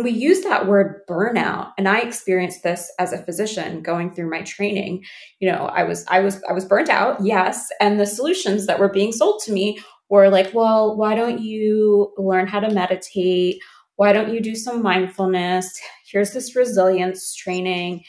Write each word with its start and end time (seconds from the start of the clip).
when 0.00 0.14
we 0.14 0.18
use 0.18 0.42
that 0.42 0.66
word 0.66 1.02
burnout 1.08 1.72
and 1.76 1.88
i 1.88 2.00
experienced 2.00 2.62
this 2.62 2.90
as 2.98 3.12
a 3.12 3.22
physician 3.24 3.82
going 3.82 4.12
through 4.12 4.30
my 4.30 4.42
training 4.42 5.04
you 5.40 5.50
know 5.50 5.66
i 5.66 5.82
was 5.82 6.04
i 6.08 6.20
was 6.20 6.42
i 6.48 6.52
was 6.52 6.64
burnt 6.64 6.88
out 6.88 7.22
yes 7.22 7.68
and 7.80 8.00
the 8.00 8.06
solutions 8.06 8.66
that 8.66 8.78
were 8.78 8.88
being 8.88 9.12
sold 9.12 9.42
to 9.44 9.52
me 9.52 9.78
were 10.08 10.28
like 10.28 10.52
well 10.54 10.96
why 10.96 11.14
don't 11.14 11.40
you 11.40 12.12
learn 12.18 12.46
how 12.46 12.60
to 12.60 12.70
meditate? 12.70 13.58
Why 13.96 14.12
don't 14.12 14.32
you 14.32 14.40
do 14.40 14.54
some 14.54 14.82
mindfulness? 14.82 15.78
Here's 16.10 16.32
this 16.32 16.56
resilience 16.56 17.34
training. 17.34 18.02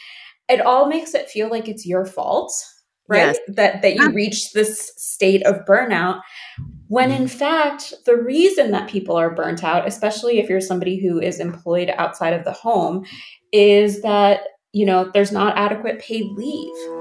It 0.47 0.61
all 0.61 0.87
makes 0.87 1.13
it 1.13 1.29
feel 1.29 1.49
like 1.49 1.67
it's 1.67 1.85
your 1.85 2.05
fault 2.05 2.51
right? 3.07 3.35
Yes. 3.35 3.39
that 3.55 3.81
that 3.81 3.95
you 3.95 4.09
reach 4.11 4.53
this 4.53 4.91
state 4.97 5.43
of 5.43 5.65
burnout 5.65 6.21
when 6.91 7.09
mm-hmm. 7.09 7.21
in 7.21 7.27
fact, 7.29 7.93
the 8.05 8.17
reason 8.17 8.71
that 8.71 8.89
people 8.89 9.15
are 9.15 9.33
burnt 9.33 9.63
out, 9.63 9.87
especially 9.87 10.39
if 10.39 10.49
you're 10.49 10.59
somebody 10.59 10.97
who 10.97 11.21
is 11.21 11.39
employed 11.39 11.89
outside 11.95 12.33
of 12.33 12.43
the 12.43 12.51
home, 12.51 13.05
is 13.53 14.01
that, 14.01 14.41
you 14.73 14.85
know, 14.85 15.09
there's 15.13 15.31
not 15.31 15.57
adequate 15.57 15.99
paid 15.99 16.25
leave. 16.33 17.00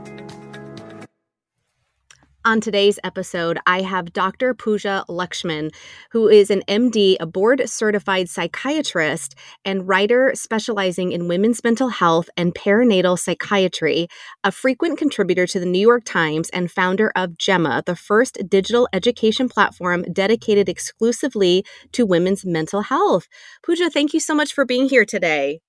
On 2.43 2.59
today's 2.59 2.97
episode, 3.03 3.59
I 3.67 3.81
have 3.83 4.13
Dr. 4.13 4.55
Pooja 4.55 5.05
Lakshmin, 5.07 5.71
who 6.09 6.27
is 6.27 6.49
an 6.49 6.63
MD, 6.67 7.15
a 7.19 7.27
board 7.27 7.61
certified 7.69 8.29
psychiatrist, 8.29 9.35
and 9.63 9.87
writer 9.87 10.31
specializing 10.33 11.11
in 11.11 11.27
women's 11.27 11.63
mental 11.63 11.89
health 11.89 12.31
and 12.35 12.55
perinatal 12.55 13.19
psychiatry, 13.19 14.07
a 14.43 14.51
frequent 14.51 14.97
contributor 14.97 15.45
to 15.45 15.59
the 15.59 15.67
New 15.67 15.87
York 15.87 16.03
Times, 16.03 16.49
and 16.49 16.71
founder 16.71 17.11
of 17.15 17.37
Gemma, 17.37 17.83
the 17.85 17.95
first 17.95 18.39
digital 18.49 18.87
education 18.91 19.47
platform 19.47 20.01
dedicated 20.11 20.67
exclusively 20.67 21.63
to 21.91 22.07
women's 22.07 22.43
mental 22.43 22.81
health. 22.81 23.27
Pooja, 23.63 23.91
thank 23.91 24.15
you 24.15 24.19
so 24.19 24.33
much 24.33 24.51
for 24.51 24.65
being 24.65 24.89
here 24.89 25.05
today. 25.05 25.59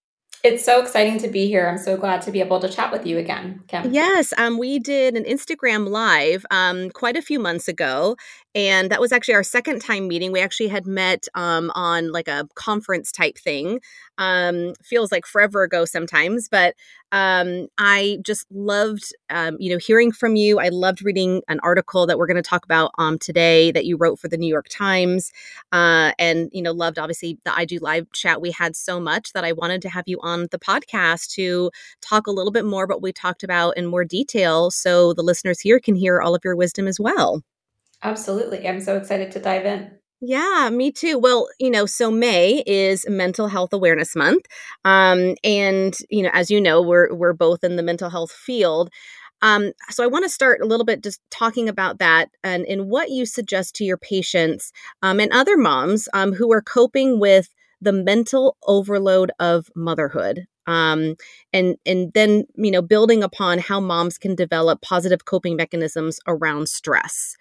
It's 0.43 0.65
so 0.65 0.83
exciting 0.83 1.19
to 1.19 1.29
be 1.29 1.47
here. 1.47 1.69
I'm 1.69 1.79
so 1.79 1.97
glad 1.97 2.21
to 2.23 2.33
be 2.33 2.41
able 2.41 2.59
to 2.59 2.69
chat 2.69 2.91
with 2.91 3.07
you 3.07 3.17
again, 3.17 3.63
Kim. 3.69 3.93
Yes, 3.93 4.33
um, 4.37 4.59
we 4.59 4.81
did 4.81 5.17
an 5.17 5.23
Instagram 5.23 5.89
live 5.89 6.45
um, 6.51 6.91
quite 6.91 7.17
a 7.17 7.23
few 7.23 7.39
months 7.39 7.69
ago, 7.69 8.17
and 8.55 8.91
that 8.91 9.01
was 9.01 9.13
actually 9.13 9.35
our 9.35 9.43
second 9.43 9.81
time 9.81 10.09
meeting. 10.09 10.31
We 10.31 10.41
actually 10.41 10.69
had 10.69 10.87
met 10.87 11.27
um, 11.35 11.71
on 11.75 12.13
like 12.13 12.29
a 12.29 12.47
conference 12.55 13.11
type 13.11 13.39
thing. 13.39 13.81
Um, 14.19 14.75
feels 14.85 15.11
like 15.11 15.27
forever 15.27 15.63
ago 15.63 15.87
sometimes, 15.87 16.49
but 16.49 16.75
um, 17.13 17.69
I 17.79 18.19
just 18.23 18.47
loved, 18.51 19.05
um, 19.31 19.57
you 19.59 19.71
know, 19.73 19.79
hearing 19.79 20.13
from 20.13 20.37
you. 20.37 20.61
I 20.61 20.69
loved 20.69 21.03
reading 21.03 21.43
an 21.49 21.61
article 21.63 22.07
that 22.07 22.19
we're 22.19 22.27
going 22.27 22.37
to 22.37 22.43
talk 22.43 22.65
about 22.65 22.91
um, 22.99 23.19
today 23.19 23.73
that 23.73 23.87
you 23.87 23.97
wrote 23.97 24.19
for 24.19 24.29
the 24.29 24.37
New 24.37 24.47
York 24.47 24.67
Times, 24.69 25.33
uh, 25.73 26.13
and 26.19 26.51
you 26.53 26.63
know, 26.63 26.73
loved 26.73 26.99
obviously 26.99 27.39
the 27.45 27.53
IG 27.59 27.83
Live 27.83 28.11
chat 28.13 28.41
we 28.41 28.51
had 28.51 28.77
so 28.77 29.01
much 29.01 29.33
that 29.33 29.45
I 29.45 29.53
wanted 29.53 29.83
to 29.83 29.89
have 29.89 30.05
you 30.07 30.19
on 30.23 30.49
the 30.51 30.59
podcast 30.59 31.33
to 31.35 31.71
talk 32.03 32.27
a 32.27 32.33
little 32.33 32.53
bit 32.53 32.67
more 32.67 32.85
about 32.85 32.97
what 32.97 33.03
we 33.03 33.13
talked 33.13 33.43
about 33.43 33.77
in 33.77 33.87
more 33.87 34.05
detail, 34.05 34.71
so 34.71 35.15
the 35.15 35.23
listeners 35.23 35.61
here 35.61 35.81
can 35.81 35.95
hear 35.95 36.21
all 36.21 36.35
of 36.35 36.43
your 36.45 36.57
wisdom 36.57 36.87
as 36.87 37.01
well. 37.01 37.43
Absolutely, 38.03 38.67
I'm 38.69 38.81
so 38.81 38.97
excited 38.97 39.31
to 39.33 39.41
dive 39.41 39.67
in. 39.67 39.93
Yeah, 40.25 40.71
me 40.73 40.93
too. 40.93 41.19
Well, 41.19 41.49
you 41.59 41.69
know, 41.69 41.85
so 41.85 42.11
May 42.11 42.63
is 42.65 43.05
Mental 43.09 43.49
Health 43.49 43.73
Awareness 43.73 44.15
Month, 44.15 44.47
um, 44.85 45.35
and 45.43 45.97
you 46.11 46.23
know, 46.23 46.31
as 46.33 46.51
you 46.51 46.61
know, 46.61 46.81
we're 46.81 47.13
we're 47.13 47.33
both 47.33 47.65
in 47.65 47.77
the 47.77 47.83
mental 47.83 48.09
health 48.09 48.31
field. 48.31 48.91
Um, 49.43 49.73
so 49.91 50.05
I 50.05 50.07
want 50.07 50.25
to 50.25 50.29
start 50.29 50.61
a 50.63 50.67
little 50.67 50.87
bit 50.87 51.03
just 51.03 51.21
talking 51.33 51.69
about 51.69 51.99
that 51.99 52.31
and 52.45 52.65
in 52.65 52.89
what 52.89 53.11
you 53.11 53.27
suggest 53.27 53.75
to 53.77 53.85
your 53.85 53.97
patients 53.97 54.71
um, 55.03 55.19
and 55.19 55.33
other 55.33 55.57
moms 55.57 56.09
um, 56.15 56.33
who 56.33 56.53
are 56.53 56.63
coping 56.63 57.19
with 57.19 57.49
the 57.81 57.93
mental 57.93 58.57
overload 58.69 59.33
of 59.41 59.69
motherhood. 59.75 60.47
Um, 60.69 61.17
and 61.53 61.77
and 61.85 62.13
then 62.15 62.45
you 62.55 62.71
know 62.71 62.83
building 62.83 63.25
upon 63.25 63.59
how 63.59 63.81
moms 63.81 64.19
can 64.19 64.37
develop 64.37 64.81
positive 64.81 65.25
coping 65.25 65.57
mechanisms 65.57 66.21
around 66.29 66.69
stress. 66.69 67.37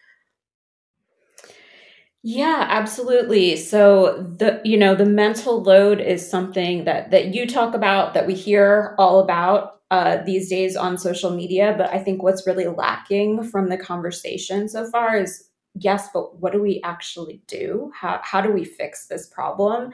Yeah, 2.23 2.67
absolutely. 2.69 3.55
So 3.57 4.21
the 4.37 4.61
you 4.63 4.77
know 4.77 4.93
the 4.93 5.05
mental 5.05 5.61
load 5.63 5.99
is 5.99 6.27
something 6.29 6.83
that 6.85 7.09
that 7.11 7.33
you 7.33 7.47
talk 7.47 7.73
about 7.73 8.13
that 8.13 8.27
we 8.27 8.35
hear 8.35 8.95
all 8.99 9.19
about 9.21 9.79
uh, 9.89 10.17
these 10.23 10.47
days 10.47 10.75
on 10.75 10.97
social 10.99 11.31
media. 11.31 11.73
But 11.77 11.91
I 11.91 11.97
think 11.97 12.21
what's 12.21 12.45
really 12.45 12.67
lacking 12.67 13.43
from 13.43 13.69
the 13.69 13.77
conversation 13.77 14.69
so 14.69 14.87
far 14.91 15.17
is 15.17 15.49
yes, 15.73 16.09
but 16.13 16.39
what 16.39 16.53
do 16.53 16.61
we 16.61 16.79
actually 16.83 17.41
do? 17.47 17.91
How 17.99 18.19
how 18.23 18.39
do 18.41 18.51
we 18.51 18.65
fix 18.65 19.07
this 19.07 19.27
problem? 19.27 19.91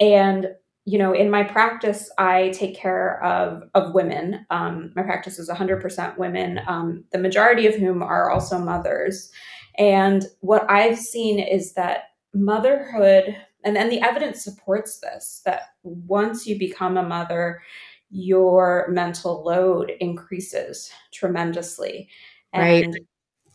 And 0.00 0.48
you 0.84 0.98
know, 0.98 1.12
in 1.12 1.30
my 1.30 1.42
practice, 1.44 2.10
I 2.18 2.50
take 2.50 2.74
care 2.74 3.22
of 3.22 3.62
of 3.74 3.94
women. 3.94 4.46
Um, 4.50 4.92
my 4.96 5.02
practice 5.02 5.38
is 5.38 5.48
100% 5.50 6.16
women, 6.18 6.60
um, 6.66 7.04
the 7.12 7.18
majority 7.18 7.66
of 7.66 7.74
whom 7.74 8.02
are 8.02 8.30
also 8.30 8.58
mothers. 8.58 9.30
And 9.78 10.26
what 10.40 10.68
I've 10.70 10.98
seen 10.98 11.38
is 11.38 11.74
that 11.74 12.10
motherhood, 12.34 13.36
and 13.64 13.76
then 13.76 13.88
the 13.88 14.00
evidence 14.00 14.42
supports 14.42 14.98
this, 14.98 15.40
that 15.44 15.62
once 15.82 16.46
you 16.46 16.58
become 16.58 16.96
a 16.96 17.02
mother, 17.02 17.62
your 18.10 18.88
mental 18.90 19.44
load 19.44 19.92
increases 20.00 20.90
tremendously. 21.12 22.08
And 22.52 22.94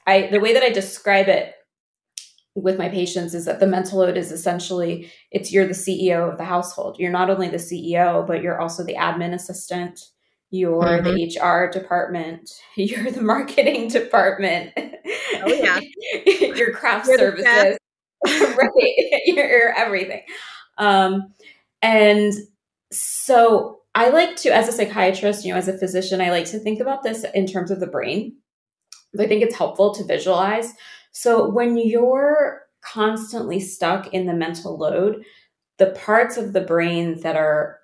right. 0.07 0.25
I 0.25 0.29
the 0.31 0.39
way 0.39 0.53
that 0.53 0.63
I 0.63 0.69
describe 0.69 1.28
it 1.28 1.56
with 2.56 2.78
my 2.78 2.88
patients 2.88 3.33
is 3.33 3.45
that 3.45 3.59
the 3.59 3.67
mental 3.67 4.00
load 4.00 4.16
is 4.16 4.31
essentially 4.31 5.12
it's 5.31 5.51
you're 5.51 5.67
the 5.67 5.73
CEO 5.73 6.31
of 6.31 6.38
the 6.38 6.45
household. 6.45 6.97
You're 7.00 7.12
not 7.12 7.29
only 7.29 7.50
the 7.50 7.57
CEO, 7.57 8.25
but 8.25 8.41
you're 8.41 8.62
also 8.62 8.83
the 8.83 8.95
admin 8.95 9.33
assistant, 9.33 10.00
you're 10.51 10.83
mm-hmm. 10.83 11.03
the 11.03 11.39
HR 11.39 11.72
department, 11.72 12.51
you're 12.78 13.12
the 13.12 13.22
marketing 13.22 13.88
department. 13.89 14.73
Oh 15.45 15.53
yeah. 15.53 15.79
your 16.55 16.73
craft 16.73 17.07
services. 17.07 17.77
right. 18.25 18.69
you're 19.25 19.73
everything. 19.73 20.21
Um, 20.77 21.33
and 21.81 22.33
so 22.91 23.79
I 23.95 24.09
like 24.09 24.35
to, 24.37 24.55
as 24.55 24.67
a 24.67 24.71
psychiatrist, 24.71 25.45
you 25.45 25.53
know, 25.53 25.57
as 25.57 25.67
a 25.67 25.77
physician, 25.77 26.21
I 26.21 26.31
like 26.31 26.45
to 26.45 26.59
think 26.59 26.79
about 26.79 27.03
this 27.03 27.25
in 27.33 27.45
terms 27.45 27.71
of 27.71 27.79
the 27.79 27.87
brain. 27.87 28.37
I 29.19 29.27
think 29.27 29.43
it's 29.43 29.55
helpful 29.55 29.93
to 29.95 30.03
visualize. 30.03 30.73
So 31.11 31.49
when 31.49 31.77
you're 31.77 32.61
constantly 32.81 33.59
stuck 33.59 34.13
in 34.13 34.25
the 34.25 34.33
mental 34.33 34.77
load, 34.77 35.23
the 35.77 35.91
parts 35.91 36.37
of 36.37 36.53
the 36.53 36.61
brain 36.61 37.21
that 37.21 37.35
are 37.35 37.79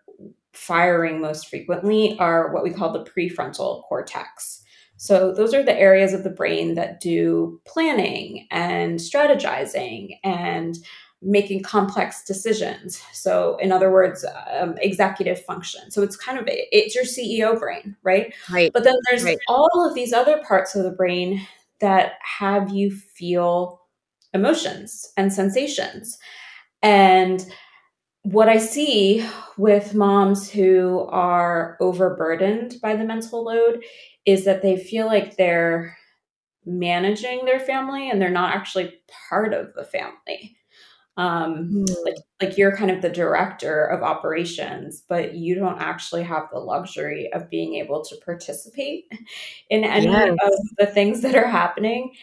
firing 0.53 1.21
most 1.21 1.47
frequently 1.47 2.17
are 2.19 2.51
what 2.53 2.63
we 2.63 2.71
call 2.71 2.91
the 2.91 3.03
prefrontal 3.03 3.83
cortex. 3.83 4.63
So, 5.01 5.33
those 5.33 5.53
are 5.53 5.63
the 5.63 5.79
areas 5.79 6.11
of 6.11 6.25
the 6.25 6.29
brain 6.29 6.75
that 6.75 6.99
do 6.99 7.61
planning 7.65 8.47
and 8.51 8.99
strategizing 8.99 10.19
and 10.25 10.77
making 11.21 11.63
complex 11.63 12.25
decisions. 12.25 13.01
So, 13.13 13.55
in 13.61 13.71
other 13.71 13.93
words, 13.93 14.25
um, 14.51 14.75
executive 14.81 15.41
function. 15.45 15.89
So, 15.89 16.03
it's 16.03 16.17
kind 16.17 16.37
of 16.37 16.43
it's 16.47 16.95
your 16.95 17.05
CEO 17.05 17.57
brain, 17.57 17.95
right? 18.03 18.33
Right. 18.51 18.73
But 18.73 18.83
then 18.83 18.95
there's 19.09 19.23
right. 19.23 19.39
all 19.47 19.87
of 19.87 19.95
these 19.95 20.11
other 20.11 20.43
parts 20.45 20.75
of 20.75 20.83
the 20.83 20.91
brain 20.91 21.47
that 21.79 22.15
have 22.21 22.71
you 22.71 22.91
feel 22.91 23.79
emotions 24.33 25.13
and 25.15 25.31
sensations. 25.31 26.17
And 26.83 27.45
what 28.23 28.49
I 28.49 28.57
see 28.57 29.25
with 29.57 29.95
moms 29.95 30.49
who 30.49 31.07
are 31.09 31.77
overburdened 31.79 32.75
by 32.81 32.95
the 32.95 33.05
mental 33.05 33.43
load 33.43 33.83
is 34.25 34.45
that 34.45 34.61
they 34.61 34.77
feel 34.77 35.05
like 35.05 35.37
they're 35.37 35.97
managing 36.65 37.45
their 37.45 37.59
family 37.59 38.09
and 38.09 38.21
they're 38.21 38.29
not 38.29 38.55
actually 38.55 38.93
part 39.29 39.53
of 39.53 39.73
the 39.73 39.83
family. 39.83 40.55
Um, 41.17 41.85
mm. 41.85 41.95
like, 42.05 42.15
like 42.41 42.57
you're 42.57 42.75
kind 42.77 42.91
of 42.91 43.01
the 43.01 43.09
director 43.09 43.83
of 43.83 44.03
operations, 44.03 45.03
but 45.09 45.35
you 45.35 45.55
don't 45.55 45.81
actually 45.81 46.23
have 46.23 46.43
the 46.51 46.59
luxury 46.59 47.29
of 47.33 47.49
being 47.49 47.75
able 47.75 48.05
to 48.05 48.15
participate 48.23 49.11
in 49.69 49.83
any 49.83 50.05
yes. 50.05 50.37
of 50.41 50.53
the 50.77 50.85
things 50.85 51.21
that 51.21 51.35
are 51.35 51.47
happening. 51.47 52.13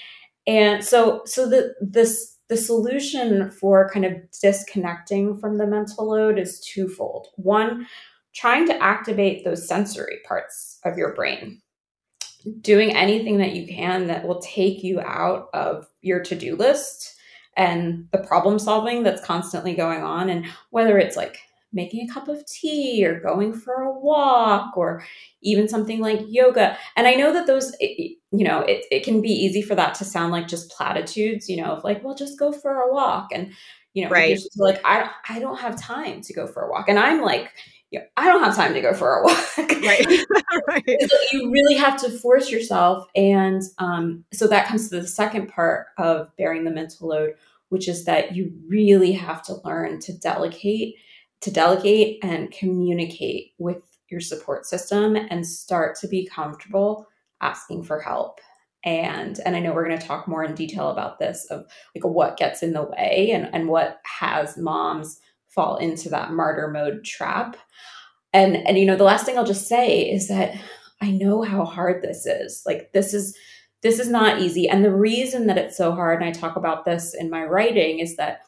And 0.46 0.82
so, 0.82 1.22
so 1.26 1.48
the 1.48 1.74
this 1.80 2.36
the 2.48 2.56
solution 2.56 3.50
for 3.50 3.90
kind 3.90 4.06
of 4.06 4.12
disconnecting 4.40 5.36
from 5.38 5.58
the 5.58 5.66
mental 5.66 6.08
load 6.08 6.38
is 6.38 6.60
twofold. 6.60 7.26
One, 7.34 7.88
trying 8.34 8.66
to 8.68 8.82
activate 8.82 9.44
those 9.44 9.66
sensory 9.66 10.20
parts 10.26 10.78
of 10.84 10.96
your 10.96 11.12
brain 11.12 11.60
doing 12.60 12.94
anything 12.94 13.38
that 13.38 13.54
you 13.54 13.66
can 13.66 14.06
that 14.06 14.26
will 14.26 14.40
take 14.40 14.82
you 14.82 15.00
out 15.00 15.48
of 15.52 15.86
your 16.02 16.22
to-do 16.22 16.56
list 16.56 17.16
and 17.56 18.06
the 18.12 18.18
problem 18.18 18.58
solving 18.58 19.02
that's 19.02 19.24
constantly 19.24 19.74
going 19.74 20.02
on. 20.02 20.28
And 20.28 20.46
whether 20.70 20.98
it's 20.98 21.16
like 21.16 21.38
making 21.72 22.08
a 22.08 22.12
cup 22.12 22.28
of 22.28 22.44
tea 22.46 23.04
or 23.04 23.20
going 23.20 23.52
for 23.52 23.82
a 23.82 23.98
walk 23.98 24.76
or 24.76 25.04
even 25.42 25.68
something 25.68 26.00
like 26.00 26.20
yoga. 26.28 26.76
And 26.96 27.06
i 27.06 27.14
know 27.14 27.32
that 27.32 27.46
those 27.46 27.74
it, 27.80 28.16
you 28.30 28.44
know 28.44 28.60
it, 28.60 28.84
it 28.90 29.04
can 29.04 29.20
be 29.20 29.30
easy 29.30 29.62
for 29.62 29.74
that 29.74 29.94
to 29.96 30.04
sound 30.04 30.32
like 30.32 30.48
just 30.48 30.70
platitudes 30.70 31.48
you 31.48 31.56
know 31.56 31.72
of 31.72 31.84
like 31.84 32.02
well 32.04 32.14
just 32.14 32.38
go 32.38 32.52
for 32.52 32.80
a 32.80 32.92
walk. 32.92 33.28
And 33.32 33.52
you 33.94 34.04
know 34.04 34.10
right. 34.10 34.38
like 34.56 34.80
i 34.84 35.10
i 35.28 35.38
don't 35.38 35.58
have 35.58 35.80
time 35.80 36.20
to 36.22 36.32
go 36.32 36.46
for 36.46 36.62
a 36.62 36.70
walk. 36.70 36.88
And 36.88 36.98
i'm 36.98 37.20
like 37.20 37.52
you 37.96 38.02
know, 38.02 38.06
I 38.16 38.26
don't 38.26 38.44
have 38.44 38.54
time 38.54 38.74
to 38.74 38.80
go 38.80 38.92
for 38.92 39.14
a 39.14 39.24
walk. 39.24 39.42
Right. 39.86 40.06
right. 40.68 40.84
So 41.08 41.16
you 41.32 41.52
really 41.52 41.76
have 41.76 42.00
to 42.00 42.10
force 42.10 42.50
yourself. 42.50 43.06
And 43.14 43.62
um, 43.78 44.24
so 44.32 44.48
that 44.48 44.66
comes 44.66 44.88
to 44.88 45.00
the 45.00 45.06
second 45.06 45.48
part 45.48 45.86
of 45.96 46.34
bearing 46.36 46.64
the 46.64 46.72
mental 46.72 47.08
load, 47.08 47.34
which 47.68 47.86
is 47.86 48.04
that 48.06 48.34
you 48.34 48.52
really 48.66 49.12
have 49.12 49.42
to 49.42 49.60
learn 49.64 50.00
to 50.00 50.12
delegate, 50.18 50.96
to 51.42 51.52
delegate 51.52 52.18
and 52.24 52.50
communicate 52.50 53.52
with 53.58 53.82
your 54.08 54.20
support 54.20 54.66
system 54.66 55.14
and 55.14 55.46
start 55.46 55.96
to 56.00 56.08
be 56.08 56.26
comfortable 56.26 57.06
asking 57.40 57.84
for 57.84 58.00
help. 58.00 58.40
And 58.82 59.38
and 59.44 59.54
I 59.54 59.60
know 59.60 59.72
we're 59.72 59.86
going 59.86 59.98
to 59.98 60.06
talk 60.06 60.26
more 60.26 60.42
in 60.42 60.54
detail 60.54 60.90
about 60.90 61.20
this 61.20 61.46
of 61.50 61.66
like 61.94 62.04
what 62.04 62.38
gets 62.38 62.62
in 62.62 62.72
the 62.72 62.82
way 62.82 63.30
and, 63.32 63.48
and 63.52 63.68
what 63.68 64.00
has 64.04 64.56
moms 64.56 65.20
fall 65.56 65.76
into 65.78 66.08
that 66.10 66.30
martyr 66.30 66.68
mode 66.68 67.04
trap. 67.04 67.56
And 68.32 68.56
and 68.56 68.78
you 68.78 68.86
know, 68.86 68.96
the 68.96 69.02
last 69.02 69.26
thing 69.26 69.36
I'll 69.36 69.44
just 69.44 69.66
say 69.66 70.02
is 70.02 70.28
that 70.28 70.54
I 71.02 71.10
know 71.10 71.42
how 71.42 71.64
hard 71.64 72.02
this 72.02 72.26
is. 72.26 72.62
Like 72.64 72.92
this 72.92 73.12
is 73.12 73.36
this 73.82 73.98
is 73.98 74.08
not 74.08 74.40
easy. 74.40 74.68
And 74.68 74.84
the 74.84 74.94
reason 74.94 75.46
that 75.48 75.58
it's 75.58 75.76
so 75.76 75.92
hard, 75.92 76.20
and 76.20 76.28
I 76.28 76.32
talk 76.32 76.56
about 76.56 76.84
this 76.84 77.14
in 77.14 77.30
my 77.30 77.44
writing, 77.44 77.98
is 77.98 78.16
that 78.16 78.40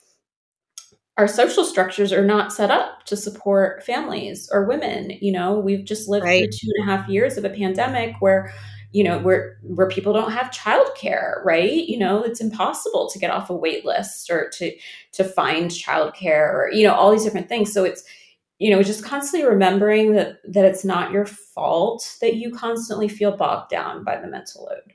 our 1.16 1.28
social 1.28 1.64
structures 1.64 2.12
are 2.12 2.24
not 2.24 2.52
set 2.52 2.70
up 2.70 3.04
to 3.06 3.16
support 3.16 3.84
families 3.84 4.48
or 4.52 4.66
women. 4.66 5.10
You 5.20 5.32
know, 5.32 5.58
we've 5.58 5.84
just 5.84 6.08
lived 6.08 6.24
right. 6.24 6.42
through 6.42 6.50
two 6.52 6.72
and 6.76 6.88
a 6.88 6.96
half 6.96 7.08
years 7.08 7.36
of 7.36 7.44
a 7.44 7.50
pandemic 7.50 8.14
where, 8.20 8.52
you 8.92 9.04
know, 9.04 9.18
where 9.18 9.58
where 9.62 9.88
people 9.88 10.12
don't 10.12 10.32
have 10.32 10.50
childcare, 10.50 11.44
right? 11.44 11.86
You 11.86 11.98
know, 11.98 12.22
it's 12.22 12.40
impossible 12.40 13.08
to 13.10 13.18
get 13.18 13.30
off 13.30 13.50
a 13.50 13.54
wait 13.54 13.84
list 13.84 14.30
or 14.30 14.50
to 14.54 14.74
to 15.12 15.24
find 15.24 15.70
childcare 15.70 16.52
or, 16.52 16.70
you 16.72 16.86
know, 16.86 16.94
all 16.94 17.10
these 17.10 17.24
different 17.24 17.48
things. 17.48 17.72
So 17.72 17.84
it's 17.84 18.02
you 18.58 18.70
know 18.70 18.82
just 18.82 19.04
constantly 19.04 19.48
remembering 19.48 20.14
that 20.14 20.38
that 20.48 20.64
it's 20.64 20.84
not 20.84 21.12
your 21.12 21.26
fault 21.26 22.16
that 22.20 22.34
you 22.34 22.52
constantly 22.52 23.08
feel 23.08 23.36
bogged 23.36 23.70
down 23.70 24.02
by 24.02 24.20
the 24.20 24.26
mental 24.26 24.64
load 24.64 24.94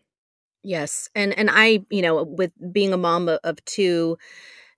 Yes. 0.64 1.10
And 1.14 1.38
and 1.38 1.50
I, 1.52 1.86
you 1.90 2.02
know, 2.02 2.24
with 2.24 2.52
being 2.72 2.94
a 2.94 2.98
mom 2.98 3.30
of 3.44 3.66
two, 3.66 4.18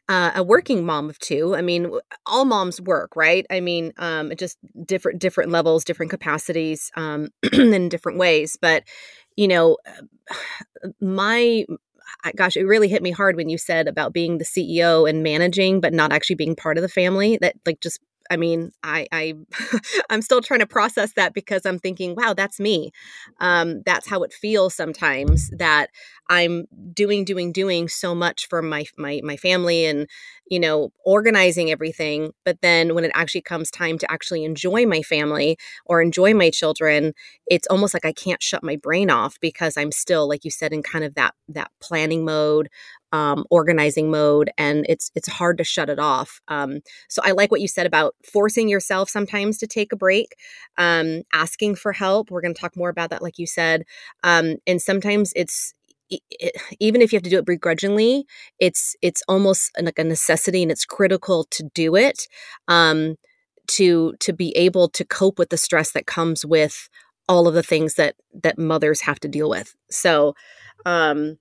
uh, 0.07 0.31
a 0.35 0.43
working 0.43 0.85
mom 0.85 1.09
of 1.09 1.17
two, 1.19 1.55
I 1.55 1.61
mean, 1.61 1.91
all 2.25 2.45
moms 2.45 2.79
work, 2.79 3.15
right? 3.15 3.45
I 3.49 3.59
mean, 3.59 3.91
um, 3.97 4.31
just 4.37 4.57
different 4.85 5.19
different 5.19 5.51
levels, 5.51 5.83
different 5.83 6.11
capacities, 6.11 6.91
um, 6.95 7.29
in 7.53 7.89
different 7.89 8.17
ways. 8.19 8.57
But 8.59 8.83
you 9.35 9.47
know, 9.47 9.77
my 11.01 11.65
gosh, 12.35 12.55
it 12.55 12.65
really 12.65 12.87
hit 12.87 13.01
me 13.03 13.11
hard 13.11 13.35
when 13.35 13.49
you 13.49 13.57
said 13.57 13.87
about 13.87 14.13
being 14.13 14.37
the 14.37 14.45
CEO 14.45 15.09
and 15.09 15.23
managing, 15.23 15.81
but 15.81 15.93
not 15.93 16.11
actually 16.11 16.35
being 16.35 16.55
part 16.55 16.77
of 16.77 16.81
the 16.81 16.89
family. 16.89 17.37
That 17.41 17.55
like 17.65 17.79
just 17.81 17.99
I 18.29 18.37
mean, 18.37 18.71
I, 18.83 19.07
I 19.11 19.33
I'm 20.09 20.21
still 20.21 20.41
trying 20.41 20.61
to 20.61 20.67
process 20.67 21.13
that 21.13 21.33
because 21.33 21.65
I'm 21.65 21.79
thinking, 21.79 22.15
wow, 22.15 22.33
that's 22.33 22.59
me. 22.59 22.91
Um, 23.39 23.81
that's 23.85 24.07
how 24.07 24.23
it 24.23 24.33
feels 24.33 24.73
sometimes 24.73 25.49
that 25.57 25.89
I'm 26.29 26.65
doing, 26.93 27.23
doing, 27.23 27.51
doing 27.51 27.87
so 27.87 28.15
much 28.15 28.47
for 28.47 28.61
my 28.61 28.85
my 28.97 29.21
my 29.23 29.37
family 29.37 29.85
and 29.85 30.07
you 30.49 30.59
know 30.59 30.91
organizing 31.05 31.71
everything. 31.71 32.31
But 32.43 32.61
then 32.61 32.95
when 32.95 33.03
it 33.03 33.11
actually 33.13 33.41
comes 33.41 33.69
time 33.69 33.97
to 33.99 34.11
actually 34.11 34.43
enjoy 34.43 34.85
my 34.85 35.01
family 35.01 35.57
or 35.85 36.01
enjoy 36.01 36.33
my 36.33 36.49
children, 36.49 37.13
it's 37.47 37.67
almost 37.67 37.93
like 37.93 38.05
I 38.05 38.13
can't 38.13 38.41
shut 38.41 38.63
my 38.63 38.75
brain 38.75 39.09
off 39.09 39.39
because 39.39 39.77
I'm 39.77 39.91
still, 39.91 40.27
like 40.27 40.45
you 40.45 40.51
said, 40.51 40.73
in 40.73 40.83
kind 40.83 41.03
of 41.05 41.15
that 41.15 41.35
that 41.49 41.71
planning 41.79 42.25
mode 42.25 42.69
um, 43.15 43.45
organizing 43.49 44.11
mode 44.11 44.49
and 44.57 44.85
it's 44.89 45.09
it's 45.15 45.29
hard 45.29 45.57
to 45.57 45.63
shut 45.63 45.89
it 45.89 45.99
off. 45.99 46.41
Um, 46.49 46.81
so 47.07 47.21
i 47.23 47.31
like 47.31 47.49
what 47.49 47.61
you 47.61 47.67
said 47.67 47.85
about 47.85 48.13
forcing 48.29 48.67
yourself 48.67 49.09
sometimes 49.09 49.57
to 49.59 49.67
take 49.67 49.93
a 49.93 49.95
break 49.95 50.35
um, 50.77 51.21
asking 51.33 51.75
for 51.75 51.93
help. 51.93 52.29
We're 52.29 52.41
going 52.41 52.53
to 52.53 52.59
talk 52.59 52.75
more 52.75 52.89
about 52.89 53.11
that 53.11 53.21
like 53.21 53.39
you 53.39 53.47
said. 53.47 53.83
Um, 54.23 54.57
and 54.67 54.81
sometimes 54.81 55.31
it's 55.33 55.73
it, 56.09 56.21
even 56.81 57.01
if 57.01 57.13
you 57.13 57.17
have 57.17 57.23
to 57.23 57.31
do 57.31 57.39
it 57.39 57.45
begrudgingly 57.47 58.27
it's 58.59 58.95
it's 59.01 59.23
almost 59.27 59.71
like 59.81 59.97
a 59.97 60.03
necessity 60.03 60.61
and 60.61 60.71
it's 60.71 60.85
critical 60.85 61.45
to 61.45 61.63
do 61.73 61.95
it 61.95 62.27
um, 62.67 63.15
to 63.67 64.13
to 64.19 64.33
be 64.33 64.55
able 64.57 64.89
to 64.89 65.05
cope 65.05 65.39
with 65.39 65.49
the 65.49 65.57
stress 65.57 65.93
that 65.93 66.05
comes 66.05 66.45
with 66.45 66.89
all 67.27 67.47
of 67.47 67.55
the 67.55 67.63
things 67.63 67.95
that 67.95 68.15
that 68.43 68.59
mothers 68.59 69.01
have 69.01 69.19
to 69.21 69.27
deal 69.27 69.49
with. 69.49 69.73
So 69.89 70.35
um 70.85 71.37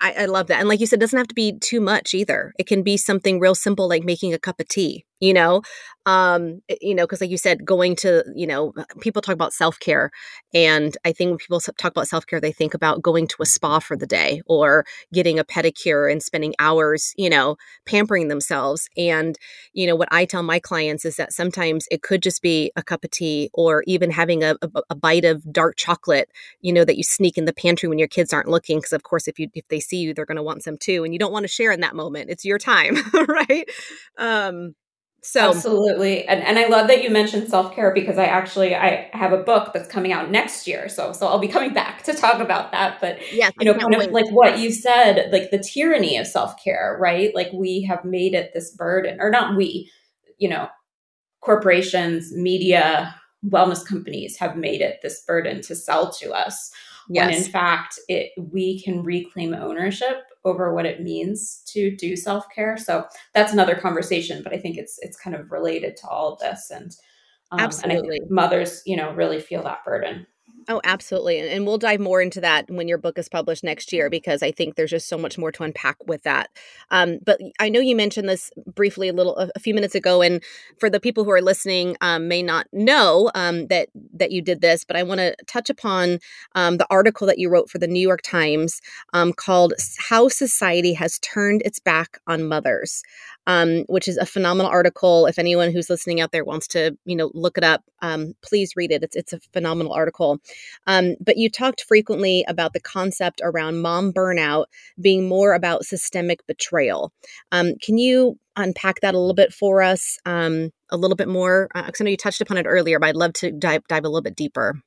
I, 0.00 0.12
I, 0.20 0.24
love 0.26 0.48
that. 0.48 0.60
And 0.60 0.68
like 0.68 0.80
you 0.80 0.86
said, 0.86 0.98
it 0.98 1.00
doesn't 1.00 1.16
have 1.16 1.28
to 1.28 1.34
be 1.34 1.58
too 1.58 1.80
much 1.80 2.14
either. 2.14 2.52
It 2.58 2.66
can 2.66 2.82
be 2.82 2.96
something 2.96 3.38
real 3.38 3.54
simple 3.54 3.88
like 3.88 4.04
making 4.04 4.34
a 4.34 4.38
cup 4.38 4.60
of 4.60 4.68
tea 4.68 5.04
you 5.20 5.32
know 5.32 5.62
um 6.06 6.60
you 6.80 6.94
know 6.94 7.04
because 7.04 7.20
like 7.20 7.30
you 7.30 7.38
said 7.38 7.64
going 7.64 7.96
to 7.96 8.22
you 8.34 8.46
know 8.46 8.72
uh, 8.76 8.84
people 9.00 9.22
talk 9.22 9.34
about 9.34 9.52
self-care 9.52 10.10
and 10.52 10.96
i 11.04 11.12
think 11.12 11.30
when 11.30 11.38
people 11.38 11.60
talk 11.60 11.90
about 11.90 12.08
self-care 12.08 12.40
they 12.40 12.52
think 12.52 12.74
about 12.74 13.00
going 13.00 13.26
to 13.26 13.36
a 13.40 13.46
spa 13.46 13.78
for 13.78 13.96
the 13.96 14.06
day 14.06 14.42
or 14.46 14.84
getting 15.12 15.38
a 15.38 15.44
pedicure 15.44 16.10
and 16.10 16.22
spending 16.22 16.54
hours 16.58 17.14
you 17.16 17.30
know 17.30 17.56
pampering 17.86 18.28
themselves 18.28 18.88
and 18.96 19.38
you 19.72 19.86
know 19.86 19.96
what 19.96 20.08
i 20.10 20.24
tell 20.24 20.42
my 20.42 20.58
clients 20.58 21.04
is 21.04 21.16
that 21.16 21.32
sometimes 21.32 21.86
it 21.90 22.02
could 22.02 22.22
just 22.22 22.42
be 22.42 22.70
a 22.76 22.82
cup 22.82 23.04
of 23.04 23.10
tea 23.10 23.48
or 23.54 23.82
even 23.86 24.10
having 24.10 24.42
a, 24.42 24.56
a, 24.62 24.68
a 24.90 24.94
bite 24.94 25.24
of 25.24 25.42
dark 25.52 25.76
chocolate 25.76 26.30
you 26.60 26.72
know 26.72 26.84
that 26.84 26.96
you 26.96 27.02
sneak 27.02 27.38
in 27.38 27.44
the 27.44 27.52
pantry 27.52 27.88
when 27.88 27.98
your 27.98 28.08
kids 28.08 28.32
aren't 28.32 28.48
looking 28.48 28.78
because 28.78 28.92
of 28.92 29.02
course 29.02 29.28
if 29.28 29.38
you 29.38 29.48
if 29.54 29.66
they 29.68 29.80
see 29.80 29.98
you 29.98 30.12
they're 30.12 30.26
going 30.26 30.36
to 30.36 30.42
want 30.42 30.62
some 30.62 30.76
too 30.76 31.04
and 31.04 31.12
you 31.12 31.18
don't 31.18 31.32
want 31.32 31.44
to 31.44 31.48
share 31.48 31.72
in 31.72 31.80
that 31.80 31.94
moment 31.96 32.30
it's 32.30 32.44
your 32.44 32.58
time 32.58 32.96
right? 33.28 33.68
Um 34.18 34.74
so 35.26 35.48
absolutely, 35.48 36.28
and 36.28 36.42
and 36.42 36.58
I 36.58 36.66
love 36.66 36.86
that 36.88 37.02
you 37.02 37.08
mentioned 37.08 37.48
self 37.48 37.74
care 37.74 37.94
because 37.94 38.18
I 38.18 38.26
actually 38.26 38.74
I 38.74 39.08
have 39.14 39.32
a 39.32 39.38
book 39.38 39.72
that's 39.72 39.88
coming 39.88 40.12
out 40.12 40.30
next 40.30 40.66
year, 40.66 40.86
so 40.90 41.12
so 41.12 41.26
I'll 41.26 41.38
be 41.38 41.48
coming 41.48 41.72
back 41.72 42.02
to 42.04 42.12
talk 42.12 42.40
about 42.40 42.72
that. 42.72 43.00
But 43.00 43.18
yeah, 43.32 43.48
you 43.58 43.64
know, 43.64 43.78
kind 43.78 43.94
of 43.94 44.10
like 44.10 44.30
what 44.30 44.58
you 44.58 44.70
said, 44.70 45.32
like 45.32 45.50
the 45.50 45.58
tyranny 45.58 46.18
of 46.18 46.26
self 46.26 46.62
care, 46.62 46.98
right? 47.00 47.34
Like 47.34 47.50
we 47.54 47.82
have 47.88 48.04
made 48.04 48.34
it 48.34 48.52
this 48.52 48.72
burden, 48.72 49.18
or 49.18 49.30
not 49.30 49.56
we, 49.56 49.90
you 50.36 50.48
know, 50.50 50.68
corporations, 51.40 52.30
media, 52.34 53.14
wellness 53.48 53.82
companies 53.82 54.36
have 54.36 54.58
made 54.58 54.82
it 54.82 55.00
this 55.02 55.22
burden 55.26 55.62
to 55.62 55.74
sell 55.74 56.12
to 56.12 56.32
us. 56.32 56.70
Yes. 57.08 57.26
When 57.26 57.34
in 57.34 57.50
fact, 57.50 57.98
it 58.08 58.32
we 58.36 58.82
can 58.82 59.02
reclaim 59.02 59.54
ownership 59.54 60.24
over 60.44 60.74
what 60.74 60.86
it 60.86 61.02
means 61.02 61.62
to 61.66 61.94
do 61.96 62.16
self-care. 62.16 62.76
So 62.76 63.06
that's 63.32 63.52
another 63.52 63.74
conversation, 63.74 64.42
but 64.42 64.52
I 64.52 64.58
think 64.58 64.76
it's 64.76 64.98
it's 65.02 65.16
kind 65.16 65.36
of 65.36 65.50
related 65.50 65.96
to 65.98 66.08
all 66.08 66.32
of 66.32 66.38
this 66.38 66.70
and 66.70 66.94
um, 67.50 67.60
Absolutely. 67.60 68.18
And 68.18 68.30
mothers, 68.30 68.82
you 68.84 68.96
know, 68.96 69.12
really 69.12 69.40
feel 69.40 69.62
that 69.64 69.84
burden. 69.84 70.26
Oh, 70.68 70.80
absolutely. 70.84 71.38
And, 71.38 71.48
and 71.48 71.66
we'll 71.66 71.78
dive 71.78 72.00
more 72.00 72.22
into 72.22 72.40
that 72.40 72.70
when 72.70 72.88
your 72.88 72.96
book 72.96 73.18
is 73.18 73.28
published 73.28 73.64
next 73.64 73.92
year 73.92 74.08
because 74.08 74.42
I 74.42 74.50
think 74.50 74.76
there's 74.76 74.90
just 74.90 75.08
so 75.08 75.18
much 75.18 75.36
more 75.36 75.52
to 75.52 75.62
unpack 75.62 75.96
with 76.06 76.22
that. 76.22 76.48
Um, 76.90 77.18
but 77.24 77.38
I 77.58 77.68
know 77.68 77.80
you 77.80 77.94
mentioned 77.94 78.28
this 78.28 78.50
briefly 78.74 79.08
a 79.08 79.12
little 79.12 79.36
a, 79.36 79.58
few 79.58 79.74
minutes 79.74 79.94
ago, 79.94 80.22
and 80.22 80.42
for 80.78 80.88
the 80.88 81.00
people 81.00 81.24
who 81.24 81.30
are 81.30 81.42
listening 81.42 81.96
um, 82.00 82.28
may 82.28 82.42
not 82.42 82.66
know 82.72 83.30
um, 83.34 83.66
that 83.66 83.88
that 84.14 84.30
you 84.30 84.42
did 84.42 84.60
this, 84.60 84.84
but 84.84 84.96
I 84.96 85.02
want 85.02 85.18
to 85.18 85.34
touch 85.46 85.70
upon 85.70 86.18
um, 86.54 86.76
the 86.78 86.86
article 86.90 87.26
that 87.26 87.38
you 87.38 87.48
wrote 87.48 87.70
for 87.70 87.78
the 87.78 87.86
New 87.86 88.00
York 88.00 88.22
Times 88.22 88.80
um, 89.12 89.32
called 89.32 89.74
"How 89.98 90.28
Society 90.28 90.94
Has 90.94 91.18
Turned 91.18 91.62
Its 91.64 91.78
Back 91.78 92.18
on 92.26 92.46
Mothers." 92.46 93.02
Um, 93.46 93.84
which 93.88 94.08
is 94.08 94.16
a 94.16 94.26
phenomenal 94.26 94.70
article. 94.70 95.26
If 95.26 95.38
anyone 95.38 95.72
who's 95.72 95.90
listening 95.90 96.20
out 96.20 96.32
there 96.32 96.44
wants 96.44 96.66
to, 96.68 96.96
you 97.04 97.16
know, 97.16 97.30
look 97.34 97.58
it 97.58 97.64
up, 97.64 97.82
um, 98.00 98.34
please 98.42 98.74
read 98.76 98.90
it. 98.90 99.02
It's 99.02 99.16
it's 99.16 99.32
a 99.32 99.40
phenomenal 99.52 99.92
article. 99.92 100.38
Um, 100.86 101.16
but 101.20 101.36
you 101.36 101.50
talked 101.50 101.82
frequently 101.82 102.44
about 102.48 102.72
the 102.72 102.80
concept 102.80 103.40
around 103.44 103.82
mom 103.82 104.12
burnout 104.12 104.66
being 105.00 105.28
more 105.28 105.54
about 105.54 105.84
systemic 105.84 106.46
betrayal. 106.46 107.12
Um, 107.52 107.74
can 107.82 107.98
you 107.98 108.38
unpack 108.56 109.00
that 109.00 109.14
a 109.14 109.18
little 109.18 109.34
bit 109.34 109.52
for 109.52 109.82
us, 109.82 110.18
um, 110.24 110.70
a 110.90 110.96
little 110.96 111.16
bit 111.16 111.28
more? 111.28 111.68
Uh, 111.74 111.90
I 112.00 112.04
know 112.04 112.10
you 112.10 112.16
touched 112.16 112.40
upon 112.40 112.56
it 112.56 112.66
earlier, 112.66 112.98
but 112.98 113.08
I'd 113.08 113.16
love 113.16 113.34
to 113.34 113.50
dive 113.50 113.82
dive 113.88 114.04
a 114.04 114.08
little 114.08 114.22
bit 114.22 114.36
deeper. 114.36 114.80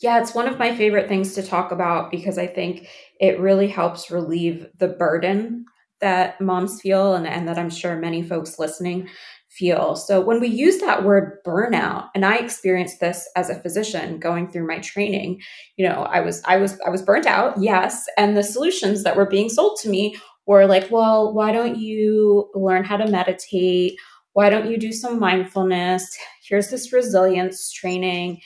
Yeah, 0.00 0.20
it's 0.20 0.34
one 0.34 0.48
of 0.48 0.58
my 0.58 0.74
favorite 0.74 1.08
things 1.08 1.34
to 1.36 1.44
talk 1.44 1.70
about 1.70 2.10
because 2.10 2.36
I 2.36 2.48
think 2.48 2.88
it 3.20 3.38
really 3.38 3.68
helps 3.68 4.10
relieve 4.10 4.66
the 4.76 4.88
burden 4.88 5.64
that 6.02 6.38
moms 6.40 6.80
feel 6.80 7.14
and, 7.14 7.26
and 7.26 7.48
that 7.48 7.58
I'm 7.58 7.70
sure 7.70 7.96
many 7.96 8.22
folks 8.22 8.58
listening 8.58 9.08
feel. 9.48 9.96
So 9.96 10.20
when 10.20 10.40
we 10.40 10.48
use 10.48 10.78
that 10.78 11.04
word 11.04 11.38
burnout, 11.46 12.08
and 12.14 12.24
I 12.24 12.36
experienced 12.36 13.00
this 13.00 13.28
as 13.36 13.50
a 13.50 13.60
physician 13.60 14.18
going 14.18 14.50
through 14.50 14.66
my 14.66 14.78
training, 14.78 15.40
you 15.76 15.88
know, 15.88 16.02
I 16.02 16.20
was 16.20 16.42
I 16.44 16.56
was 16.56 16.78
I 16.86 16.90
was 16.90 17.02
burnt 17.02 17.26
out, 17.26 17.54
yes, 17.58 18.04
and 18.16 18.36
the 18.36 18.42
solutions 18.42 19.04
that 19.04 19.16
were 19.16 19.26
being 19.26 19.48
sold 19.48 19.78
to 19.82 19.88
me 19.88 20.16
were 20.46 20.66
like, 20.66 20.90
well, 20.90 21.32
why 21.32 21.52
don't 21.52 21.78
you 21.78 22.50
learn 22.54 22.84
how 22.84 22.96
to 22.96 23.10
meditate? 23.10 23.94
Why 24.32 24.48
don't 24.48 24.70
you 24.70 24.78
do 24.78 24.90
some 24.90 25.18
mindfulness? 25.20 26.16
Here's 26.48 26.70
this 26.70 26.92
resilience 26.92 27.70
training. 27.70 28.40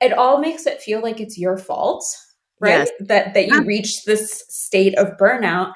It 0.00 0.12
all 0.12 0.38
makes 0.38 0.66
it 0.66 0.82
feel 0.82 1.00
like 1.00 1.20
it's 1.20 1.38
your 1.38 1.56
fault, 1.56 2.04
right? 2.60 2.78
Yes. 2.78 2.90
That 3.00 3.34
that 3.34 3.48
you 3.48 3.62
reach 3.62 4.04
this 4.04 4.44
state 4.48 4.96
of 4.98 5.16
burnout 5.16 5.72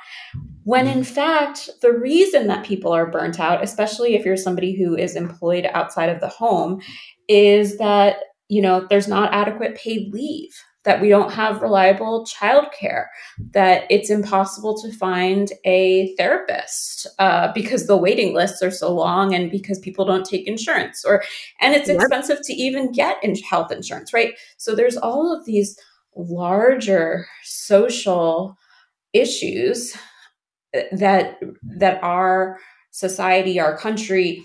when 0.64 0.86
in 0.86 1.04
fact, 1.04 1.70
the 1.80 1.92
reason 1.92 2.46
that 2.46 2.64
people 2.64 2.92
are 2.92 3.10
burnt 3.10 3.40
out, 3.40 3.64
especially 3.64 4.14
if 4.14 4.24
you're 4.24 4.36
somebody 4.36 4.74
who 4.74 4.96
is 4.96 5.16
employed 5.16 5.66
outside 5.72 6.08
of 6.08 6.20
the 6.20 6.28
home, 6.28 6.80
is 7.28 7.78
that, 7.78 8.16
you 8.48 8.62
know, 8.62 8.86
there's 8.88 9.08
not 9.08 9.32
adequate 9.34 9.74
paid 9.74 10.12
leave, 10.12 10.52
that 10.84 11.00
we 11.00 11.08
don't 11.08 11.32
have 11.32 11.62
reliable 11.62 12.24
childcare, 12.26 13.06
that 13.52 13.84
it's 13.90 14.10
impossible 14.10 14.80
to 14.82 14.92
find 14.92 15.50
a 15.64 16.14
therapist 16.16 17.08
uh, 17.18 17.52
because 17.52 17.86
the 17.86 17.96
waiting 17.96 18.32
lists 18.32 18.62
are 18.62 18.70
so 18.70 18.92
long 18.92 19.34
and 19.34 19.50
because 19.50 19.80
people 19.80 20.04
don't 20.04 20.26
take 20.26 20.46
insurance 20.46 21.04
or 21.04 21.24
and 21.60 21.74
it's 21.74 21.88
yep. 21.88 21.96
expensive 21.96 22.38
to 22.44 22.52
even 22.52 22.92
get 22.92 23.16
in 23.22 23.34
health 23.36 23.72
insurance, 23.72 24.12
right? 24.12 24.34
So 24.58 24.76
there's 24.76 24.96
all 24.96 25.36
of 25.36 25.44
these 25.44 25.76
larger 26.16 27.26
social 27.42 28.56
issues 29.12 29.96
that 30.92 31.38
that 31.62 32.02
our 32.02 32.58
society, 32.90 33.60
our 33.60 33.76
country 33.76 34.44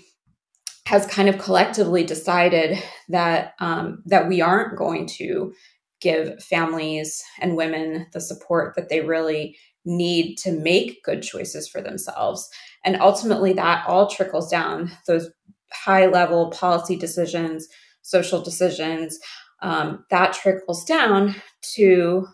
has 0.86 1.06
kind 1.06 1.28
of 1.28 1.38
collectively 1.38 2.02
decided 2.02 2.82
that 3.08 3.54
um, 3.60 4.02
that 4.06 4.28
we 4.28 4.40
aren't 4.40 4.76
going 4.78 5.06
to 5.06 5.52
give 6.00 6.42
families 6.42 7.22
and 7.40 7.56
women 7.56 8.06
the 8.12 8.20
support 8.20 8.74
that 8.76 8.88
they 8.88 9.00
really 9.00 9.56
need 9.84 10.36
to 10.36 10.52
make 10.52 11.02
good 11.02 11.22
choices 11.22 11.68
for 11.68 11.80
themselves. 11.80 12.48
And 12.84 13.00
ultimately, 13.00 13.52
that 13.54 13.86
all 13.86 14.08
trickles 14.08 14.50
down 14.50 14.90
those 15.06 15.30
high 15.72 16.06
level 16.06 16.50
policy 16.50 16.96
decisions, 16.96 17.66
social 18.02 18.42
decisions. 18.42 19.18
Um, 19.60 20.04
that 20.10 20.34
trickles 20.34 20.84
down 20.84 21.34
to 21.74 22.26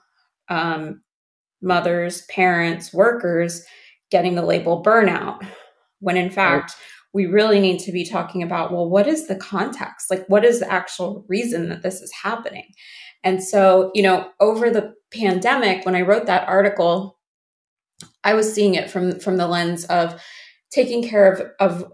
um, 0.49 1.03
mothers, 1.63 2.23
parents, 2.27 2.93
workers 2.93 3.65
getting 4.11 4.35
the 4.35 4.43
label 4.43 4.83
burnout. 4.83 5.47
When 6.01 6.17
in 6.17 6.31
fact 6.31 6.75
we 7.15 7.27
really 7.27 7.61
need 7.61 7.79
to 7.79 7.93
be 7.93 8.05
talking 8.05 8.43
about 8.43 8.73
well 8.73 8.89
what 8.89 9.07
is 9.07 9.27
the 9.27 9.37
context? 9.37 10.11
Like 10.11 10.27
what 10.27 10.45
is 10.45 10.61
the 10.61 10.71
actual 10.71 11.25
reason 11.29 11.69
that 11.71 11.83
this 11.83 12.01
is 12.01 12.13
happening? 12.13 12.67
And 13.23 13.43
so 13.43 13.91
you 13.95 14.03
know 14.03 14.31
over 14.41 14.71
the 14.71 14.95
pandemic 15.15 15.87
when 15.87 15.95
i 15.95 16.01
wrote 16.01 16.27
that 16.27 16.47
article 16.49 17.19
i 18.25 18.35
was 18.35 18.53
seeing 18.53 18.75
it 18.75 18.91
from 18.91 19.19
from 19.21 19.37
the 19.37 19.47
lens 19.47 19.85
of 19.87 20.21
taking 20.71 21.07
care 21.07 21.33
of 21.33 21.51
of 21.61 21.93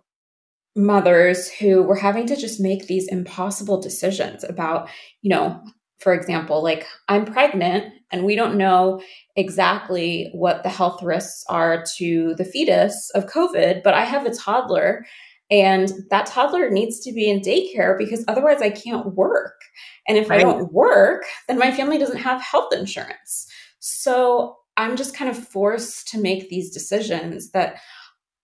mothers 0.76 1.50
who 1.50 1.82
were 1.82 1.96
having 1.96 2.26
to 2.26 2.36
just 2.36 2.60
make 2.60 2.86
these 2.86 3.08
impossible 3.08 3.80
decisions 3.80 4.44
about 4.44 4.88
you 5.22 5.28
know 5.28 5.60
for 5.98 6.12
example 6.14 6.62
like 6.62 6.86
i'm 7.08 7.24
pregnant 7.24 7.92
and 8.12 8.24
we 8.24 8.36
don't 8.36 8.56
know 8.56 9.00
exactly 9.36 10.30
what 10.32 10.62
the 10.62 10.68
health 10.68 11.02
risks 11.02 11.44
are 11.48 11.84
to 11.96 12.34
the 12.36 12.44
fetus 12.44 13.10
of 13.14 13.26
COVID, 13.26 13.82
but 13.82 13.94
I 13.94 14.04
have 14.04 14.26
a 14.26 14.34
toddler 14.34 15.06
and 15.50 15.90
that 16.10 16.26
toddler 16.26 16.70
needs 16.70 17.00
to 17.00 17.12
be 17.12 17.28
in 17.28 17.40
daycare 17.40 17.98
because 17.98 18.24
otherwise 18.28 18.62
I 18.62 18.70
can't 18.70 19.14
work. 19.14 19.60
And 20.06 20.16
if 20.16 20.30
right. 20.30 20.40
I 20.40 20.42
don't 20.42 20.72
work, 20.72 21.24
then 21.48 21.58
my 21.58 21.72
family 21.72 21.98
doesn't 21.98 22.18
have 22.18 22.40
health 22.40 22.72
insurance. 22.72 23.46
So 23.80 24.56
I'm 24.76 24.96
just 24.96 25.16
kind 25.16 25.28
of 25.28 25.36
forced 25.36 26.08
to 26.08 26.20
make 26.20 26.48
these 26.48 26.70
decisions 26.70 27.50
that 27.50 27.80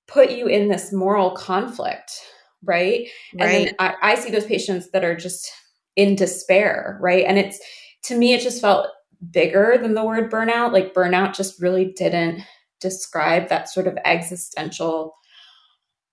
put 0.08 0.30
you 0.30 0.46
in 0.46 0.68
this 0.68 0.92
moral 0.92 1.32
conflict, 1.32 2.12
right? 2.62 3.08
right. 3.38 3.68
And 3.68 3.76
I, 3.78 3.94
I 4.02 4.14
see 4.14 4.30
those 4.30 4.46
patients 4.46 4.90
that 4.92 5.04
are 5.04 5.16
just 5.16 5.50
in 5.96 6.14
despair, 6.14 6.98
right? 7.00 7.24
And 7.26 7.38
it's 7.38 7.58
to 8.04 8.16
me, 8.16 8.34
it 8.34 8.40
just 8.40 8.60
felt 8.60 8.88
bigger 9.30 9.78
than 9.80 9.94
the 9.94 10.04
word 10.04 10.30
burnout. 10.30 10.72
Like 10.72 10.94
burnout 10.94 11.34
just 11.34 11.60
really 11.60 11.92
didn't 11.96 12.42
describe 12.80 13.48
that 13.48 13.68
sort 13.68 13.86
of 13.86 13.98
existential 14.04 15.14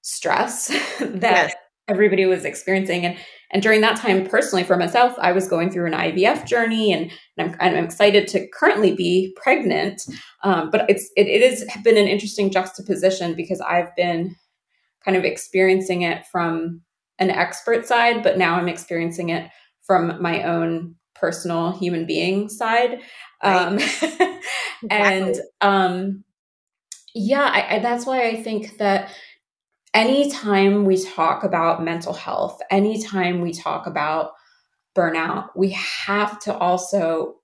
stress 0.01 0.67
that 0.99 1.21
yes. 1.21 1.53
everybody 1.87 2.25
was 2.25 2.45
experiencing. 2.45 3.05
And 3.05 3.17
and 3.53 3.61
during 3.61 3.81
that 3.81 3.97
time, 3.97 4.25
personally 4.25 4.63
for 4.63 4.75
myself, 4.75 5.13
I 5.19 5.31
was 5.31 5.47
going 5.47 5.69
through 5.69 5.85
an 5.85 5.93
IVF 5.93 6.45
journey, 6.45 6.91
and, 6.91 7.11
and 7.37 7.55
I'm, 7.61 7.75
I'm 7.75 7.83
excited 7.85 8.27
to 8.29 8.47
currently 8.49 8.95
be 8.95 9.37
pregnant. 9.41 10.01
Um, 10.43 10.71
but 10.71 10.89
it's 10.89 11.11
it, 11.15 11.27
it 11.27 11.47
has 11.47 11.63
been 11.83 11.97
an 11.97 12.07
interesting 12.07 12.51
juxtaposition 12.51 13.35
because 13.35 13.61
I've 13.61 13.95
been 13.95 14.35
kind 15.05 15.15
of 15.15 15.23
experiencing 15.23 16.01
it 16.01 16.25
from 16.31 16.81
an 17.19 17.29
expert 17.29 17.85
side, 17.85 18.23
but 18.23 18.39
now 18.39 18.55
I'm 18.55 18.67
experiencing 18.67 19.29
it 19.29 19.49
from 19.83 20.19
my 20.21 20.43
own 20.43 20.95
personal 21.13 21.77
human 21.77 22.07
being 22.07 22.49
side. 22.49 23.01
Um, 23.41 23.77
and 24.89 25.35
um, 25.61 26.23
yeah, 27.13 27.43
I, 27.43 27.75
I, 27.75 27.79
that's 27.79 28.05
why 28.05 28.27
I 28.27 28.41
think 28.41 28.77
that 28.79 29.11
anytime 29.93 30.85
we 30.85 31.03
talk 31.03 31.43
about 31.43 31.83
mental 31.83 32.13
health, 32.13 32.59
anytime 32.69 33.41
we 33.41 33.53
talk 33.53 33.85
about 33.85 34.31
burnout, 34.95 35.49
we 35.55 35.69
have 35.69 36.39
to 36.41 36.57
also 36.57 37.35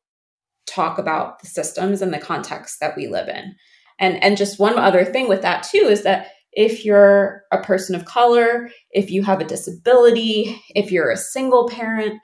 talk 0.68 0.98
about 0.98 1.42
the 1.42 1.48
systems 1.48 2.02
and 2.02 2.14
the 2.14 2.20
context 2.20 2.80
that 2.80 2.96
we 2.96 3.08
live 3.08 3.28
in. 3.28 3.56
And 4.00 4.22
and 4.24 4.38
just 4.38 4.60
one 4.60 4.78
other 4.78 5.04
thing 5.04 5.28
with 5.28 5.42
that 5.42 5.64
too 5.64 5.88
is 5.90 6.04
that 6.04 6.28
if 6.52 6.84
you're 6.84 7.44
a 7.52 7.62
person 7.62 7.96
of 7.96 8.06
color, 8.06 8.70
if 8.92 9.12
you 9.12 9.24
have 9.24 9.42
a 9.42 9.46
disability, 9.46 10.62
if 10.76 10.92
you're 10.92 11.12
a 11.12 11.18
single 11.18 11.70
parent, 11.70 12.20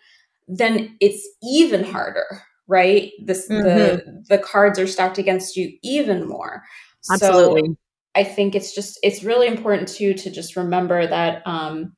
then 0.48 0.96
it's 1.00 1.28
even 1.44 1.84
harder, 1.84 2.42
right? 2.68 3.12
This 3.24 3.50
mm-hmm. 3.50 3.64
the 3.64 4.24
the 4.30 4.38
cards 4.38 4.80
are 4.80 4.88
stacked 4.88 5.18
against 5.18 5.56
you 5.56 5.78
even 5.84 6.28
more. 6.28 6.64
Absolutely. 7.12 7.70
So 7.70 7.78
I 8.16 8.24
think 8.24 8.56
it's 8.56 8.74
just 8.74 8.98
it's 9.04 9.24
really 9.24 9.48
important 9.48 9.88
too 9.88 10.14
to 10.14 10.30
just 10.30 10.56
remember 10.56 11.06
that 11.06 11.46
um 11.46 11.94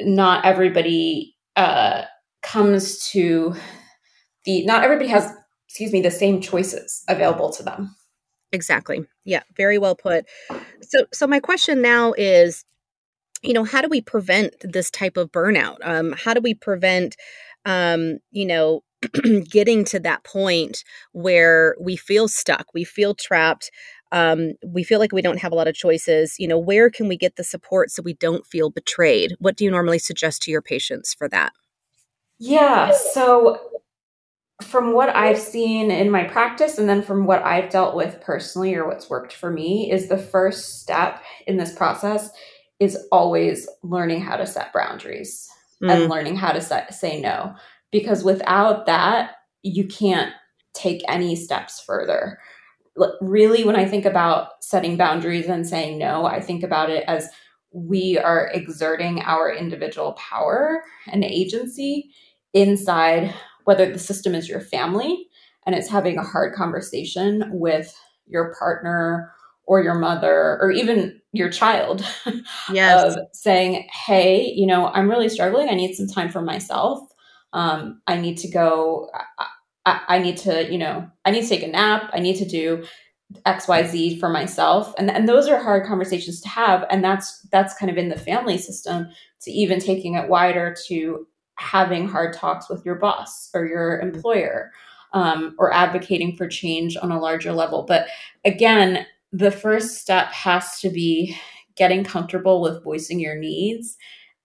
not 0.00 0.44
everybody 0.44 1.36
uh 1.56 2.02
comes 2.42 3.08
to 3.10 3.54
the 4.44 4.64
not 4.64 4.84
everybody 4.84 5.08
has 5.08 5.32
excuse 5.68 5.92
me 5.92 6.00
the 6.00 6.10
same 6.10 6.40
choices 6.40 7.04
available 7.08 7.50
to 7.50 7.62
them. 7.62 7.94
Exactly. 8.52 9.04
Yeah, 9.24 9.42
very 9.56 9.76
well 9.76 9.96
put. 9.96 10.24
So 10.82 11.06
so 11.12 11.26
my 11.26 11.40
question 11.40 11.82
now 11.82 12.14
is 12.16 12.64
you 13.42 13.52
know 13.52 13.64
how 13.64 13.82
do 13.82 13.88
we 13.88 14.00
prevent 14.00 14.54
this 14.60 14.90
type 14.90 15.16
of 15.16 15.30
burnout 15.30 15.76
um, 15.82 16.12
how 16.12 16.34
do 16.34 16.40
we 16.40 16.54
prevent 16.54 17.16
um, 17.64 18.18
you 18.30 18.46
know 18.46 18.82
getting 19.50 19.84
to 19.84 20.00
that 20.00 20.24
point 20.24 20.82
where 21.12 21.76
we 21.80 21.96
feel 21.96 22.28
stuck 22.28 22.66
we 22.72 22.84
feel 22.84 23.14
trapped 23.14 23.70
um, 24.12 24.52
we 24.64 24.84
feel 24.84 24.98
like 25.00 25.12
we 25.12 25.22
don't 25.22 25.38
have 25.38 25.52
a 25.52 25.54
lot 25.54 25.68
of 25.68 25.74
choices 25.74 26.36
you 26.38 26.48
know 26.48 26.58
where 26.58 26.90
can 26.90 27.08
we 27.08 27.16
get 27.16 27.36
the 27.36 27.44
support 27.44 27.90
so 27.90 28.02
we 28.02 28.14
don't 28.14 28.46
feel 28.46 28.70
betrayed 28.70 29.34
what 29.38 29.56
do 29.56 29.64
you 29.64 29.70
normally 29.70 29.98
suggest 29.98 30.42
to 30.42 30.50
your 30.50 30.62
patients 30.62 31.14
for 31.14 31.28
that 31.28 31.52
yeah 32.38 32.92
so 33.12 33.60
from 34.62 34.92
what 34.94 35.14
I've 35.14 35.38
seen 35.38 35.90
in 35.90 36.10
my 36.10 36.24
practice 36.24 36.78
and 36.78 36.88
then 36.88 37.02
from 37.02 37.26
what 37.26 37.42
I've 37.42 37.68
dealt 37.68 37.94
with 37.94 38.20
personally 38.22 38.74
or 38.74 38.86
what's 38.86 39.10
worked 39.10 39.34
for 39.34 39.50
me 39.50 39.90
is 39.92 40.08
the 40.08 40.16
first 40.16 40.80
step 40.80 41.22
in 41.46 41.58
this 41.58 41.74
process 41.74 42.30
is 42.80 42.96
always 43.12 43.68
learning 43.82 44.22
how 44.22 44.36
to 44.36 44.46
set 44.46 44.72
boundaries 44.72 45.48
mm. 45.82 45.92
and 45.92 46.10
learning 46.10 46.36
how 46.36 46.52
to 46.52 46.60
set, 46.60 46.92
say 46.94 47.20
no. 47.20 47.54
Because 47.92 48.24
without 48.24 48.86
that, 48.86 49.32
you 49.62 49.86
can't 49.86 50.32
take 50.74 51.02
any 51.08 51.36
steps 51.36 51.80
further. 51.80 52.38
Really, 53.20 53.64
when 53.64 53.76
I 53.76 53.84
think 53.84 54.04
about 54.04 54.62
setting 54.64 54.96
boundaries 54.96 55.46
and 55.46 55.66
saying 55.66 55.98
no, 55.98 56.24
I 56.24 56.40
think 56.40 56.62
about 56.62 56.90
it 56.90 57.04
as 57.06 57.28
we 57.72 58.18
are 58.18 58.50
exerting 58.54 59.20
our 59.20 59.52
individual 59.52 60.12
power 60.14 60.82
and 61.12 61.24
agency 61.24 62.10
inside 62.54 63.34
whether 63.64 63.92
the 63.92 63.98
system 63.98 64.34
is 64.34 64.48
your 64.48 64.60
family 64.60 65.28
and 65.66 65.74
it's 65.74 65.90
having 65.90 66.16
a 66.16 66.22
hard 66.22 66.54
conversation 66.54 67.44
with 67.52 67.94
your 68.26 68.54
partner 68.58 69.32
or 69.66 69.82
your 69.82 69.94
mother 69.94 70.58
or 70.60 70.70
even 70.70 71.20
your 71.32 71.50
child 71.50 72.06
yes. 72.72 73.16
of 73.16 73.18
saying 73.32 73.86
hey 74.06 74.52
you 74.56 74.66
know 74.66 74.86
i'm 74.88 75.10
really 75.10 75.28
struggling 75.28 75.68
i 75.68 75.74
need 75.74 75.94
some 75.94 76.06
time 76.06 76.30
for 76.30 76.40
myself 76.40 77.00
um, 77.52 78.00
i 78.06 78.16
need 78.16 78.38
to 78.38 78.48
go 78.48 79.10
I, 79.86 80.00
I, 80.08 80.18
need 80.18 80.36
to 80.38 80.70
you 80.70 80.78
know 80.78 81.08
i 81.24 81.30
need 81.30 81.42
to 81.42 81.48
take 81.48 81.62
a 81.62 81.68
nap. 81.68 82.10
I 82.12 82.18
need 82.18 82.36
to 82.36 82.44
do 82.44 82.84
xyz 83.44 84.20
for 84.20 84.28
myself. 84.28 84.94
And 84.98 85.10
and 85.10 85.28
those 85.28 85.48
are 85.48 85.62
hard 85.62 85.86
conversations 85.86 86.40
to 86.42 86.48
have. 86.48 86.84
And 86.90 87.02
that's 87.02 87.40
that's 87.50 87.76
kind 87.78 87.90
of 87.90 87.96
in 87.96 88.08
the 88.08 88.18
family 88.18 88.58
system 88.58 89.08
to 89.42 89.50
even 89.50 89.80
taking 89.80 90.14
it 90.14 90.28
wider 90.28 90.76
to 90.88 91.26
having 91.54 92.06
hard 92.06 92.34
talks 92.34 92.68
with 92.68 92.84
your 92.84 92.96
boss 92.96 93.48
or 93.54 93.64
your 93.66 93.98
employer 94.00 94.70
um, 95.14 95.54
or 95.58 95.72
advocating 95.72 96.36
for 96.36 96.46
change 96.46 96.96
on 97.00 97.10
a 97.10 97.20
larger 97.20 97.52
level. 97.52 97.84
But 97.84 98.08
again 98.44 99.06
the 99.32 99.50
first 99.50 99.96
step 99.96 100.28
has 100.28 100.80
to 100.80 100.88
be 100.88 101.36
getting 101.74 102.04
comfortable 102.04 102.60
with 102.62 102.82
voicing 102.84 103.20
your 103.20 103.36
needs 103.36 103.96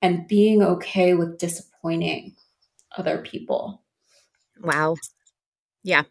and 0.02 0.28
being 0.28 0.64
okay 0.64 1.14
with 1.14 1.38
disappointing 1.38 2.36
other 2.98 3.20
people. 3.20 3.82
Wow 4.62 4.96
yeah 5.84 6.04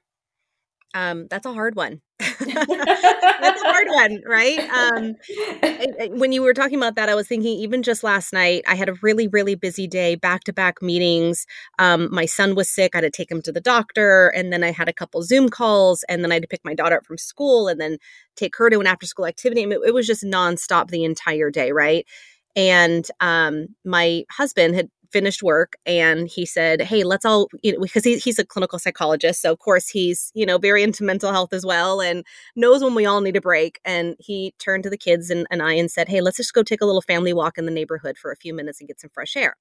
um, 0.95 1.27
that's 1.29 1.47
a 1.47 1.53
hard 1.53 1.77
one. 1.77 2.01
that's 2.19 3.63
a 3.63 3.65
hard 3.65 3.87
one, 3.89 4.23
right? 4.27 4.59
Um, 4.71 5.15
when 6.19 6.33
you 6.33 6.43
were 6.43 6.55
talking 6.55 6.77
about 6.77 6.97
that, 6.97 7.09
I 7.09 7.15
was 7.15 7.29
thinking 7.29 7.57
even 7.59 7.83
just 7.83 8.03
last 8.03 8.33
night, 8.33 8.63
I 8.67 8.75
had 8.75 8.89
a 8.89 8.95
really, 9.03 9.29
really 9.29 9.55
busy 9.55 9.87
day, 9.87 10.17
back 10.17 10.45
to 10.45 10.53
back 10.53 10.83
meetings. 10.83 11.47
Um, 11.79 12.09
my 12.13 12.27
son 12.27 12.55
was 12.55 12.69
sick. 12.69 12.95
I 12.95 12.99
had 12.99 13.03
to 13.03 13.11
take 13.11 13.31
him 13.31 13.43
to 13.43 13.53
the 13.53 13.61
doctor. 13.61 14.29
And 14.29 14.53
then 14.53 14.65
I 14.65 14.73
had 14.73 14.89
a 14.89 14.93
couple 14.93 15.23
Zoom 15.23 15.49
calls. 15.49 16.05
And 16.09 16.25
then 16.25 16.33
I 16.33 16.37
had 16.37 16.43
to 16.43 16.49
pick 16.49 16.65
my 16.65 16.75
daughter 16.75 16.97
up 16.97 17.07
from 17.07 17.19
school 17.19 17.69
and 17.69 17.81
then 17.81 17.99
take 18.37 18.57
her 18.57 18.69
to 18.69 18.81
an 18.81 18.87
after 18.87 19.07
school 19.07 19.27
activity. 19.27 19.63
I 19.63 19.67
mean, 19.67 19.81
it 19.85 19.95
was 19.95 20.07
just 20.07 20.25
nonstop 20.25 20.91
the 20.91 21.05
entire 21.05 21.51
day, 21.51 21.73
right? 21.73 22.07
And 22.57 23.07
um, 23.21 23.69
my 23.85 24.25
husband 24.31 24.75
had 24.75 24.89
finished 25.13 25.43
work 25.43 25.77
and 25.87 26.29
he 26.29 26.47
said, 26.47 26.83
Hey, 26.83 27.05
let's 27.05 27.25
all, 27.25 27.49
you 27.63 27.73
know, 27.73 27.81
because 27.81 28.05
he, 28.05 28.19
he's 28.19 28.39
a 28.39 28.45
clinical 28.45 28.79
psychologist. 28.79 29.43
So, 29.43 29.53
of 29.53 29.59
course, 29.59 29.89
he's, 29.89 30.31
you 30.35 30.47
know, 30.47 30.59
very 30.59 30.83
into 30.83 31.05
mental 31.05 31.33
health 31.33 31.53
as 31.53 31.65
well 31.65 32.01
and 32.01 32.25
knows 32.57 32.83
when 32.83 32.95
we 32.95 33.07
all 33.07 33.21
need 33.21 33.37
a 33.37 33.41
break. 33.41 33.81
And 33.85 34.17
he 34.19 34.55
turned 34.59 34.85
to 34.85 34.91
the 34.91 34.99
kids 34.99 35.31
and, 35.31 35.47
and 35.51 35.63
I 35.63 35.75
and 35.75 35.91
said, 35.91 36.09
Hey, 36.09 36.21
let's 36.21 36.37
just 36.37 36.55
go 36.55 36.63
take 36.63 36.81
a 36.81 36.87
little 36.87 37.03
family 37.03 37.33
walk 37.33 37.59
in 37.59 37.67
the 37.67 37.73
neighborhood 37.73 38.17
for 38.19 38.31
a 38.31 38.37
few 38.37 38.55
minutes 38.55 38.81
and 38.81 38.89
get 38.89 39.01
some 39.01 39.11
fresh 39.13 39.37
air. 39.37 39.57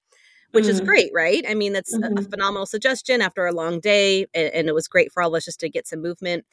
Which 0.52 0.64
mm-hmm. 0.64 0.72
is 0.72 0.80
great, 0.80 1.12
right? 1.14 1.44
I 1.48 1.54
mean, 1.54 1.72
that's 1.72 1.96
mm-hmm. 1.96 2.18
a, 2.18 2.20
a, 2.20 2.24
phenomenal 2.24 2.66
suggestion 2.66 3.22
after 3.22 3.46
a 3.46 3.52
long 3.52 3.78
day, 3.78 4.26
and, 4.34 4.52
and 4.52 4.68
it 4.68 4.74
was 4.74 4.88
great 4.88 5.12
for 5.12 5.22
all 5.22 5.28
of 5.28 5.38
us 5.38 5.44
just 5.44 5.60
to 5.60 5.68
get 5.68 5.86
some 5.86 6.02
movement. 6.02 6.44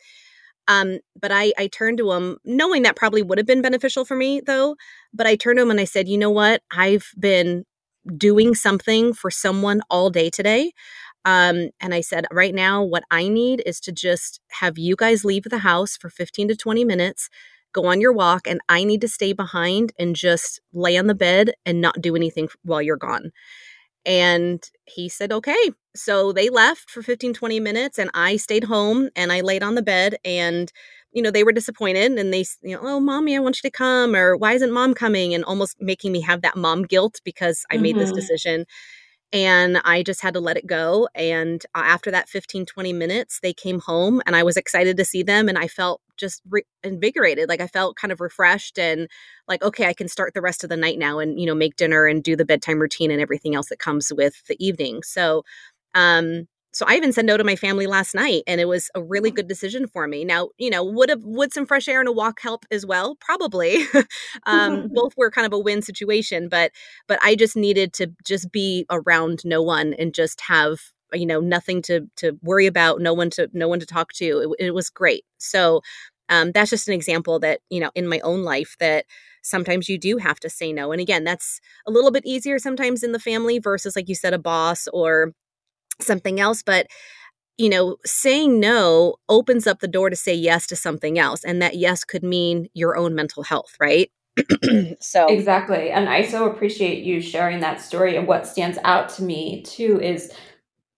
Um, 0.67 0.99
but 1.19 1.31
I, 1.31 1.53
I 1.57 1.67
turned 1.67 1.97
to 1.99 2.11
him 2.11 2.37
knowing 2.43 2.83
that 2.83 2.95
probably 2.95 3.23
would 3.23 3.37
have 3.37 3.47
been 3.47 3.61
beneficial 3.61 4.05
for 4.05 4.15
me 4.15 4.41
though. 4.45 4.75
But 5.13 5.27
I 5.27 5.35
turned 5.35 5.57
to 5.57 5.63
him 5.63 5.71
and 5.71 5.79
I 5.79 5.85
said, 5.85 6.07
you 6.07 6.17
know 6.17 6.29
what? 6.29 6.61
I've 6.71 7.09
been 7.17 7.65
doing 8.15 8.55
something 8.55 9.13
for 9.13 9.31
someone 9.31 9.81
all 9.89 10.09
day 10.09 10.29
today. 10.29 10.71
Um, 11.25 11.69
and 11.81 11.93
I 11.93 12.01
said, 12.01 12.25
right 12.31 12.55
now, 12.55 12.83
what 12.83 13.03
I 13.11 13.27
need 13.27 13.61
is 13.65 13.79
to 13.81 13.91
just 13.91 14.39
have 14.51 14.77
you 14.77 14.95
guys 14.95 15.25
leave 15.25 15.43
the 15.43 15.57
house 15.59 15.97
for 15.97 16.09
15 16.09 16.49
to 16.49 16.55
20 16.55 16.85
minutes, 16.85 17.29
go 17.73 17.85
on 17.85 17.99
your 17.99 18.13
walk, 18.13 18.47
and 18.47 18.61
I 18.69 18.83
need 18.85 19.01
to 19.01 19.09
stay 19.09 19.33
behind 19.33 19.91
and 19.99 20.15
just 20.15 20.61
lay 20.73 20.97
on 20.97 21.07
the 21.07 21.15
bed 21.15 21.53
and 21.65 21.81
not 21.81 22.01
do 22.01 22.15
anything 22.15 22.47
while 22.63 22.81
you're 22.81 22.95
gone. 22.97 23.31
And 24.05 24.63
he 24.85 25.09
said, 25.09 25.33
okay. 25.33 25.71
So 25.97 26.31
they 26.31 26.49
left 26.49 26.89
for 26.89 27.01
15, 27.01 27.33
20 27.33 27.59
minutes, 27.59 27.97
and 27.99 28.09
I 28.13 28.37
stayed 28.37 28.65
home 28.65 29.09
and 29.15 29.31
I 29.31 29.41
laid 29.41 29.63
on 29.63 29.75
the 29.75 29.81
bed 29.81 30.17
and 30.23 30.71
you 31.13 31.23
know, 31.23 31.31
they 31.31 31.43
were 31.43 31.51
disappointed 31.51 32.11
and 32.11 32.31
they, 32.33 32.45
you 32.61 32.75
know, 32.75 32.81
oh, 32.83 32.99
mommy, 32.99 33.35
I 33.35 33.39
want 33.39 33.57
you 33.57 33.69
to 33.69 33.75
come, 33.75 34.15
or 34.15 34.37
why 34.37 34.53
isn't 34.53 34.71
mom 34.71 34.93
coming? 34.93 35.33
And 35.33 35.43
almost 35.43 35.77
making 35.79 36.11
me 36.11 36.21
have 36.21 36.41
that 36.41 36.55
mom 36.55 36.83
guilt 36.83 37.21
because 37.23 37.65
I 37.71 37.75
mm-hmm. 37.75 37.83
made 37.83 37.95
this 37.95 38.09
mm-hmm. 38.09 38.17
decision. 38.17 38.65
And 39.33 39.79
I 39.83 40.03
just 40.03 40.21
had 40.21 40.35
to 40.35 40.39
let 40.39 40.55
it 40.55 40.67
go. 40.67 41.09
And 41.13 41.65
uh, 41.75 41.81
after 41.83 42.11
that 42.11 42.29
15, 42.29 42.65
20 42.65 42.93
minutes, 42.93 43.39
they 43.41 43.51
came 43.51 43.79
home 43.79 44.21
and 44.25 44.35
I 44.35 44.43
was 44.43 44.55
excited 44.55 44.95
to 44.95 45.05
see 45.05 45.21
them. 45.21 45.49
And 45.49 45.57
I 45.57 45.67
felt 45.67 46.01
just 46.15 46.41
re- 46.49 46.63
invigorated. 46.83 47.49
Like 47.49 47.59
I 47.59 47.67
felt 47.67 47.97
kind 47.97 48.11
of 48.11 48.21
refreshed 48.21 48.79
and 48.79 49.09
like, 49.47 49.61
okay, 49.63 49.87
I 49.87 49.93
can 49.93 50.07
start 50.07 50.33
the 50.33 50.41
rest 50.41 50.63
of 50.63 50.69
the 50.69 50.77
night 50.77 50.97
now 50.97 51.19
and, 51.19 51.39
you 51.39 51.45
know, 51.45 51.55
make 51.55 51.75
dinner 51.75 52.05
and 52.05 52.23
do 52.23 52.35
the 52.35 52.45
bedtime 52.45 52.79
routine 52.79 53.11
and 53.11 53.19
everything 53.21 53.53
else 53.53 53.67
that 53.67 53.79
comes 53.79 54.13
with 54.15 54.45
the 54.47 54.65
evening. 54.65 55.03
So, 55.03 55.43
um, 55.97 56.47
so 56.73 56.85
I 56.87 56.95
even 56.95 57.11
said 57.11 57.25
no 57.25 57.37
to 57.37 57.43
my 57.43 57.55
family 57.55 57.87
last 57.87 58.13
night 58.13 58.43
and 58.45 58.61
it 58.61 58.65
was 58.65 58.91
a 58.93 59.01
really 59.01 59.31
good 59.31 59.47
decision 59.47 59.87
for 59.87 60.07
me. 60.07 60.23
Now, 60.23 60.49
you 60.59 60.69
know, 60.69 60.83
would 60.83 61.09
have 61.09 61.23
would 61.23 61.51
some 61.51 61.65
fresh 61.65 61.87
air 61.87 61.99
and 61.99 62.07
a 62.07 62.11
walk 62.11 62.39
help 62.39 62.65
as 62.69 62.85
well? 62.85 63.17
Probably. 63.19 63.83
um, 64.45 64.87
both 64.93 65.13
were 65.17 65.31
kind 65.31 65.47
of 65.47 65.53
a 65.53 65.59
win 65.59 65.81
situation, 65.81 66.49
but 66.49 66.71
but 67.07 67.17
I 67.23 67.35
just 67.35 67.55
needed 67.55 67.93
to 67.93 68.11
just 68.23 68.51
be 68.51 68.85
around 68.91 69.41
no 69.43 69.63
one 69.63 69.95
and 69.95 70.13
just 70.13 70.39
have 70.41 70.79
you 71.13 71.25
know 71.25 71.39
nothing 71.39 71.81
to 71.83 72.07
to 72.17 72.37
worry 72.43 72.67
about, 72.67 73.01
no 73.01 73.13
one 73.13 73.31
to 73.31 73.49
no 73.53 73.67
one 73.67 73.79
to 73.79 73.87
talk 73.87 74.13
to. 74.13 74.53
It, 74.59 74.67
it 74.67 74.71
was 74.75 74.91
great. 74.91 75.25
So 75.39 75.81
um, 76.29 76.51
that's 76.51 76.69
just 76.69 76.87
an 76.87 76.93
example 76.93 77.39
that 77.39 77.61
you 77.71 77.79
know 77.79 77.89
in 77.95 78.07
my 78.07 78.19
own 78.19 78.43
life 78.43 78.75
that 78.79 79.05
sometimes 79.41 79.89
you 79.89 79.97
do 79.97 80.17
have 80.17 80.39
to 80.41 80.49
say 80.49 80.73
no 80.73 80.91
and 80.91 80.99
again 80.99 81.23
that's 81.23 81.61
a 81.87 81.91
little 81.91 82.11
bit 82.11 82.25
easier 82.25 82.59
sometimes 82.59 83.01
in 83.01 83.13
the 83.13 83.19
family 83.19 83.59
versus 83.59 83.95
like 83.95 84.09
you 84.09 84.15
said 84.15 84.33
a 84.33 84.37
boss 84.39 84.89
or 84.91 85.31
something 85.99 86.39
else 86.39 86.61
but 86.61 86.87
you 87.57 87.69
know 87.69 87.97
saying 88.05 88.59
no 88.59 89.15
opens 89.29 89.67
up 89.67 89.79
the 89.79 89.87
door 89.87 90.09
to 90.09 90.15
say 90.15 90.33
yes 90.33 90.67
to 90.67 90.75
something 90.75 91.17
else 91.17 91.43
and 91.43 91.61
that 91.61 91.75
yes 91.77 92.03
could 92.03 92.23
mean 92.23 92.67
your 92.73 92.95
own 92.95 93.15
mental 93.15 93.43
health 93.43 93.75
right 93.79 94.11
so 94.99 95.27
exactly 95.27 95.89
and 95.89 96.07
i 96.07 96.21
so 96.21 96.49
appreciate 96.49 97.03
you 97.03 97.19
sharing 97.19 97.59
that 97.59 97.81
story 97.81 98.15
and 98.15 98.27
what 98.27 98.47
stands 98.47 98.77
out 98.83 99.09
to 99.09 99.23
me 99.23 99.63
too 99.63 99.99
is 100.01 100.31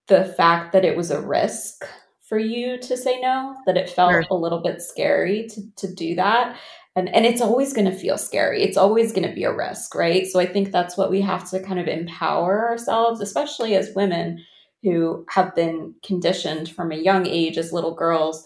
the 0.08 0.26
fact 0.26 0.74
that 0.74 0.84
it 0.84 0.98
was 0.98 1.12
a 1.12 1.22
risk 1.22 1.86
for 2.28 2.38
you 2.38 2.78
to 2.80 2.98
say 2.98 3.20
no 3.22 3.56
that 3.66 3.78
it 3.78 3.90
felt 3.90 4.12
sure. 4.12 4.24
a 4.30 4.36
little 4.36 4.62
bit 4.62 4.82
scary 4.82 5.48
to, 5.48 5.62
to 5.78 5.94
do 5.94 6.16
that 6.16 6.58
and 6.96 7.14
and 7.16 7.26
it's 7.26 7.42
always 7.42 7.72
going 7.72 7.90
to 7.90 7.96
feel 7.96 8.18
scary 8.18 8.62
it's 8.62 8.78
always 8.78 9.14
going 9.14 9.28
to 9.28 9.34
be 9.34 9.46
a 9.46 9.56
risk 9.56 9.96
right 9.96 10.28
so 10.28 10.40
i 10.40 10.46
think 10.46 10.72
that's 10.72 10.98
what 10.98 11.10
we 11.10 11.22
have 11.22 11.50
to 11.50 11.62
kind 11.64 11.80
of 11.80 11.88
empower 11.88 12.68
ourselves 12.68 13.22
especially 13.22 13.76
as 13.76 13.96
women 13.96 14.44
who 14.84 15.26
have 15.30 15.56
been 15.56 15.94
conditioned 16.04 16.70
from 16.70 16.92
a 16.92 16.98
young 16.98 17.26
age 17.26 17.58
as 17.58 17.74
little 17.74 17.94
girls 17.94 18.46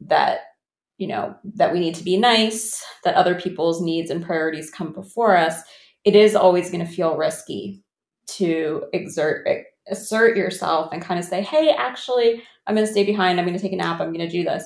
that 0.00 0.40
you 0.98 1.06
know 1.06 1.34
that 1.42 1.72
we 1.72 1.80
need 1.80 1.94
to 1.94 2.04
be 2.04 2.16
nice 2.16 2.84
that 3.04 3.14
other 3.14 3.34
people's 3.34 3.80
needs 3.80 4.10
and 4.10 4.24
priorities 4.24 4.70
come 4.70 4.92
before 4.92 5.36
us 5.36 5.62
it 6.04 6.14
is 6.14 6.36
always 6.36 6.70
going 6.70 6.84
to 6.84 6.92
feel 6.92 7.16
risky 7.16 7.82
to 8.26 8.84
exert 8.92 9.46
assert 9.88 10.36
yourself 10.36 10.92
and 10.92 11.02
kind 11.02 11.18
of 11.18 11.26
say 11.26 11.42
hey 11.42 11.70
actually 11.70 12.42
i'm 12.66 12.74
going 12.74 12.86
to 12.86 12.92
stay 12.92 13.04
behind. 13.04 13.38
I'm 13.38 13.46
going 13.46 13.56
to 13.56 13.62
take 13.62 13.72
a 13.72 13.76
nap. 13.76 14.00
I'm 14.00 14.12
going 14.12 14.26
to 14.26 14.28
do 14.28 14.44
this. 14.44 14.64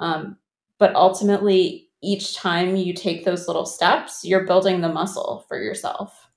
Um, 0.00 0.36
but 0.78 0.94
ultimately 0.94 1.88
each 2.02 2.36
time 2.36 2.76
you 2.76 2.92
take 2.92 3.24
those 3.24 3.48
little 3.48 3.66
steps 3.66 4.24
you're 4.24 4.46
building 4.46 4.80
the 4.80 4.88
muscle 4.88 5.44
for 5.48 5.60
yourself. 5.60 6.28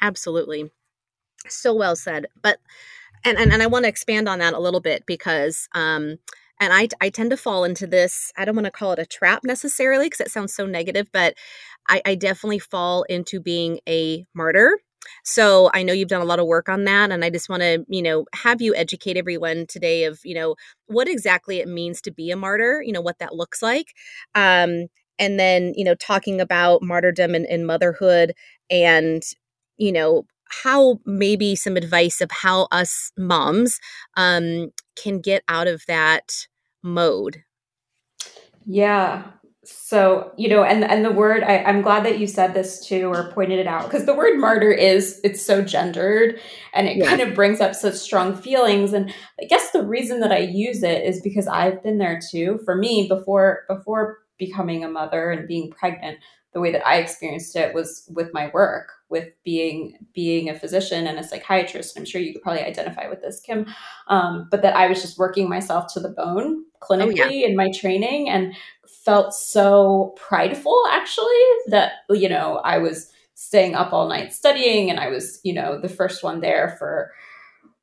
Absolutely. 0.00 0.70
So 1.48 1.72
well 1.74 1.96
said. 1.96 2.26
But 2.42 2.58
and, 3.24 3.38
and 3.38 3.52
and 3.52 3.62
I 3.62 3.66
want 3.66 3.84
to 3.84 3.88
expand 3.88 4.28
on 4.28 4.38
that 4.40 4.54
a 4.54 4.58
little 4.60 4.80
bit 4.80 5.04
because 5.06 5.68
um 5.74 6.16
and 6.60 6.72
I 6.72 6.88
I 7.00 7.10
tend 7.10 7.30
to 7.30 7.36
fall 7.36 7.64
into 7.64 7.86
this 7.86 8.32
I 8.36 8.44
don't 8.44 8.56
want 8.56 8.66
to 8.66 8.70
call 8.70 8.92
it 8.92 8.98
a 8.98 9.06
trap 9.06 9.40
necessarily 9.44 10.06
because 10.06 10.20
it 10.20 10.30
sounds 10.30 10.54
so 10.54 10.66
negative 10.66 11.08
but 11.12 11.34
I, 11.88 12.02
I 12.04 12.14
definitely 12.14 12.58
fall 12.58 13.04
into 13.04 13.40
being 13.40 13.80
a 13.88 14.26
martyr 14.34 14.78
so 15.24 15.70
I 15.72 15.82
know 15.82 15.92
you've 15.92 16.08
done 16.08 16.20
a 16.22 16.26
lot 16.26 16.40
of 16.40 16.46
work 16.46 16.68
on 16.68 16.84
that 16.84 17.10
and 17.12 17.24
I 17.24 17.30
just 17.30 17.48
want 17.48 17.62
to, 17.62 17.84
you 17.88 18.02
know, 18.02 18.26
have 18.34 18.60
you 18.60 18.74
educate 18.74 19.16
everyone 19.16 19.66
today 19.66 20.04
of, 20.04 20.18
you 20.24 20.34
know, 20.34 20.56
what 20.86 21.08
exactly 21.08 21.60
it 21.60 21.68
means 21.68 22.02
to 22.02 22.10
be 22.10 22.30
a 22.30 22.36
martyr, 22.36 22.82
you 22.84 22.92
know, 22.92 23.00
what 23.00 23.18
that 23.20 23.34
looks 23.34 23.62
like. 23.62 23.86
Um 24.34 24.86
and 25.18 25.38
then, 25.40 25.72
you 25.76 25.84
know, 25.84 25.94
talking 25.96 26.40
about 26.40 26.82
martyrdom 26.82 27.34
and, 27.34 27.46
and 27.46 27.66
motherhood 27.66 28.34
and 28.70 29.22
you 29.76 29.92
know 29.92 30.24
how 30.62 31.00
maybe 31.04 31.54
some 31.54 31.76
advice 31.76 32.20
of 32.20 32.30
how 32.30 32.68
us 32.70 33.12
moms 33.16 33.80
um, 34.16 34.70
can 34.96 35.20
get 35.20 35.42
out 35.48 35.66
of 35.66 35.82
that 35.86 36.46
mode. 36.82 37.44
Yeah. 38.66 39.24
So, 39.64 40.32
you 40.38 40.48
know, 40.48 40.64
and 40.64 40.82
and 40.82 41.04
the 41.04 41.10
word 41.10 41.42
I, 41.42 41.58
I'm 41.58 41.82
glad 41.82 42.04
that 42.06 42.18
you 42.18 42.26
said 42.26 42.54
this 42.54 42.86
too 42.86 43.12
or 43.12 43.30
pointed 43.32 43.58
it 43.58 43.66
out 43.66 43.84
because 43.84 44.06
the 44.06 44.14
word 44.14 44.38
martyr 44.38 44.70
is 44.70 45.20
it's 45.24 45.42
so 45.42 45.60
gendered 45.62 46.40
and 46.72 46.86
it 46.86 46.96
yeah. 46.96 47.06
kind 47.06 47.20
of 47.20 47.34
brings 47.34 47.60
up 47.60 47.74
such 47.74 47.94
strong 47.94 48.34
feelings. 48.34 48.94
And 48.94 49.12
I 49.40 49.44
guess 49.44 49.70
the 49.70 49.84
reason 49.84 50.20
that 50.20 50.32
I 50.32 50.38
use 50.38 50.82
it 50.82 51.04
is 51.04 51.20
because 51.20 51.46
I've 51.46 51.82
been 51.82 51.98
there 51.98 52.18
too. 52.30 52.60
For 52.64 52.76
me, 52.76 53.08
before 53.08 53.64
before 53.68 54.18
becoming 54.38 54.84
a 54.84 54.88
mother 54.88 55.30
and 55.30 55.46
being 55.46 55.70
pregnant, 55.70 56.18
the 56.54 56.60
way 56.60 56.72
that 56.72 56.86
I 56.86 56.96
experienced 56.96 57.54
it 57.54 57.74
was 57.74 58.10
with 58.14 58.32
my 58.32 58.50
work, 58.54 58.92
with 59.08 59.28
being 59.44 59.98
being 60.14 60.48
a 60.48 60.58
physician 60.58 61.06
and 61.06 61.18
a 61.18 61.24
psychiatrist. 61.24 61.96
I'm 61.96 62.04
sure 62.04 62.20
you 62.20 62.32
could 62.32 62.42
probably 62.42 62.62
identify 62.62 63.08
with 63.08 63.22
this, 63.22 63.40
Kim. 63.40 63.66
Um, 64.08 64.48
but 64.50 64.62
that 64.62 64.76
I 64.76 64.86
was 64.86 65.00
just 65.00 65.18
working 65.18 65.48
myself 65.48 65.92
to 65.94 66.00
the 66.00 66.10
bone 66.10 66.64
clinically 66.80 67.20
oh, 67.20 67.28
yeah. 67.30 67.46
in 67.46 67.56
my 67.56 67.70
training 67.72 68.28
and 68.28 68.54
felt 68.86 69.34
so 69.34 70.14
prideful 70.16 70.80
actually 70.90 71.26
that 71.68 71.92
you 72.10 72.28
know 72.28 72.58
I 72.64 72.78
was 72.78 73.10
staying 73.34 73.74
up 73.74 73.92
all 73.92 74.08
night 74.08 74.32
studying 74.32 74.90
and 74.90 75.00
I 75.00 75.08
was 75.08 75.40
you 75.42 75.52
know 75.52 75.80
the 75.80 75.88
first 75.88 76.22
one 76.22 76.40
there 76.40 76.76
for 76.78 77.12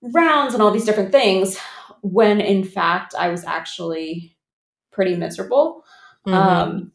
rounds 0.02 0.54
and 0.54 0.62
all 0.62 0.72
these 0.72 0.86
different 0.86 1.12
things 1.12 1.58
when 2.02 2.40
in 2.40 2.64
fact 2.64 3.16
I 3.18 3.30
was 3.30 3.44
actually 3.44 4.38
pretty 4.92 5.16
miserable 5.16 5.84
Mm-hmm. 6.28 6.34
Um, 6.34 6.92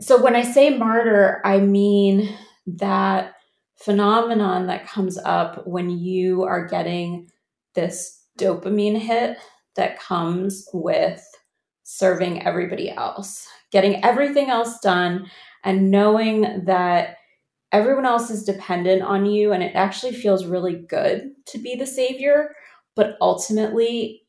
so 0.00 0.22
when 0.22 0.36
I 0.36 0.42
say 0.42 0.76
martyr, 0.76 1.40
I 1.44 1.58
mean 1.58 2.34
that 2.66 3.34
phenomenon 3.78 4.66
that 4.66 4.86
comes 4.86 5.18
up 5.18 5.66
when 5.66 5.88
you 5.90 6.42
are 6.42 6.66
getting 6.66 7.30
this 7.74 8.24
dopamine 8.38 8.98
hit 8.98 9.38
that 9.76 10.00
comes 10.00 10.68
with 10.72 11.24
serving 11.84 12.44
everybody 12.46 12.90
else, 12.90 13.46
getting 13.70 14.04
everything 14.04 14.50
else 14.50 14.78
done, 14.80 15.30
and 15.64 15.90
knowing 15.90 16.64
that 16.64 17.16
everyone 17.72 18.06
else 18.06 18.30
is 18.30 18.44
dependent 18.44 19.02
on 19.02 19.26
you. 19.26 19.52
And 19.52 19.62
it 19.62 19.74
actually 19.74 20.12
feels 20.12 20.46
really 20.46 20.74
good 20.88 21.30
to 21.46 21.58
be 21.58 21.76
the 21.76 21.86
savior. 21.86 22.54
But 22.96 23.16
ultimately, 23.20 24.22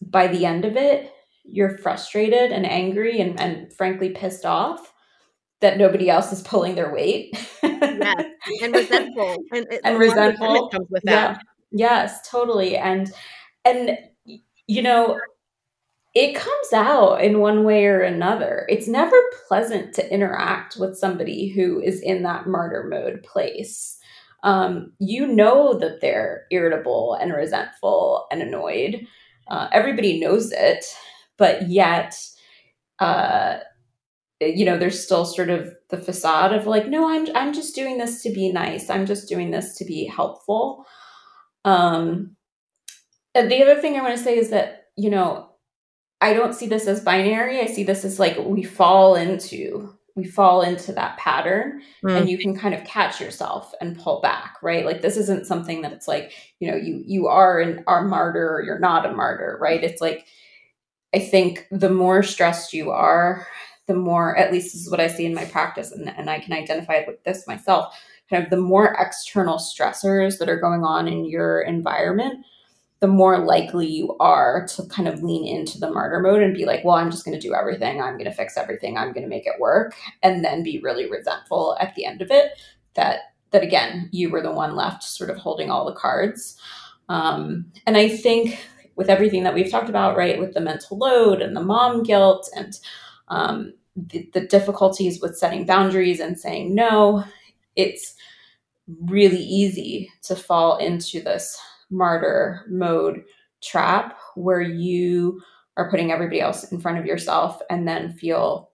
by 0.00 0.26
the 0.26 0.44
end 0.44 0.64
of 0.64 0.76
it, 0.76 1.12
you're 1.44 1.78
frustrated 1.78 2.52
and 2.52 2.66
angry 2.66 3.20
and, 3.20 3.40
and 3.40 3.72
frankly 3.72 4.10
pissed 4.10 4.44
off 4.44 4.92
that 5.60 5.78
nobody 5.78 6.08
else 6.08 6.32
is 6.32 6.42
pulling 6.42 6.74
their 6.74 6.92
weight. 6.92 7.30
yes, 7.62 8.24
and 8.62 8.74
resentful, 8.74 9.36
and, 9.52 9.66
and 9.84 9.98
resentful 9.98 10.68
comes 10.70 10.88
with 10.90 11.02
that. 11.04 11.36
Yeah. 11.36 11.38
Yes, 11.72 12.28
totally, 12.28 12.76
and 12.76 13.12
and 13.64 13.98
you 14.66 14.82
know, 14.82 15.18
it 16.14 16.34
comes 16.34 16.72
out 16.72 17.20
in 17.22 17.40
one 17.40 17.64
way 17.64 17.86
or 17.86 18.00
another. 18.00 18.66
It's 18.68 18.88
never 18.88 19.16
pleasant 19.46 19.94
to 19.94 20.12
interact 20.12 20.76
with 20.76 20.98
somebody 20.98 21.48
who 21.48 21.80
is 21.80 22.00
in 22.00 22.22
that 22.24 22.46
martyr 22.46 22.84
mode 22.88 23.22
place. 23.22 23.98
Um, 24.42 24.92
you 24.98 25.26
know 25.26 25.78
that 25.78 26.00
they're 26.00 26.46
irritable 26.50 27.16
and 27.20 27.32
resentful 27.32 28.26
and 28.32 28.42
annoyed. 28.42 29.06
Uh, 29.48 29.68
everybody 29.72 30.18
knows 30.18 30.50
it, 30.52 30.84
but 31.36 31.68
yet, 31.68 32.16
uh, 32.98 33.58
you 34.40 34.64
know, 34.64 34.78
there's 34.78 35.02
still 35.02 35.24
sort 35.24 35.50
of 35.50 35.74
the 35.90 35.98
facade 35.98 36.52
of 36.54 36.66
like, 36.66 36.88
no, 36.88 37.08
I'm 37.08 37.26
I'm 37.34 37.52
just 37.52 37.74
doing 37.74 37.98
this 37.98 38.22
to 38.22 38.30
be 38.30 38.50
nice. 38.50 38.88
I'm 38.88 39.06
just 39.06 39.28
doing 39.28 39.50
this 39.50 39.76
to 39.76 39.84
be 39.84 40.06
helpful. 40.06 40.86
Um, 41.64 42.36
the 43.34 43.62
other 43.62 43.80
thing 43.80 43.96
I 43.96 44.02
want 44.02 44.16
to 44.16 44.22
say 44.22 44.38
is 44.38 44.50
that 44.50 44.86
you 44.96 45.10
know 45.10 45.50
I 46.20 46.34
don't 46.34 46.54
see 46.54 46.66
this 46.66 46.86
as 46.86 47.00
binary. 47.00 47.60
I 47.60 47.66
see 47.66 47.84
this 47.84 48.04
as 48.04 48.18
like 48.18 48.38
we 48.38 48.62
fall 48.62 49.14
into 49.14 49.94
we 50.16 50.24
fall 50.24 50.62
into 50.62 50.92
that 50.92 51.16
pattern 51.18 51.82
mm. 52.04 52.18
and 52.18 52.28
you 52.28 52.36
can 52.36 52.56
kind 52.56 52.74
of 52.74 52.84
catch 52.84 53.20
yourself 53.20 53.72
and 53.80 53.98
pull 53.98 54.20
back, 54.20 54.56
right? 54.62 54.84
Like 54.84 55.02
this 55.02 55.16
isn't 55.16 55.46
something 55.46 55.82
that 55.82 55.92
it's 55.92 56.08
like, 56.08 56.32
you 56.58 56.70
know, 56.70 56.76
you 56.76 57.02
you 57.06 57.26
are 57.28 57.60
an 57.60 57.84
are 57.86 58.06
martyr 58.06 58.54
or 58.54 58.62
you're 58.62 58.78
not 58.78 59.06
a 59.06 59.12
martyr, 59.12 59.58
right? 59.60 59.82
It's 59.82 60.00
like 60.00 60.26
I 61.14 61.18
think 61.18 61.66
the 61.70 61.90
more 61.90 62.22
stressed 62.22 62.72
you 62.72 62.90
are, 62.90 63.46
the 63.90 63.96
more 63.96 64.36
at 64.36 64.52
least 64.52 64.72
this 64.72 64.82
is 64.82 64.90
what 64.90 65.00
I 65.00 65.08
see 65.08 65.26
in 65.26 65.34
my 65.34 65.44
practice 65.46 65.90
and, 65.90 66.08
and 66.08 66.30
I 66.30 66.38
can 66.38 66.52
identify 66.52 67.02
with 67.08 67.22
this 67.24 67.44
myself, 67.48 67.92
kind 68.30 68.44
of 68.44 68.48
the 68.48 68.56
more 68.56 68.96
external 69.00 69.56
stressors 69.56 70.38
that 70.38 70.48
are 70.48 70.60
going 70.60 70.84
on 70.84 71.08
in 71.08 71.24
your 71.24 71.62
environment, 71.62 72.46
the 73.00 73.08
more 73.08 73.38
likely 73.38 73.88
you 73.88 74.16
are 74.20 74.64
to 74.68 74.86
kind 74.86 75.08
of 75.08 75.24
lean 75.24 75.44
into 75.44 75.80
the 75.80 75.90
martyr 75.90 76.20
mode 76.20 76.40
and 76.40 76.54
be 76.54 76.66
like, 76.66 76.84
well, 76.84 76.94
I'm 76.94 77.10
just 77.10 77.24
going 77.24 77.36
to 77.36 77.48
do 77.48 77.52
everything. 77.52 78.00
I'm 78.00 78.12
going 78.12 78.30
to 78.30 78.36
fix 78.36 78.56
everything. 78.56 78.96
I'm 78.96 79.12
going 79.12 79.24
to 79.24 79.28
make 79.28 79.46
it 79.46 79.58
work. 79.58 79.96
And 80.22 80.44
then 80.44 80.62
be 80.62 80.78
really 80.78 81.10
resentful 81.10 81.76
at 81.80 81.92
the 81.96 82.04
end 82.04 82.22
of 82.22 82.30
it 82.30 82.52
that, 82.94 83.32
that 83.50 83.64
again, 83.64 84.08
you 84.12 84.30
were 84.30 84.42
the 84.42 84.52
one 84.52 84.76
left 84.76 85.02
sort 85.02 85.30
of 85.30 85.36
holding 85.36 85.68
all 85.68 85.84
the 85.84 85.98
cards. 85.98 86.56
Um, 87.08 87.72
and 87.88 87.96
I 87.96 88.08
think 88.08 88.56
with 88.94 89.10
everything 89.10 89.42
that 89.42 89.54
we've 89.54 89.70
talked 89.70 89.88
about, 89.88 90.16
right, 90.16 90.38
with 90.38 90.54
the 90.54 90.60
mental 90.60 90.96
load 90.96 91.42
and 91.42 91.56
the 91.56 91.62
mom 91.62 92.04
guilt 92.04 92.48
and 92.54 92.78
um, 93.26 93.72
the, 94.08 94.28
the 94.32 94.46
difficulties 94.46 95.20
with 95.20 95.36
setting 95.36 95.66
boundaries 95.66 96.20
and 96.20 96.38
saying 96.38 96.74
no, 96.74 97.24
it's 97.76 98.14
really 99.02 99.42
easy 99.42 100.10
to 100.22 100.34
fall 100.36 100.76
into 100.78 101.20
this 101.20 101.58
martyr 101.90 102.64
mode 102.68 103.24
trap 103.62 104.18
where 104.34 104.60
you 104.60 105.40
are 105.76 105.90
putting 105.90 106.10
everybody 106.10 106.40
else 106.40 106.70
in 106.72 106.80
front 106.80 106.98
of 106.98 107.06
yourself 107.06 107.60
and 107.70 107.86
then 107.86 108.12
feel 108.12 108.70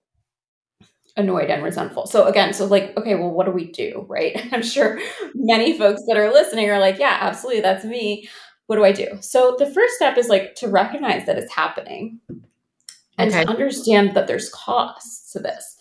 annoyed 1.17 1.51
and 1.51 1.63
resentful. 1.63 2.07
So 2.07 2.27
again, 2.27 2.53
so 2.53 2.67
like, 2.67 2.97
okay, 2.97 3.15
well, 3.15 3.31
what 3.31 3.47
do 3.47 3.53
we 3.53 3.71
do? 3.71 4.05
Right. 4.09 4.49
I'm 4.53 4.63
sure 4.63 4.99
many 5.35 5.79
folks 5.79 6.03
that 6.07 6.17
are 6.17 6.33
listening 6.33 6.71
are 6.71 6.79
like, 6.79 6.99
yeah, 6.99 7.19
absolutely. 7.21 7.63
That's 7.63 7.85
me. 7.85 8.29
What 8.67 8.77
do 8.77 8.85
I 8.85 8.93
do? 8.93 9.07
So 9.21 9.57
the 9.59 9.71
first 9.71 9.95
step 9.95 10.19
is 10.19 10.29
like 10.29 10.55
to 10.57 10.69
recognize 10.69 11.25
that 11.27 11.39
it's 11.39 11.53
happening 11.53 12.21
and 13.19 13.31
okay. 13.31 13.45
to 13.45 13.51
understand 13.51 14.15
that 14.15 14.27
there's 14.27 14.49
costs 14.51 15.33
to 15.33 15.39
this. 15.39 15.77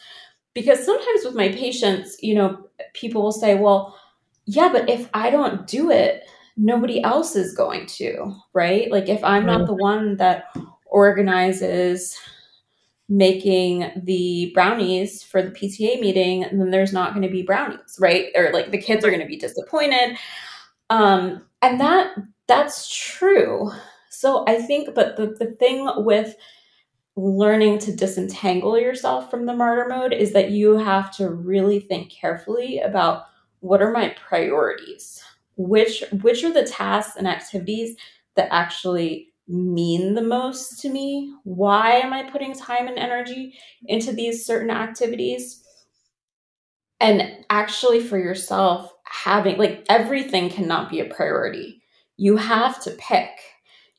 Because 0.54 0.86
sometimes 0.86 1.26
with 1.26 1.36
my 1.36 1.50
patients, 1.50 2.18
you 2.22 2.36
know, 2.36 2.70
people 2.94 3.22
will 3.22 3.32
say, 3.32 3.56
well, 3.56 3.98
yeah, 4.46 4.70
but 4.72 4.90
if 4.90 5.10
I 5.14 5.30
don't 5.30 5.68
do 5.68 5.92
it, 5.92 6.24
nobody 6.56 7.04
else 7.04 7.36
is 7.36 7.56
going 7.56 7.86
to, 7.88 8.34
right? 8.54 8.90
Like 8.90 9.10
if 9.10 9.24
I'm 9.24 9.46
not 9.46 9.68
the 9.68 9.74
one 9.74 10.16
that 10.18 10.46
organizes 10.86 12.18
making 13.10 13.92
the 14.04 14.52
brownies 14.54 15.22
for 15.22 15.42
the 15.42 15.52
PTA 15.52 16.00
meeting, 16.00 16.42
then 16.52 16.72
there's 16.72 16.94
not 16.94 17.14
going 17.14 17.22
to 17.24 17.32
be 17.32 17.44
brownies, 17.44 17.98
right? 18.00 18.28
Or 18.36 18.52
like 18.54 18.72
the 18.72 18.82
kids 18.82 19.04
are 19.04 19.10
going 19.10 19.22
to 19.22 19.28
be 19.28 19.38
disappointed. 19.38 20.18
Um, 20.90 21.46
and 21.62 21.80
that 21.82 22.16
that's 22.48 22.96
true. 22.96 23.72
So 24.10 24.46
I 24.48 24.62
think, 24.62 24.96
but 24.96 25.18
the, 25.18 25.36
the 25.40 25.52
thing 25.60 25.90
with 25.98 26.36
learning 27.16 27.80
to 27.80 27.96
disentangle 27.96 28.78
yourself 28.78 29.32
from 29.32 29.46
the 29.46 29.54
martyr 29.54 29.88
mode 29.88 30.14
is 30.14 30.34
that 30.34 30.52
you 30.52 30.78
have 30.78 31.16
to 31.16 31.30
really 31.30 31.80
think 31.80 32.12
carefully 32.12 32.80
about 32.80 33.24
what 33.60 33.82
are 33.82 33.92
my 33.92 34.16
priorities? 34.28 35.24
Which 35.56 36.04
which 36.22 36.44
are 36.44 36.54
the 36.54 36.66
tasks 36.66 37.16
and 37.16 37.28
activities 37.28 37.96
that 38.36 38.50
actually 38.52 39.34
mean 39.48 40.14
the 40.14 40.22
most 40.22 40.82
to 40.82 40.90
me? 40.90 41.34
Why 41.44 41.94
am 41.94 42.12
i 42.12 42.30
putting 42.30 42.54
time 42.54 42.88
and 42.88 42.98
energy 42.98 43.58
into 43.86 44.12
these 44.12 44.46
certain 44.46 44.70
activities? 44.70 45.64
And 47.00 47.46
actually 47.50 48.02
for 48.02 48.18
yourself 48.18 48.92
having 49.06 49.58
like 49.58 49.86
everything 49.88 50.50
cannot 50.50 50.90
be 50.90 51.00
a 51.00 51.06
priority. 51.06 51.82
You 52.18 52.38
have 52.38 52.82
to 52.84 52.92
pick. 52.92 53.30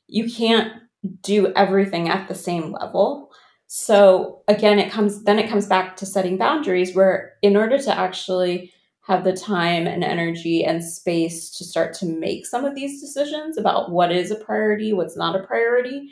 You 0.07 0.31
can't 0.31 0.73
do 1.21 1.53
everything 1.55 2.09
at 2.09 2.27
the 2.27 2.35
same 2.35 2.71
level 2.71 3.31
so 3.67 4.41
again 4.47 4.79
it 4.79 4.91
comes 4.91 5.23
then 5.23 5.39
it 5.39 5.49
comes 5.49 5.65
back 5.65 5.95
to 5.95 6.05
setting 6.05 6.37
boundaries 6.37 6.95
where 6.95 7.33
in 7.41 7.55
order 7.55 7.77
to 7.77 7.95
actually 7.97 8.71
have 9.07 9.23
the 9.23 9.33
time 9.33 9.87
and 9.87 10.03
energy 10.03 10.65
and 10.65 10.83
space 10.83 11.49
to 11.49 11.63
start 11.63 11.93
to 11.93 12.05
make 12.05 12.45
some 12.45 12.65
of 12.65 12.75
these 12.75 12.99
decisions 12.99 13.57
about 13.57 13.89
what 13.89 14.11
is 14.11 14.31
a 14.31 14.35
priority, 14.35 14.91
what's 14.91 15.15
not 15.15 15.33
a 15.33 15.47
priority, 15.47 16.11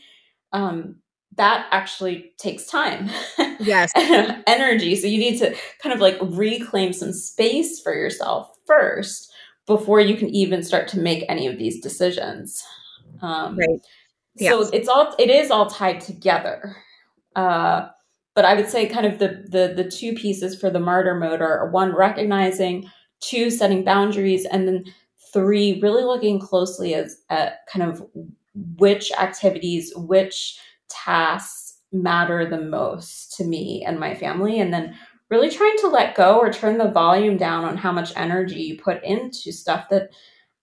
um, 0.53 0.95
that 1.35 1.67
actually 1.71 2.31
takes 2.37 2.65
time. 2.65 3.09
Yes. 3.59 3.91
energy. 4.47 4.95
So 4.95 5.07
you 5.07 5.17
need 5.17 5.37
to 5.39 5.53
kind 5.81 5.93
of 5.93 5.99
like 5.99 6.17
reclaim 6.21 6.93
some 6.93 7.11
space 7.11 7.81
for 7.81 7.93
yourself 7.93 8.49
first 8.65 9.31
before 9.65 9.99
you 9.99 10.15
can 10.15 10.29
even 10.29 10.63
start 10.63 10.87
to 10.89 10.99
make 10.99 11.25
any 11.27 11.47
of 11.47 11.57
these 11.57 11.81
decisions. 11.81 12.63
Um, 13.21 13.57
right. 13.57 13.81
Yes. 14.35 14.51
So 14.51 14.69
it's 14.73 14.87
all, 14.87 15.15
it 15.17 15.29
is 15.29 15.51
all 15.51 15.67
tied 15.69 16.01
together. 16.01 16.75
Uh, 17.35 17.87
but 18.35 18.45
I 18.45 18.53
would 18.53 18.67
say 18.67 18.87
kind 18.87 19.05
of 19.05 19.17
the 19.17 19.45
the 19.47 19.73
the 19.81 19.89
two 19.89 20.13
pieces 20.13 20.59
for 20.59 20.69
the 20.69 20.79
martyr 20.79 21.15
mode 21.15 21.41
are 21.41 21.69
one 21.71 21.95
recognizing, 21.95 22.89
two 23.21 23.49
setting 23.49 23.83
boundaries, 23.83 24.45
and 24.45 24.67
then 24.67 24.83
three 25.33 25.79
really 25.81 26.03
looking 26.03 26.39
closely 26.39 26.93
as 26.93 27.21
at 27.29 27.65
kind 27.71 27.89
of 27.89 28.05
which 28.77 29.11
activities, 29.13 29.93
which 29.95 30.59
tasks 30.89 31.79
matter 31.91 32.47
the 32.47 32.61
most 32.61 33.35
to 33.37 33.45
me 33.45 33.83
and 33.87 33.99
my 33.99 34.13
family, 34.13 34.59
and 34.59 34.73
then 34.73 34.95
really 35.29 35.49
trying 35.49 35.77
to 35.79 35.87
let 35.87 36.15
go 36.15 36.37
or 36.37 36.51
turn 36.51 36.77
the 36.77 36.91
volume 36.91 37.37
down 37.37 37.63
on 37.63 37.77
how 37.77 37.91
much 37.91 38.13
energy 38.15 38.61
you 38.61 38.77
put 38.77 39.03
into 39.03 39.51
stuff 39.51 39.87
that 39.89 40.09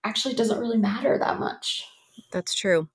actually 0.03 0.35
doesn't 0.35 0.59
really 0.59 0.77
matter 0.77 1.17
that 1.19 1.39
much. 1.39 1.85
That's 2.31 2.53
true. 2.53 2.87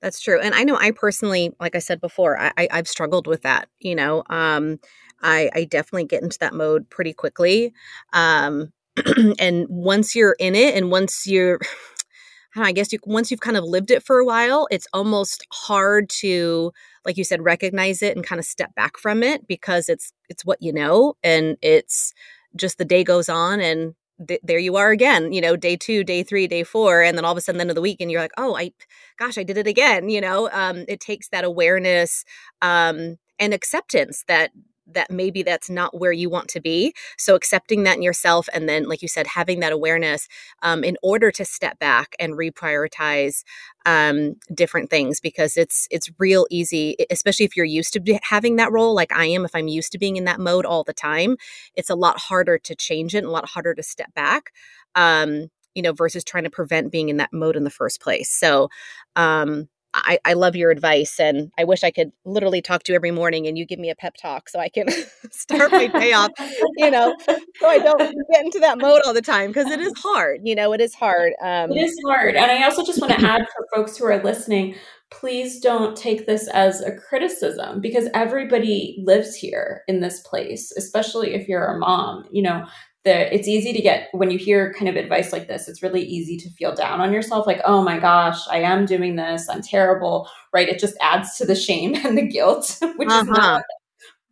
That's 0.00 0.20
true. 0.20 0.40
And 0.40 0.54
I 0.54 0.62
know 0.62 0.76
I 0.76 0.92
personally, 0.92 1.52
like 1.60 1.74
I 1.74 1.80
said 1.80 2.00
before, 2.00 2.38
I, 2.38 2.52
I, 2.56 2.68
have 2.76 2.86
struggled 2.86 3.26
with 3.26 3.42
that. 3.42 3.68
You 3.80 3.96
know, 3.96 4.22
um, 4.30 4.78
I, 5.22 5.50
I 5.54 5.64
definitely 5.64 6.04
get 6.04 6.22
into 6.22 6.38
that 6.38 6.54
mode 6.54 6.88
pretty 6.88 7.12
quickly. 7.12 7.72
Um, 8.12 8.72
and 9.38 9.66
once 9.68 10.14
you're 10.14 10.36
in 10.38 10.54
it 10.54 10.76
and 10.76 10.90
once 10.90 11.26
you're, 11.26 11.58
I 12.56 12.72
guess 12.72 12.92
you 12.92 12.98
once 13.04 13.30
you've 13.30 13.40
kind 13.40 13.56
of 13.56 13.64
lived 13.64 13.90
it 13.90 14.02
for 14.02 14.18
a 14.18 14.24
while, 14.24 14.66
it's 14.70 14.86
almost 14.92 15.46
hard 15.52 16.08
to, 16.20 16.72
like 17.04 17.16
you 17.16 17.22
said, 17.24 17.44
recognize 17.44 18.02
it 18.02 18.16
and 18.16 18.26
kind 18.26 18.38
of 18.38 18.44
step 18.44 18.74
back 18.74 18.98
from 18.98 19.22
it 19.22 19.46
because 19.46 19.88
it's 19.88 20.12
it's 20.28 20.44
what 20.44 20.60
you 20.60 20.72
know 20.72 21.14
and 21.22 21.56
it's 21.62 22.12
just 22.56 22.78
the 22.78 22.84
day 22.84 23.04
goes 23.04 23.28
on 23.28 23.60
and 23.60 23.94
th- 24.26 24.40
there 24.42 24.58
you 24.58 24.76
are 24.76 24.90
again, 24.90 25.32
you 25.32 25.40
know, 25.40 25.56
day 25.56 25.76
two, 25.76 26.02
day 26.04 26.22
three, 26.22 26.46
day 26.46 26.64
four, 26.64 27.02
and 27.02 27.16
then 27.16 27.24
all 27.24 27.32
of 27.32 27.38
a 27.38 27.40
sudden, 27.40 27.58
the 27.58 27.62
end 27.62 27.70
of 27.70 27.76
the 27.76 27.82
week, 27.82 27.98
and 28.00 28.10
you're 28.10 28.20
like, 28.20 28.32
oh, 28.36 28.56
I, 28.56 28.72
gosh, 29.18 29.38
I 29.38 29.42
did 29.42 29.58
it 29.58 29.66
again. 29.66 30.08
You 30.08 30.20
know, 30.20 30.48
um, 30.52 30.84
it 30.88 31.00
takes 31.00 31.28
that 31.28 31.44
awareness 31.44 32.24
um, 32.62 33.16
and 33.38 33.54
acceptance 33.54 34.24
that 34.28 34.50
that 34.90 35.10
maybe 35.10 35.42
that's 35.42 35.68
not 35.68 35.98
where 35.98 36.12
you 36.12 36.30
want 36.30 36.48
to 36.48 36.60
be 36.60 36.94
so 37.18 37.34
accepting 37.34 37.82
that 37.82 37.96
in 37.96 38.02
yourself 38.02 38.48
and 38.54 38.68
then 38.68 38.88
like 38.88 39.02
you 39.02 39.08
said 39.08 39.26
having 39.26 39.60
that 39.60 39.72
awareness 39.72 40.26
um, 40.62 40.82
in 40.82 40.96
order 41.02 41.30
to 41.30 41.44
step 41.44 41.78
back 41.78 42.14
and 42.18 42.34
reprioritize 42.34 43.42
um, 43.86 44.34
different 44.54 44.90
things 44.90 45.20
because 45.20 45.56
it's 45.56 45.86
it's 45.90 46.10
real 46.18 46.46
easy 46.50 46.96
especially 47.10 47.44
if 47.44 47.56
you're 47.56 47.66
used 47.66 47.92
to 47.92 48.18
having 48.22 48.56
that 48.56 48.72
role 48.72 48.94
like 48.94 49.12
i 49.12 49.26
am 49.26 49.44
if 49.44 49.54
i'm 49.54 49.68
used 49.68 49.92
to 49.92 49.98
being 49.98 50.16
in 50.16 50.24
that 50.24 50.40
mode 50.40 50.64
all 50.64 50.84
the 50.84 50.94
time 50.94 51.36
it's 51.74 51.90
a 51.90 51.94
lot 51.94 52.18
harder 52.18 52.58
to 52.58 52.74
change 52.74 53.14
it 53.14 53.18
and 53.18 53.26
a 53.26 53.30
lot 53.30 53.48
harder 53.48 53.74
to 53.74 53.82
step 53.82 54.12
back 54.14 54.52
um, 54.94 55.48
you 55.78 55.82
know 55.82 55.92
versus 55.92 56.24
trying 56.24 56.44
to 56.44 56.50
prevent 56.50 56.92
being 56.92 57.08
in 57.08 57.16
that 57.16 57.32
mode 57.32 57.56
in 57.56 57.64
the 57.64 57.70
first 57.70 58.00
place 58.00 58.30
so 58.30 58.68
um, 59.16 59.68
I, 59.94 60.18
I 60.24 60.32
love 60.34 60.54
your 60.54 60.70
advice 60.70 61.18
and 61.18 61.50
I 61.58 61.64
wish 61.64 61.82
I 61.82 61.90
could 61.90 62.12
literally 62.24 62.60
talk 62.60 62.82
to 62.84 62.92
you 62.92 62.96
every 62.96 63.10
morning 63.10 63.46
and 63.46 63.56
you 63.56 63.64
give 63.64 63.78
me 63.78 63.90
a 63.90 63.94
pep 63.94 64.14
talk 64.20 64.48
so 64.48 64.58
I 64.58 64.68
can 64.68 64.86
start 65.30 65.72
my 65.72 65.86
day 65.86 66.12
off, 66.12 66.30
you 66.76 66.90
know, 66.90 67.14
so 67.26 67.66
I 67.66 67.78
don't 67.78 67.98
get 67.98 68.44
into 68.44 68.60
that 68.60 68.78
mode 68.78 69.02
all 69.06 69.14
the 69.14 69.22
time 69.22 69.48
because 69.48 69.70
it 69.70 69.80
is 69.80 69.92
hard, 69.96 70.40
you 70.44 70.54
know, 70.54 70.72
it 70.72 70.80
is 70.80 70.94
hard. 70.94 71.32
Um, 71.42 71.72
it 71.72 71.82
is 71.82 71.98
hard. 72.06 72.36
And 72.36 72.50
I 72.50 72.64
also 72.64 72.84
just 72.84 73.00
want 73.00 73.18
to 73.18 73.26
add 73.26 73.46
for 73.54 73.66
folks 73.74 73.96
who 73.96 74.04
are 74.04 74.22
listening, 74.22 74.74
please 75.10 75.58
don't 75.60 75.96
take 75.96 76.26
this 76.26 76.48
as 76.48 76.82
a 76.82 76.94
criticism 76.94 77.80
because 77.80 78.08
everybody 78.12 79.02
lives 79.02 79.34
here 79.34 79.82
in 79.88 80.00
this 80.00 80.20
place, 80.20 80.70
especially 80.76 81.34
if 81.34 81.48
you're 81.48 81.66
a 81.66 81.78
mom. 81.78 82.24
You 82.30 82.42
know, 82.42 82.66
the 83.08 83.34
it's 83.34 83.48
easy 83.48 83.72
to 83.72 83.80
get 83.80 84.08
when 84.12 84.30
you 84.30 84.38
hear 84.38 84.72
kind 84.74 84.88
of 84.88 84.96
advice 84.96 85.32
like 85.32 85.48
this 85.48 85.68
it's 85.68 85.82
really 85.82 86.02
easy 86.02 86.36
to 86.36 86.50
feel 86.50 86.74
down 86.74 87.00
on 87.00 87.12
yourself 87.12 87.46
like 87.46 87.60
oh 87.64 87.82
my 87.82 87.98
gosh 87.98 88.46
i 88.50 88.58
am 88.58 88.84
doing 88.84 89.16
this 89.16 89.48
i'm 89.48 89.62
terrible 89.62 90.28
right? 90.54 90.68
It 90.68 90.78
just 90.78 90.96
adds 91.00 91.36
to 91.36 91.44
the 91.44 91.54
shame 91.54 91.94
and 92.04 92.16
the 92.16 92.26
guilt 92.26 92.78
which 92.96 93.08
uh-huh. 93.08 93.20
is 93.20 93.28
not 93.28 93.62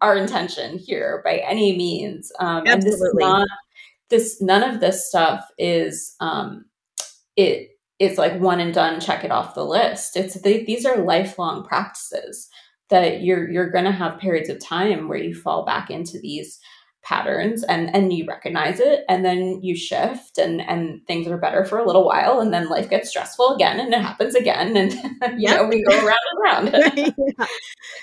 our 0.00 0.16
intention 0.16 0.78
here 0.78 1.22
by 1.24 1.38
any 1.38 1.76
means 1.76 2.30
um, 2.38 2.64
and 2.66 2.82
this 2.82 2.94
is 2.94 3.14
not 3.14 3.48
this 4.10 4.40
none 4.40 4.62
of 4.62 4.80
this 4.80 5.08
stuff 5.08 5.44
is 5.58 6.14
um 6.20 6.66
it 7.36 7.70
it's 7.98 8.18
like 8.18 8.38
one 8.40 8.60
and 8.60 8.74
done 8.74 9.00
check 9.00 9.24
it 9.24 9.30
off 9.30 9.54
the 9.54 9.64
list. 9.64 10.16
It's 10.16 10.40
they, 10.42 10.64
these 10.64 10.84
are 10.84 10.98
lifelong 10.98 11.64
practices 11.64 12.48
that 12.90 13.22
you're 13.22 13.50
you're 13.50 13.70
going 13.70 13.84
to 13.84 13.92
have 13.92 14.20
periods 14.20 14.48
of 14.48 14.60
time 14.60 15.08
where 15.08 15.18
you 15.18 15.34
fall 15.34 15.64
back 15.64 15.90
into 15.90 16.18
these 16.20 16.58
patterns 17.06 17.62
and 17.62 17.94
and 17.94 18.12
you 18.12 18.26
recognize 18.26 18.80
it 18.80 19.04
and 19.08 19.24
then 19.24 19.62
you 19.62 19.76
shift 19.76 20.38
and 20.38 20.60
and 20.60 21.06
things 21.06 21.28
are 21.28 21.38
better 21.38 21.64
for 21.64 21.78
a 21.78 21.86
little 21.86 22.04
while 22.04 22.40
and 22.40 22.52
then 22.52 22.68
life 22.68 22.90
gets 22.90 23.08
stressful 23.08 23.54
again 23.54 23.78
and 23.78 23.94
it 23.94 24.00
happens 24.00 24.34
again 24.34 24.76
and 24.76 24.92
you 25.40 25.48
know 25.48 25.64
we 25.64 25.84
go 25.84 26.04
around 26.04 26.18
and 26.64 26.74
around 26.74 26.94
yeah. 27.36 27.46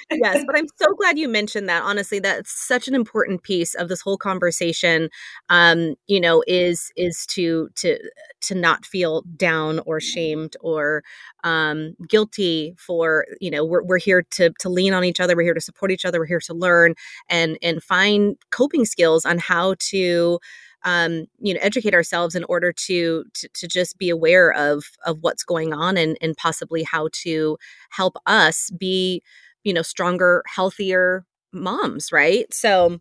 yes 0.09 0.43
but 0.47 0.57
i'm 0.57 0.67
so 0.81 0.93
glad 0.93 1.19
you 1.19 1.27
mentioned 1.27 1.67
that 1.67 1.83
honestly 1.83 2.17
that's 2.17 2.49
such 2.49 2.87
an 2.87 2.95
important 2.95 3.43
piece 3.43 3.75
of 3.75 3.89
this 3.89 3.99
whole 3.99 4.17
conversation 4.17 5.09
um 5.49 5.95
you 6.07 6.21
know 6.21 6.41
is 6.47 6.89
is 6.95 7.25
to 7.25 7.67
to 7.75 7.99
to 8.43 8.55
not 8.55 8.85
feel 8.85 9.23
down 9.35 9.79
or 9.85 9.99
shamed 9.99 10.55
or 10.61 11.03
um, 11.43 11.95
guilty 12.07 12.75
for 12.77 13.25
you 13.39 13.49
know 13.49 13.65
we're, 13.65 13.83
we're 13.83 13.97
here 13.97 14.21
to 14.31 14.51
to 14.59 14.69
lean 14.69 14.93
on 14.93 15.03
each 15.03 15.19
other 15.19 15.35
we're 15.35 15.43
here 15.43 15.53
to 15.53 15.61
support 15.61 15.91
each 15.91 16.05
other 16.05 16.19
we're 16.19 16.25
here 16.25 16.39
to 16.39 16.53
learn 16.53 16.93
and 17.29 17.57
and 17.61 17.83
find 17.83 18.37
coping 18.51 18.85
skills 18.93 19.25
on 19.25 19.37
how 19.39 19.75
to 19.79 20.39
um, 20.85 21.25
you 21.39 21.53
know 21.53 21.59
educate 21.61 21.93
ourselves 21.93 22.35
in 22.35 22.43
order 22.45 22.71
to, 22.71 23.25
to 23.33 23.49
to 23.53 23.67
just 23.67 23.97
be 23.97 24.09
aware 24.09 24.51
of 24.51 24.85
of 25.05 25.17
what's 25.21 25.43
going 25.43 25.73
on 25.73 25.97
and 25.97 26.17
and 26.21 26.37
possibly 26.37 26.83
how 26.83 27.09
to 27.23 27.57
help 27.89 28.15
us 28.25 28.69
be 28.77 29.21
you 29.63 29.73
know 29.73 29.81
stronger 29.81 30.43
healthier 30.47 31.25
moms 31.53 32.11
right 32.11 32.53
so 32.53 32.99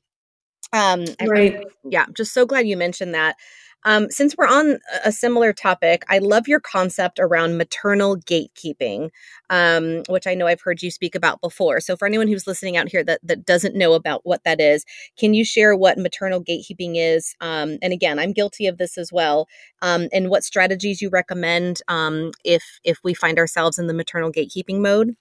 um 0.72 1.04
right. 1.22 1.56
I, 1.56 1.64
yeah 1.84 2.06
just 2.14 2.32
so 2.32 2.46
glad 2.46 2.66
you 2.66 2.76
mentioned 2.76 3.14
that 3.14 3.36
um, 3.84 4.10
since 4.10 4.36
we're 4.36 4.46
on 4.46 4.78
a 5.04 5.12
similar 5.12 5.52
topic, 5.52 6.04
I 6.08 6.18
love 6.18 6.46
your 6.46 6.60
concept 6.60 7.18
around 7.18 7.56
maternal 7.56 8.16
gatekeeping, 8.16 9.10
um, 9.50 10.02
which 10.08 10.26
I 10.26 10.34
know 10.34 10.46
I've 10.46 10.60
heard 10.60 10.82
you 10.82 10.90
speak 10.90 11.14
about 11.14 11.40
before. 11.40 11.80
So, 11.80 11.96
for 11.96 12.06
anyone 12.06 12.28
who's 12.28 12.46
listening 12.46 12.76
out 12.76 12.88
here 12.88 13.02
that, 13.04 13.20
that 13.24 13.44
doesn't 13.44 13.74
know 13.74 13.94
about 13.94 14.20
what 14.24 14.44
that 14.44 14.60
is, 14.60 14.84
can 15.18 15.34
you 15.34 15.44
share 15.44 15.76
what 15.76 15.98
maternal 15.98 16.42
gatekeeping 16.42 16.94
is? 16.96 17.34
Um, 17.40 17.78
and 17.82 17.92
again, 17.92 18.18
I'm 18.18 18.32
guilty 18.32 18.66
of 18.66 18.78
this 18.78 18.96
as 18.96 19.12
well. 19.12 19.48
Um, 19.80 20.08
and 20.12 20.30
what 20.30 20.44
strategies 20.44 21.02
you 21.02 21.10
recommend 21.10 21.80
um, 21.88 22.32
if 22.44 22.62
if 22.84 22.98
we 23.02 23.14
find 23.14 23.38
ourselves 23.38 23.78
in 23.78 23.86
the 23.88 23.94
maternal 23.94 24.30
gatekeeping 24.30 24.80
mode? 24.80 25.16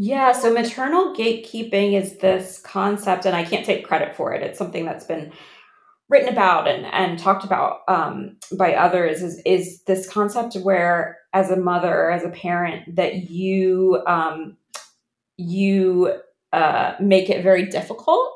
Yeah, 0.00 0.30
so 0.30 0.52
maternal 0.52 1.12
gatekeeping 1.12 2.00
is 2.00 2.18
this 2.18 2.60
concept, 2.60 3.26
and 3.26 3.34
I 3.34 3.44
can't 3.44 3.66
take 3.66 3.84
credit 3.84 4.14
for 4.14 4.32
it. 4.32 4.44
It's 4.44 4.56
something 4.56 4.84
that's 4.84 5.04
been 5.04 5.32
written 6.08 6.28
about 6.28 6.66
and, 6.66 6.86
and 6.86 7.18
talked 7.18 7.44
about 7.44 7.80
um, 7.88 8.36
by 8.56 8.74
others 8.74 9.22
is, 9.22 9.42
is 9.44 9.82
this 9.82 10.08
concept 10.08 10.54
where 10.56 11.18
as 11.32 11.50
a 11.50 11.56
mother 11.56 12.10
as 12.10 12.24
a 12.24 12.30
parent 12.30 12.96
that 12.96 13.30
you 13.30 14.02
um, 14.06 14.56
you 15.36 16.12
uh, 16.52 16.94
make 16.98 17.28
it 17.28 17.42
very 17.42 17.66
difficult 17.66 18.32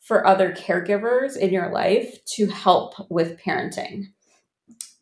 for 0.00 0.26
other 0.26 0.52
caregivers 0.52 1.36
in 1.36 1.52
your 1.52 1.72
life 1.72 2.24
to 2.24 2.46
help 2.46 2.94
with 3.10 3.38
parenting. 3.38 4.04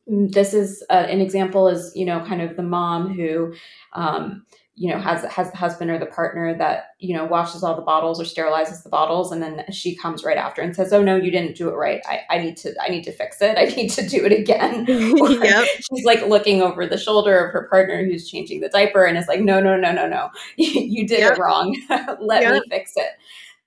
This 0.07 0.55
is 0.55 0.83
uh, 0.89 1.07
an 1.09 1.21
example 1.21 1.69
is 1.69 1.93
you 1.95 2.07
know 2.07 2.21
kind 2.21 2.41
of 2.41 2.57
the 2.57 2.63
mom 2.63 3.15
who 3.15 3.55
um, 3.93 4.47
you 4.77 4.91
know 4.91 4.99
has 4.99 5.23
has 5.25 5.51
the 5.53 5.57
husband 5.57 5.91
or 5.91 5.99
the 5.99 6.07
partner 6.07 6.57
that 6.57 6.95
you 6.99 7.15
know 7.15 7.25
washes 7.25 7.63
all 7.63 7.77
the 7.77 7.83
bottles 7.83 8.21
or 8.21 8.25
sterilizes 8.25 8.83
the 8.83 8.89
bottles 8.89 9.31
and 9.31 9.41
then 9.41 9.65
she 9.71 9.95
comes 9.95 10.25
right 10.25 10.37
after 10.37 10.61
and 10.63 10.75
says 10.75 10.93
oh 10.93 11.03
no 11.03 11.15
you 11.15 11.31
didn't 11.31 11.57
do 11.57 11.69
it 11.69 11.75
right 11.75 12.01
i, 12.07 12.23
I 12.29 12.39
need 12.39 12.57
to 12.59 12.75
i 12.83 12.89
need 12.89 13.05
to 13.05 13.13
fix 13.13 13.41
it 13.41 13.57
i 13.57 13.65
need 13.77 13.91
to 13.91 14.07
do 14.09 14.25
it 14.25 14.33
again 14.33 14.85
yep. 14.89 15.67
she's 15.67 16.05
like 16.05 16.27
looking 16.27 16.61
over 16.61 16.87
the 16.87 16.99
shoulder 16.99 17.47
of 17.47 17.53
her 17.53 17.69
partner 17.69 18.05
who's 18.05 18.29
changing 18.29 18.61
the 18.61 18.69
diaper 18.69 19.05
and 19.05 19.17
is 19.17 19.29
like 19.29 19.41
no 19.41 19.61
no 19.61 19.77
no 19.77 19.93
no 19.93 20.09
no 20.09 20.29
you 20.57 21.07
did 21.07 21.21
yep. 21.21 21.35
it 21.35 21.39
wrong 21.39 21.77
let 22.21 22.43
yep. 22.43 22.55
me 22.55 22.61
fix 22.69 22.93
it 22.97 23.13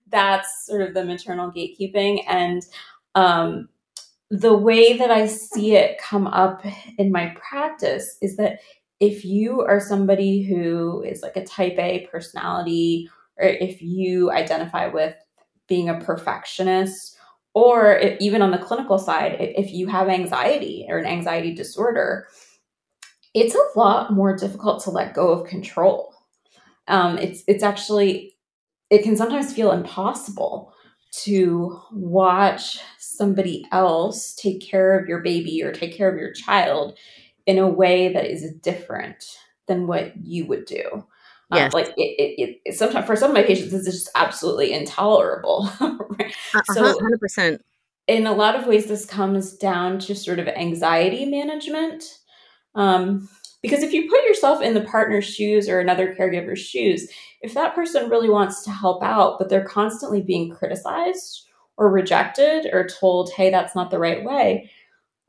that's 0.09 0.65
sort 0.65 0.81
of 0.81 0.93
the 0.93 1.05
maternal 1.05 1.51
gatekeeping 1.51 2.23
and 2.27 2.65
um, 3.15 3.69
the 4.29 4.53
way 4.53 4.97
that 4.97 5.09
i 5.09 5.25
see 5.25 5.73
it 5.75 6.01
come 6.01 6.27
up 6.27 6.65
in 6.97 7.13
my 7.13 7.33
practice 7.39 8.17
is 8.21 8.35
that 8.35 8.59
if 8.99 9.23
you 9.23 9.61
are 9.61 9.79
somebody 9.79 10.43
who 10.43 11.03
is 11.03 11.21
like 11.21 11.35
a 11.35 11.45
type 11.45 11.77
A 11.77 12.07
personality, 12.11 13.09
or 13.37 13.45
if 13.45 13.81
you 13.81 14.31
identify 14.31 14.87
with 14.87 15.15
being 15.67 15.89
a 15.89 15.99
perfectionist, 15.99 17.17
or 17.53 17.97
if, 17.97 18.19
even 18.19 18.41
on 18.41 18.51
the 18.51 18.57
clinical 18.57 18.97
side, 18.97 19.37
if 19.39 19.71
you 19.71 19.87
have 19.87 20.09
anxiety 20.09 20.85
or 20.89 20.97
an 20.97 21.05
anxiety 21.05 21.53
disorder, 21.53 22.27
it's 23.33 23.55
a 23.55 23.79
lot 23.79 24.13
more 24.13 24.35
difficult 24.35 24.83
to 24.83 24.91
let 24.91 25.13
go 25.13 25.29
of 25.29 25.47
control. 25.47 26.13
Um, 26.87 27.17
it's 27.17 27.43
it's 27.47 27.63
actually 27.63 28.35
it 28.89 29.03
can 29.03 29.17
sometimes 29.17 29.53
feel 29.53 29.71
impossible 29.71 30.73
to 31.23 31.79
watch 31.91 32.79
somebody 32.99 33.65
else 33.71 34.33
take 34.35 34.61
care 34.61 34.97
of 34.97 35.07
your 35.07 35.21
baby 35.21 35.63
or 35.63 35.71
take 35.71 35.95
care 35.95 36.09
of 36.09 36.19
your 36.19 36.31
child 36.31 36.97
in 37.47 37.57
a 37.57 37.67
way 37.67 38.13
that 38.13 38.25
is 38.25 38.51
different 38.61 39.37
than 39.67 39.87
what 39.87 40.15
you 40.17 40.45
would 40.45 40.65
do. 40.65 40.83
Um, 41.49 41.57
yes. 41.57 41.73
Um, 41.73 41.81
like 41.81 41.93
it, 41.97 42.01
it, 42.37 42.61
it, 42.65 42.77
sometimes 42.77 43.07
for 43.07 43.15
some 43.15 43.31
of 43.31 43.35
my 43.35 43.43
patients, 43.43 43.71
this 43.71 43.87
is 43.87 44.03
just 44.03 44.09
absolutely 44.15 44.73
intolerable. 44.73 45.71
right? 45.79 46.35
uh-huh, 46.53 46.73
so 46.73 46.99
100%. 46.99 47.59
In 48.07 48.27
a 48.27 48.33
lot 48.33 48.55
of 48.55 48.67
ways, 48.67 48.85
this 48.85 49.05
comes 49.05 49.53
down 49.53 49.99
to 49.99 50.15
sort 50.15 50.39
of 50.39 50.47
anxiety 50.47 51.25
management. 51.25 52.03
Um, 52.75 53.29
because 53.61 53.81
if 53.81 53.91
you 53.91 54.09
put 54.09 54.23
yourself 54.23 54.61
in 54.61 54.73
the 54.73 54.81
partner's 54.81 55.25
shoes 55.25 55.67
or 55.67 55.79
another 55.79 56.13
caregiver's 56.13 56.59
shoes, 56.59 57.09
if 57.41 57.53
that 57.53 57.75
person 57.75 58.09
really 58.09 58.29
wants 58.29 58.63
to 58.63 58.71
help 58.71 59.03
out, 59.03 59.39
but 59.39 59.49
they're 59.49 59.65
constantly 59.65 60.21
being 60.21 60.53
criticized 60.53 61.47
or 61.77 61.91
rejected 61.91 62.67
or 62.71 62.87
told, 62.87 63.31
hey, 63.31 63.49
that's 63.49 63.75
not 63.75 63.89
the 63.89 63.99
right 63.99 64.23
way, 64.23 64.69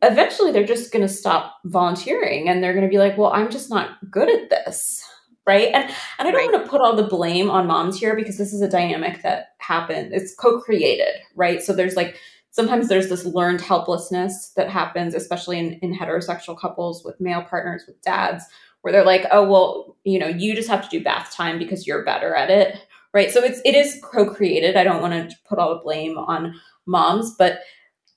eventually 0.03 0.53
they're 0.53 0.65
just 0.65 0.93
going 0.93 1.07
to 1.07 1.13
stop 1.13 1.57
volunteering 1.65 2.49
and 2.49 2.63
they're 2.63 2.73
going 2.73 2.85
to 2.85 2.91
be 2.91 2.99
like, 2.99 3.19
well, 3.19 3.33
I'm 3.33 3.51
just 3.51 3.71
not 3.71 3.99
good 4.11 4.29
at 4.29 4.51
this. 4.51 5.05
Right. 5.47 5.69
And, 5.69 5.85
and 5.85 6.29
I 6.29 6.31
don't 6.31 6.35
right. 6.35 6.53
want 6.53 6.65
to 6.65 6.71
put 6.71 6.83
all 6.83 6.95
the 6.95 7.05
blame 7.05 7.51
on 7.51 7.67
moms 7.67 7.99
here 7.99 8.15
because 8.15 8.37
this 8.37 8.53
is 8.53 8.61
a 8.61 8.69
dynamic 8.69 9.23
that 9.23 9.55
happened. 9.59 10.13
It's 10.13 10.35
co 10.35 10.61
created. 10.61 11.15
Right. 11.35 11.63
So 11.63 11.73
there's 11.73 11.97
like, 11.97 12.19
sometimes 12.51 12.89
there's 12.89 13.09
this 13.09 13.25
learned 13.25 13.63
helplessness 13.63 14.53
that 14.57 14.69
happens, 14.69 15.15
especially 15.15 15.59
in, 15.59 15.75
in 15.75 15.99
heterosexual 15.99 16.59
couples 16.59 17.03
with 17.03 17.19
male 17.19 17.43
partners, 17.43 17.85
with 17.87 18.01
dads, 18.03 18.45
where 18.83 18.93
they're 18.93 19.07
like, 19.07 19.25
oh, 19.33 19.49
well, 19.49 19.97
you 20.05 20.19
know, 20.19 20.29
you 20.29 20.55
just 20.55 20.69
have 20.69 20.83
to 20.83 20.99
do 20.99 21.03
bath 21.03 21.33
time 21.33 21.59
because 21.59 21.87
you're 21.87 22.05
better 22.05 22.35
at 22.35 22.51
it. 22.51 22.77
Right. 23.15 23.31
So 23.31 23.43
it's, 23.43 23.63
it 23.65 23.75
is 23.75 23.99
co 24.05 24.33
created. 24.33 24.77
I 24.77 24.85
don't 24.85 25.01
want 25.01 25.31
to 25.31 25.37
put 25.49 25.59
all 25.59 25.75
the 25.75 25.81
blame 25.83 26.19
on 26.19 26.55
moms, 26.85 27.35
but 27.37 27.61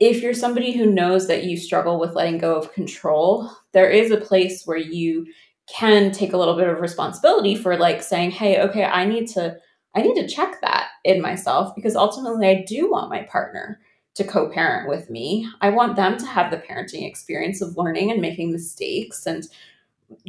if 0.01 0.23
you're 0.23 0.33
somebody 0.33 0.71
who 0.71 0.87
knows 0.87 1.27
that 1.27 1.43
you 1.43 1.55
struggle 1.55 1.99
with 1.99 2.15
letting 2.15 2.39
go 2.39 2.55
of 2.55 2.73
control, 2.73 3.51
there 3.71 3.87
is 3.87 4.09
a 4.09 4.17
place 4.17 4.65
where 4.65 4.75
you 4.75 5.27
can 5.67 6.11
take 6.11 6.33
a 6.33 6.37
little 6.37 6.57
bit 6.57 6.67
of 6.67 6.81
responsibility 6.81 7.53
for 7.53 7.77
like 7.77 8.01
saying, 8.01 8.31
hey, 8.31 8.59
okay, 8.61 8.83
I 8.83 9.05
need 9.05 9.27
to 9.27 9.57
I 9.93 10.01
need 10.01 10.15
to 10.15 10.27
check 10.27 10.59
that 10.61 10.87
in 11.03 11.21
myself 11.21 11.75
because 11.75 11.95
ultimately 11.95 12.47
I 12.47 12.65
do 12.67 12.89
want 12.89 13.11
my 13.11 13.23
partner 13.23 13.79
to 14.15 14.23
co 14.23 14.49
parent 14.49 14.89
with 14.89 15.11
me. 15.11 15.47
I 15.61 15.69
want 15.69 15.95
them 15.97 16.17
to 16.17 16.25
have 16.25 16.49
the 16.49 16.57
parenting 16.57 17.07
experience 17.07 17.61
of 17.61 17.77
learning 17.77 18.09
and 18.09 18.21
making 18.21 18.51
mistakes 18.51 19.27
and 19.27 19.47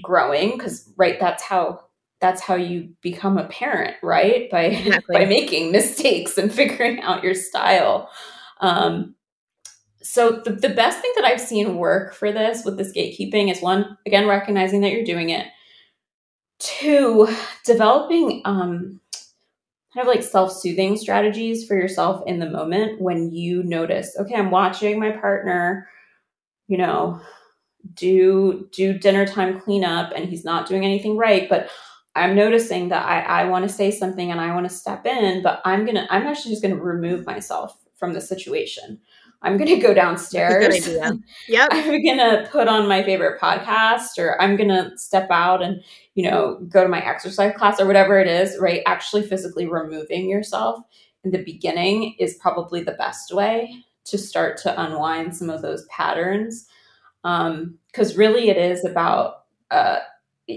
growing 0.02 0.52
because, 0.52 0.90
right, 0.96 1.18
that's 1.18 1.42
how. 1.42 1.84
That's 2.20 2.40
how 2.40 2.54
you 2.54 2.90
become 3.00 3.36
a 3.36 3.48
parent, 3.48 3.96
right? 4.00 4.48
By 4.48 4.62
exactly. 4.66 5.16
by 5.16 5.24
making 5.24 5.72
mistakes 5.72 6.38
and 6.38 6.54
figuring 6.54 7.00
out 7.00 7.24
your 7.24 7.34
style. 7.34 8.08
Um, 8.60 9.16
so 10.02 10.42
the, 10.44 10.52
the 10.52 10.68
best 10.68 11.00
thing 11.00 11.12
that 11.16 11.24
I've 11.24 11.40
seen 11.40 11.76
work 11.76 12.14
for 12.14 12.32
this 12.32 12.64
with 12.64 12.76
this 12.76 12.92
gatekeeping 12.92 13.50
is 13.50 13.60
one, 13.60 13.96
again, 14.06 14.26
recognizing 14.26 14.80
that 14.80 14.92
you're 14.92 15.04
doing 15.04 15.30
it. 15.30 15.46
Two, 16.58 17.28
developing 17.64 18.42
um, 18.44 19.00
kind 19.94 20.06
of 20.06 20.12
like 20.14 20.22
self-soothing 20.22 20.96
strategies 20.96 21.66
for 21.66 21.74
yourself 21.74 22.22
in 22.26 22.38
the 22.38 22.48
moment 22.48 23.00
when 23.00 23.30
you 23.30 23.62
notice 23.62 24.16
okay 24.18 24.34
i'm 24.34 24.50
watching 24.50 24.98
my 24.98 25.10
partner 25.10 25.88
you 26.68 26.78
know 26.78 27.20
do 27.94 28.68
do 28.72 28.98
dinner 28.98 29.26
time 29.26 29.60
cleanup 29.60 30.12
and 30.14 30.28
he's 30.28 30.44
not 30.44 30.68
doing 30.68 30.84
anything 30.84 31.16
right 31.16 31.48
but 31.48 31.68
i'm 32.14 32.34
noticing 32.34 32.88
that 32.88 33.04
i 33.04 33.42
i 33.42 33.44
want 33.44 33.68
to 33.68 33.74
say 33.74 33.90
something 33.90 34.30
and 34.30 34.40
i 34.40 34.54
want 34.54 34.68
to 34.68 34.74
step 34.74 35.04
in 35.04 35.42
but 35.42 35.60
i'm 35.64 35.84
gonna 35.84 36.06
i'm 36.10 36.26
actually 36.26 36.50
just 36.50 36.62
gonna 36.62 36.76
remove 36.76 37.26
myself 37.26 37.78
from 37.96 38.12
the 38.12 38.20
situation 38.20 38.98
I'm 39.42 39.56
going 39.56 39.68
to 39.68 39.80
go 39.80 39.92
downstairs. 39.92 40.88
Yep. 41.48 41.68
I'm 41.72 42.02
going 42.02 42.18
to 42.18 42.48
put 42.50 42.68
on 42.68 42.88
my 42.88 43.02
favorite 43.02 43.40
podcast 43.40 44.18
or 44.18 44.40
I'm 44.40 44.56
going 44.56 44.68
to 44.68 44.96
step 44.96 45.28
out 45.30 45.62
and, 45.62 45.82
you 46.14 46.30
know, 46.30 46.58
go 46.68 46.82
to 46.82 46.88
my 46.88 47.00
exercise 47.00 47.54
class 47.56 47.80
or 47.80 47.86
whatever 47.86 48.18
it 48.20 48.28
is, 48.28 48.56
right? 48.60 48.82
Actually 48.86 49.22
physically 49.26 49.66
removing 49.66 50.28
yourself 50.28 50.78
in 51.24 51.32
the 51.32 51.42
beginning 51.42 52.14
is 52.18 52.34
probably 52.34 52.82
the 52.82 52.92
best 52.92 53.34
way 53.34 53.84
to 54.04 54.18
start 54.18 54.56
to 54.58 54.80
unwind 54.80 55.36
some 55.36 55.50
of 55.50 55.62
those 55.62 55.84
patterns. 55.86 56.66
Um, 57.24 57.78
cuz 57.92 58.16
really 58.16 58.48
it 58.48 58.56
is 58.56 58.84
about 58.84 59.44
uh 59.70 60.00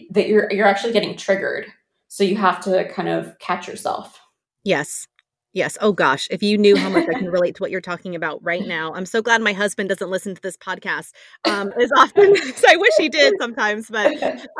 that 0.09 0.27
you're 0.27 0.51
you're 0.51 0.67
actually 0.67 0.93
getting 0.93 1.15
triggered. 1.15 1.67
So 2.07 2.23
you 2.23 2.37
have 2.37 2.63
to 2.63 2.87
kind 2.91 3.09
of 3.09 3.37
catch 3.39 3.67
yourself. 3.67 4.19
Yes. 4.63 5.07
Yes. 5.55 5.77
Oh 5.79 5.93
gosh, 5.93 6.27
if 6.31 6.43
you 6.43 6.57
knew 6.57 6.75
how 6.75 6.89
much 6.89 7.07
I 7.07 7.13
can 7.13 7.29
relate 7.31 7.55
to 7.55 7.63
what 7.63 7.71
you're 7.71 7.79
talking 7.79 8.13
about 8.13 8.43
right 8.43 8.67
now. 8.67 8.93
I'm 8.93 9.05
so 9.05 9.21
glad 9.21 9.41
my 9.41 9.53
husband 9.53 9.87
doesn't 9.87 10.09
listen 10.09 10.35
to 10.35 10.41
this 10.41 10.57
podcast 10.57 11.13
um, 11.45 11.71
as 11.81 11.89
often 11.97 12.35
as 12.43 12.65
I 12.67 12.75
wish 12.75 12.91
he 12.97 13.07
did 13.07 13.35
sometimes, 13.39 13.89
but 13.89 14.11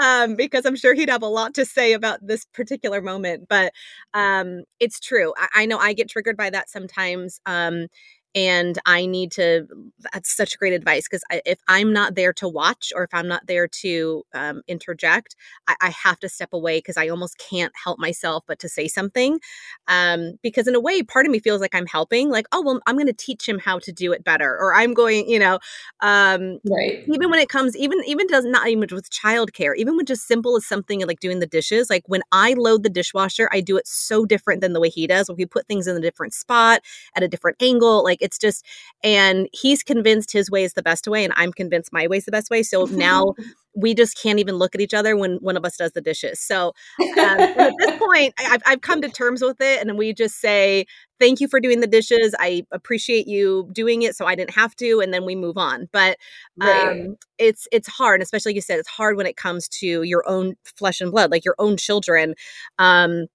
um, 0.01 0.38
because 0.38 0.65
I'm 0.65 0.77
sure 0.77 0.93
he'd 0.93 1.10
have 1.10 1.21
a 1.21 1.27
lot 1.27 1.53
to 1.55 1.65
say 1.65 1.91
about 1.91 2.25
this 2.25 2.45
particular 2.45 3.01
moment. 3.01 3.49
But 3.49 3.73
um, 4.13 4.63
it's 4.79 5.01
true. 5.01 5.34
I, 5.38 5.63
I, 5.63 5.65
know 5.65 5.79
I 5.79 5.91
get 5.91 6.10
triggered 6.10 6.38
by 6.38 6.49
that 6.51 6.69
sometimes. 6.69 7.41
And 8.35 8.77
I 8.85 9.05
need 9.05 9.31
to. 9.33 9.65
That's 10.13 10.35
such 10.35 10.59
great 10.59 10.73
advice 10.73 11.07
because 11.07 11.23
if 11.45 11.59
I'm 11.69 11.93
not 11.93 12.15
there 12.15 12.33
to 12.33 12.49
watch 12.49 12.91
or 12.93 13.03
if 13.03 13.13
I'm 13.13 13.29
not 13.29 13.47
there 13.47 13.67
to 13.67 14.23
um, 14.33 14.61
interject, 14.67 15.37
I, 15.67 15.75
I, 15.81 15.89
have 16.03 16.19
to 16.19 16.27
step 16.27 16.49
away 16.51 16.79
because 16.79 16.97
I 16.97 17.07
almost 17.07 17.37
can't 17.37 17.71
help 17.81 17.97
myself 17.97 18.43
but 18.45 18.59
to 18.59 18.69
say 18.69 18.89
something. 18.89 19.39
Um, 19.87 20.33
because 20.43 20.67
in 20.67 20.75
a 20.75 20.81
way, 20.81 21.01
part 21.01 21.25
of 21.25 21.31
me 21.31 21.39
feels 21.39 21.61
like 21.61 21.73
I'm 21.73 21.85
helping, 21.85 22.29
like, 22.29 22.47
oh 22.51 22.61
well, 22.61 22.81
I'm 22.85 22.95
going 22.95 23.07
to 23.07 23.13
teach 23.13 23.47
him 23.47 23.57
how 23.57 23.79
to 23.79 23.91
do 23.93 24.11
it 24.11 24.23
better, 24.25 24.57
or 24.59 24.75
I'm 24.75 24.93
going, 24.93 25.29
you 25.29 25.39
know, 25.39 25.59
um, 26.01 26.59
right. 26.69 27.03
Even 27.07 27.29
when 27.29 27.39
it 27.39 27.47
comes, 27.47 27.77
even 27.77 28.01
even 28.05 28.27
does 28.27 28.43
not 28.43 28.67
even 28.67 28.81
with 28.91 29.09
childcare, 29.09 29.75
even 29.77 29.95
with 29.95 30.07
just 30.07 30.27
simple 30.27 30.57
as 30.57 30.65
something 30.65 31.05
like 31.07 31.21
doing 31.21 31.39
the 31.39 31.47
dishes. 31.47 31.89
Like 31.89 32.03
when 32.07 32.21
I 32.33 32.53
load 32.53 32.83
the 32.83 32.89
dishwasher, 32.89 33.47
I 33.53 33.61
do 33.61 33.77
it 33.77 33.87
so 33.87 34.25
different 34.25 34.59
than 34.59 34.73
the 34.73 34.81
way 34.81 34.89
he 34.89 35.07
does. 35.07 35.29
When 35.29 35.37
we 35.37 35.45
put 35.45 35.67
things 35.67 35.87
in 35.87 35.95
a 35.95 36.01
different 36.01 36.33
spot 36.33 36.81
at 37.15 37.23
a 37.23 37.27
different 37.29 37.61
angle, 37.61 38.03
like 38.03 38.21
it's 38.25 38.38
just, 38.38 38.65
and 39.03 39.47
he's 39.53 39.83
convinced 39.83 40.31
his 40.31 40.51
way 40.51 40.63
is 40.63 40.73
the 40.73 40.83
best 40.83 41.07
way, 41.07 41.23
and 41.23 41.33
I'm 41.38 41.53
convinced 41.53 41.93
my 41.93 42.07
way 42.07 42.17
is 42.17 42.25
the 42.25 42.31
best 42.31 42.49
way. 42.49 42.63
So 42.63 42.85
now 42.85 43.35
we 43.75 43.93
just 43.93 44.21
can't 44.21 44.39
even 44.39 44.55
look 44.55 44.73
at 44.73 44.81
each 44.81 44.93
other 44.93 45.17
when 45.17 45.35
one 45.35 45.57
of 45.57 45.65
us 45.65 45.77
does 45.77 45.91
the 45.91 46.01
dishes. 46.01 46.39
So 46.39 46.73
um, 46.99 47.39
at 47.39 47.73
this 47.77 47.99
point, 47.99 48.33
I've, 48.39 48.61
I've 48.65 48.81
come 48.81 49.01
to 49.01 49.09
terms 49.09 49.41
with 49.41 49.59
it, 49.59 49.81
and 49.81 49.97
we 49.97 50.13
just 50.13 50.39
say, 50.39 50.85
"Thank 51.19 51.41
you 51.41 51.47
for 51.47 51.59
doing 51.59 51.81
the 51.81 51.88
dishes. 51.88 52.33
I 52.39 52.65
appreciate 52.71 53.27
you 53.27 53.69
doing 53.71 54.01
it, 54.01 54.15
so 54.15 54.25
I 54.25 54.35
didn't 54.35 54.55
have 54.55 54.75
to," 54.77 55.01
and 55.01 55.13
then 55.13 55.25
we 55.25 55.35
move 55.35 55.57
on. 55.57 55.88
But 55.91 56.17
um, 56.61 56.69
right. 56.69 57.09
it's 57.38 57.67
it's 57.71 57.88
hard, 57.88 58.21
especially 58.21 58.51
like 58.51 58.55
you 58.55 58.61
said, 58.61 58.79
it's 58.79 58.89
hard 58.89 59.17
when 59.17 59.27
it 59.27 59.38
comes 59.38 59.67
to 59.79 60.03
your 60.03 60.27
own 60.27 60.55
flesh 60.63 61.01
and 61.01 61.11
blood, 61.11 61.31
like 61.31 61.45
your 61.45 61.55
own 61.59 61.77
children. 61.77 62.35
Um, 62.79 63.27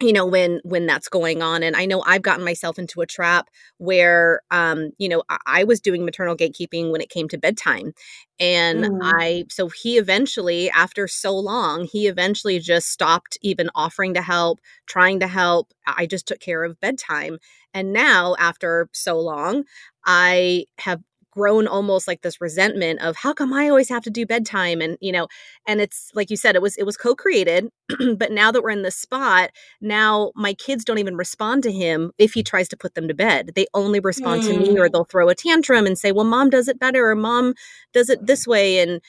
you 0.00 0.12
know 0.12 0.24
when 0.24 0.60
when 0.64 0.86
that's 0.86 1.08
going 1.08 1.42
on 1.42 1.62
and 1.62 1.76
i 1.76 1.84
know 1.84 2.02
i've 2.06 2.22
gotten 2.22 2.44
myself 2.44 2.78
into 2.78 3.00
a 3.00 3.06
trap 3.06 3.48
where 3.78 4.40
um 4.50 4.90
you 4.98 5.08
know 5.08 5.22
i, 5.28 5.38
I 5.46 5.64
was 5.64 5.80
doing 5.80 6.04
maternal 6.04 6.36
gatekeeping 6.36 6.90
when 6.90 7.00
it 7.00 7.10
came 7.10 7.28
to 7.28 7.38
bedtime 7.38 7.92
and 8.38 8.84
mm. 8.84 8.98
i 9.02 9.44
so 9.50 9.68
he 9.68 9.98
eventually 9.98 10.70
after 10.70 11.06
so 11.06 11.36
long 11.36 11.86
he 11.90 12.06
eventually 12.06 12.58
just 12.58 12.88
stopped 12.88 13.36
even 13.42 13.68
offering 13.74 14.14
to 14.14 14.22
help 14.22 14.60
trying 14.86 15.20
to 15.20 15.26
help 15.26 15.72
i 15.86 16.06
just 16.06 16.26
took 16.26 16.40
care 16.40 16.64
of 16.64 16.80
bedtime 16.80 17.38
and 17.74 17.92
now 17.92 18.34
after 18.38 18.88
so 18.92 19.18
long 19.18 19.64
i 20.06 20.64
have 20.78 21.00
grown 21.30 21.66
almost 21.66 22.08
like 22.08 22.22
this 22.22 22.40
resentment 22.40 23.00
of 23.00 23.16
how 23.16 23.32
come 23.32 23.52
I 23.52 23.68
always 23.68 23.88
have 23.88 24.02
to 24.04 24.10
do 24.10 24.26
bedtime 24.26 24.80
and 24.80 24.96
you 25.00 25.12
know 25.12 25.28
and 25.66 25.80
it's 25.80 26.10
like 26.14 26.30
you 26.30 26.36
said 26.36 26.56
it 26.56 26.62
was 26.62 26.76
it 26.76 26.84
was 26.84 26.96
co-created 26.96 27.68
but 28.16 28.32
now 28.32 28.50
that 28.50 28.62
we're 28.62 28.70
in 28.70 28.82
this 28.82 28.96
spot 28.96 29.50
now 29.80 30.32
my 30.34 30.54
kids 30.54 30.84
don't 30.84 30.98
even 30.98 31.16
respond 31.16 31.62
to 31.62 31.72
him 31.72 32.12
if 32.18 32.32
he 32.32 32.42
tries 32.42 32.68
to 32.68 32.76
put 32.76 32.94
them 32.94 33.08
to 33.08 33.14
bed 33.14 33.52
they 33.54 33.66
only 33.74 34.00
respond 34.00 34.42
mm. 34.42 34.48
to 34.48 34.58
me 34.58 34.78
or 34.78 34.88
mm. 34.88 34.92
they'll 34.92 35.04
throw 35.04 35.28
a 35.28 35.34
tantrum 35.34 35.86
and 35.86 35.98
say 35.98 36.12
well 36.12 36.24
mom 36.24 36.50
does 36.50 36.68
it 36.68 36.78
better 36.78 37.10
or 37.10 37.14
mom 37.14 37.54
does 37.92 38.10
it 38.10 38.26
this 38.26 38.46
way 38.46 38.80
and 38.80 39.00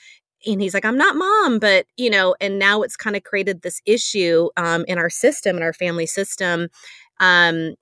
and 0.46 0.60
he's 0.60 0.74
like 0.74 0.84
i'm 0.84 0.98
not 0.98 1.16
mom 1.16 1.58
but 1.58 1.86
you 1.96 2.10
know 2.10 2.34
and 2.40 2.58
now 2.58 2.82
it's 2.82 2.96
kind 2.96 3.16
of 3.16 3.24
created 3.24 3.62
this 3.62 3.80
issue 3.86 4.48
um, 4.56 4.84
in 4.88 4.98
our 4.98 5.10
system 5.10 5.56
in 5.56 5.62
our 5.62 5.72
family 5.72 6.06
system 6.06 6.68
um, 7.20 7.74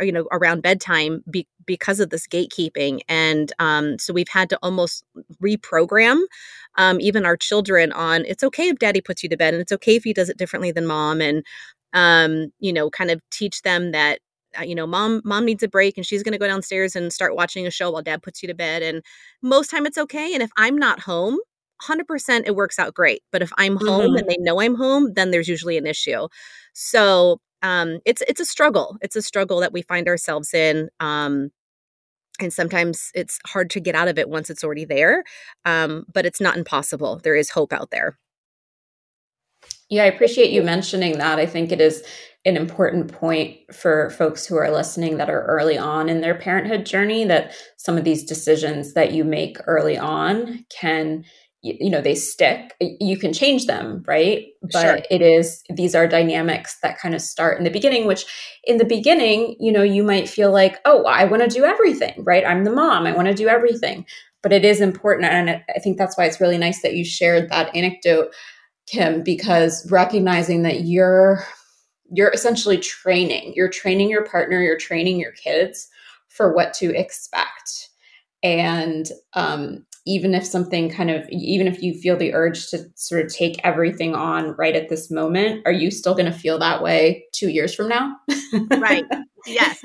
you 0.00 0.12
know 0.12 0.26
around 0.32 0.62
bedtime 0.62 1.22
be, 1.30 1.46
because 1.68 2.00
of 2.00 2.10
this 2.10 2.26
gatekeeping 2.26 3.00
and 3.08 3.52
um, 3.60 3.98
so 3.98 4.12
we've 4.12 4.28
had 4.28 4.50
to 4.50 4.58
almost 4.62 5.04
reprogram 5.40 6.20
um, 6.76 7.00
even 7.00 7.24
our 7.24 7.36
children 7.36 7.92
on 7.92 8.24
it's 8.24 8.42
okay 8.42 8.68
if 8.68 8.78
daddy 8.78 9.00
puts 9.00 9.22
you 9.22 9.28
to 9.28 9.36
bed 9.36 9.54
and 9.54 9.60
it's 9.60 9.70
okay 9.70 9.94
if 9.94 10.02
he 10.02 10.12
does 10.12 10.28
it 10.28 10.38
differently 10.38 10.72
than 10.72 10.86
mom 10.86 11.20
and 11.20 11.44
um, 11.92 12.50
you 12.58 12.72
know 12.72 12.90
kind 12.90 13.12
of 13.12 13.20
teach 13.30 13.62
them 13.62 13.92
that 13.92 14.18
uh, 14.58 14.62
you 14.62 14.74
know 14.74 14.86
mom 14.86 15.20
mom 15.24 15.44
needs 15.44 15.62
a 15.62 15.68
break 15.68 15.96
and 15.96 16.06
she's 16.06 16.22
going 16.22 16.32
to 16.32 16.38
go 16.38 16.48
downstairs 16.48 16.96
and 16.96 17.12
start 17.12 17.36
watching 17.36 17.66
a 17.66 17.70
show 17.70 17.90
while 17.90 18.02
dad 18.02 18.22
puts 18.22 18.42
you 18.42 18.48
to 18.48 18.54
bed 18.54 18.82
and 18.82 19.02
most 19.42 19.70
time 19.70 19.86
it's 19.86 19.98
okay 19.98 20.34
and 20.34 20.42
if 20.42 20.50
i'm 20.56 20.76
not 20.76 21.00
home 21.00 21.38
100% 21.88 22.42
it 22.44 22.56
works 22.56 22.78
out 22.78 22.92
great 22.92 23.22
but 23.30 23.42
if 23.42 23.52
i'm 23.58 23.76
home 23.76 24.08
mm-hmm. 24.08 24.16
and 24.16 24.28
they 24.28 24.36
know 24.40 24.60
i'm 24.60 24.74
home 24.74 25.12
then 25.14 25.30
there's 25.30 25.46
usually 25.46 25.76
an 25.76 25.86
issue 25.86 26.26
so 26.72 27.38
um, 27.62 27.98
it's 28.04 28.22
it's 28.28 28.40
a 28.40 28.44
struggle. 28.44 28.96
It's 29.00 29.16
a 29.16 29.22
struggle 29.22 29.60
that 29.60 29.72
we 29.72 29.82
find 29.82 30.08
ourselves 30.08 30.54
in. 30.54 30.88
Um, 31.00 31.50
and 32.38 32.52
sometimes 32.52 33.10
it's 33.14 33.38
hard 33.46 33.70
to 33.70 33.80
get 33.80 33.94
out 33.94 34.08
of 34.08 34.18
it 34.18 34.28
once 34.28 34.50
it's 34.50 34.64
already 34.64 34.84
there. 34.84 35.24
Um, 35.64 36.04
but 36.12 36.26
it's 36.26 36.40
not 36.40 36.56
impossible. 36.56 37.20
There 37.22 37.36
is 37.36 37.50
hope 37.50 37.72
out 37.72 37.90
there. 37.90 38.18
Yeah, 39.90 40.04
I 40.04 40.06
appreciate 40.06 40.50
you 40.50 40.62
mentioning 40.62 41.18
that. 41.18 41.38
I 41.38 41.46
think 41.46 41.72
it 41.72 41.80
is 41.80 42.04
an 42.44 42.56
important 42.56 43.12
point 43.12 43.58
for 43.74 44.10
folks 44.10 44.46
who 44.46 44.56
are 44.56 44.70
listening 44.70 45.16
that 45.16 45.30
are 45.30 45.44
early 45.44 45.76
on 45.76 46.08
in 46.08 46.20
their 46.20 46.34
parenthood 46.34 46.86
journey 46.86 47.24
that 47.24 47.52
some 47.76 47.96
of 47.96 48.04
these 48.04 48.24
decisions 48.24 48.94
that 48.94 49.12
you 49.12 49.24
make 49.24 49.58
early 49.66 49.98
on 49.98 50.64
can 50.70 51.24
you, 51.62 51.90
know 51.90 52.00
they 52.00 52.14
stick 52.14 52.74
you 52.80 53.16
can 53.16 53.32
change 53.32 53.66
them 53.66 54.02
right? 54.06 54.46
But 54.72 54.82
sure. 54.82 54.98
it 55.10 55.22
is 55.22 55.62
these 55.74 55.94
are 55.94 56.06
dynamics 56.06 56.78
that 56.82 56.98
kind 56.98 57.14
of 57.14 57.20
start 57.20 57.58
in 57.58 57.64
the 57.64 57.70
beginning 57.70 58.06
which 58.06 58.24
in 58.64 58.76
the 58.76 58.84
beginning 58.84 59.56
you 59.58 59.72
know 59.72 59.82
you 59.82 60.02
might 60.02 60.28
feel 60.28 60.52
like 60.52 60.78
oh 60.84 61.04
i 61.04 61.24
want 61.24 61.42
to 61.42 61.48
do 61.48 61.64
everything 61.64 62.14
right? 62.18 62.44
I'm 62.46 62.64
the 62.64 62.72
mom 62.72 63.06
i 63.06 63.12
want 63.12 63.28
to 63.28 63.34
do 63.34 63.48
everything. 63.48 64.06
But 64.40 64.52
it 64.52 64.64
is 64.64 64.80
important 64.80 65.26
and 65.26 65.50
i 65.50 65.78
think 65.80 65.98
that's 65.98 66.16
why 66.16 66.24
it's 66.24 66.40
really 66.40 66.58
nice 66.58 66.82
that 66.82 66.94
you 66.94 67.04
shared 67.04 67.50
that 67.50 67.74
anecdote 67.74 68.32
kim 68.86 69.22
because 69.22 69.90
recognizing 69.90 70.62
that 70.62 70.82
you're 70.82 71.44
you're 72.10 72.30
essentially 72.30 72.78
training 72.78 73.52
you're 73.56 73.68
training 73.68 74.08
your 74.08 74.24
partner 74.24 74.62
you're 74.62 74.78
training 74.78 75.18
your 75.18 75.32
kids 75.32 75.88
for 76.28 76.54
what 76.54 76.72
to 76.74 76.96
expect. 76.96 77.90
And 78.42 79.08
um, 79.34 79.84
even 80.06 80.34
if 80.34 80.44
something 80.44 80.88
kind 80.88 81.10
of 81.10 81.28
even 81.30 81.66
if 81.66 81.82
you 81.82 81.94
feel 81.94 82.16
the 82.16 82.34
urge 82.34 82.68
to 82.68 82.84
sort 82.94 83.24
of 83.24 83.32
take 83.32 83.60
everything 83.64 84.14
on 84.14 84.54
right 84.56 84.76
at 84.76 84.88
this 84.88 85.10
moment 85.10 85.62
are 85.66 85.72
you 85.72 85.90
still 85.90 86.14
going 86.14 86.30
to 86.30 86.38
feel 86.38 86.58
that 86.58 86.82
way 86.82 87.24
two 87.32 87.48
years 87.48 87.74
from 87.74 87.88
now 87.88 88.16
right 88.78 89.04
yes 89.46 89.82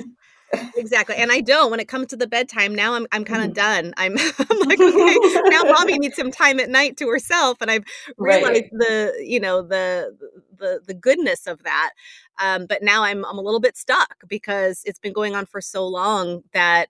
exactly. 0.76 1.16
And 1.16 1.32
I 1.32 1.42
don't. 1.42 1.72
When 1.72 1.80
it 1.80 1.88
comes 1.88 2.08
to 2.08 2.16
the 2.16 2.28
bedtime, 2.28 2.74
now 2.76 2.94
I'm 2.94 3.08
I'm 3.12 3.24
kind 3.24 3.44
of 3.44 3.52
mm-hmm. 3.52 3.86
done. 3.86 3.94
I'm, 3.98 4.18
I'm 4.40 4.60
like, 4.68 4.80
okay, 4.82 5.18
now 5.50 5.64
mommy 5.64 5.98
needs 6.00 6.16
some 6.16 6.32
time 6.32 6.60
at 6.60 6.70
night 6.70 6.98
to 6.98 7.08
herself, 7.08 7.58
and 7.62 7.72
I've 7.72 7.84
realized 8.18 8.46
right. 8.46 8.72
the 8.72 9.14
you 9.26 9.40
know 9.40 9.62
the 9.62 10.16
the 10.58 10.82
the 10.86 10.94
goodness 10.94 11.48
of 11.48 11.64
that. 11.64 11.92
Um, 12.40 12.66
but 12.68 12.84
now 12.84 13.04
I'm 13.04 13.26
I'm 13.26 13.38
a 13.38 13.42
little 13.42 13.60
bit 13.60 13.78
stuck 13.78 14.28
because 14.28 14.82
it's 14.86 15.00
been 15.00 15.14
going 15.14 15.36
on 15.36 15.46
for 15.46 15.62
so 15.62 15.88
long 15.88 16.44
that 16.54 16.90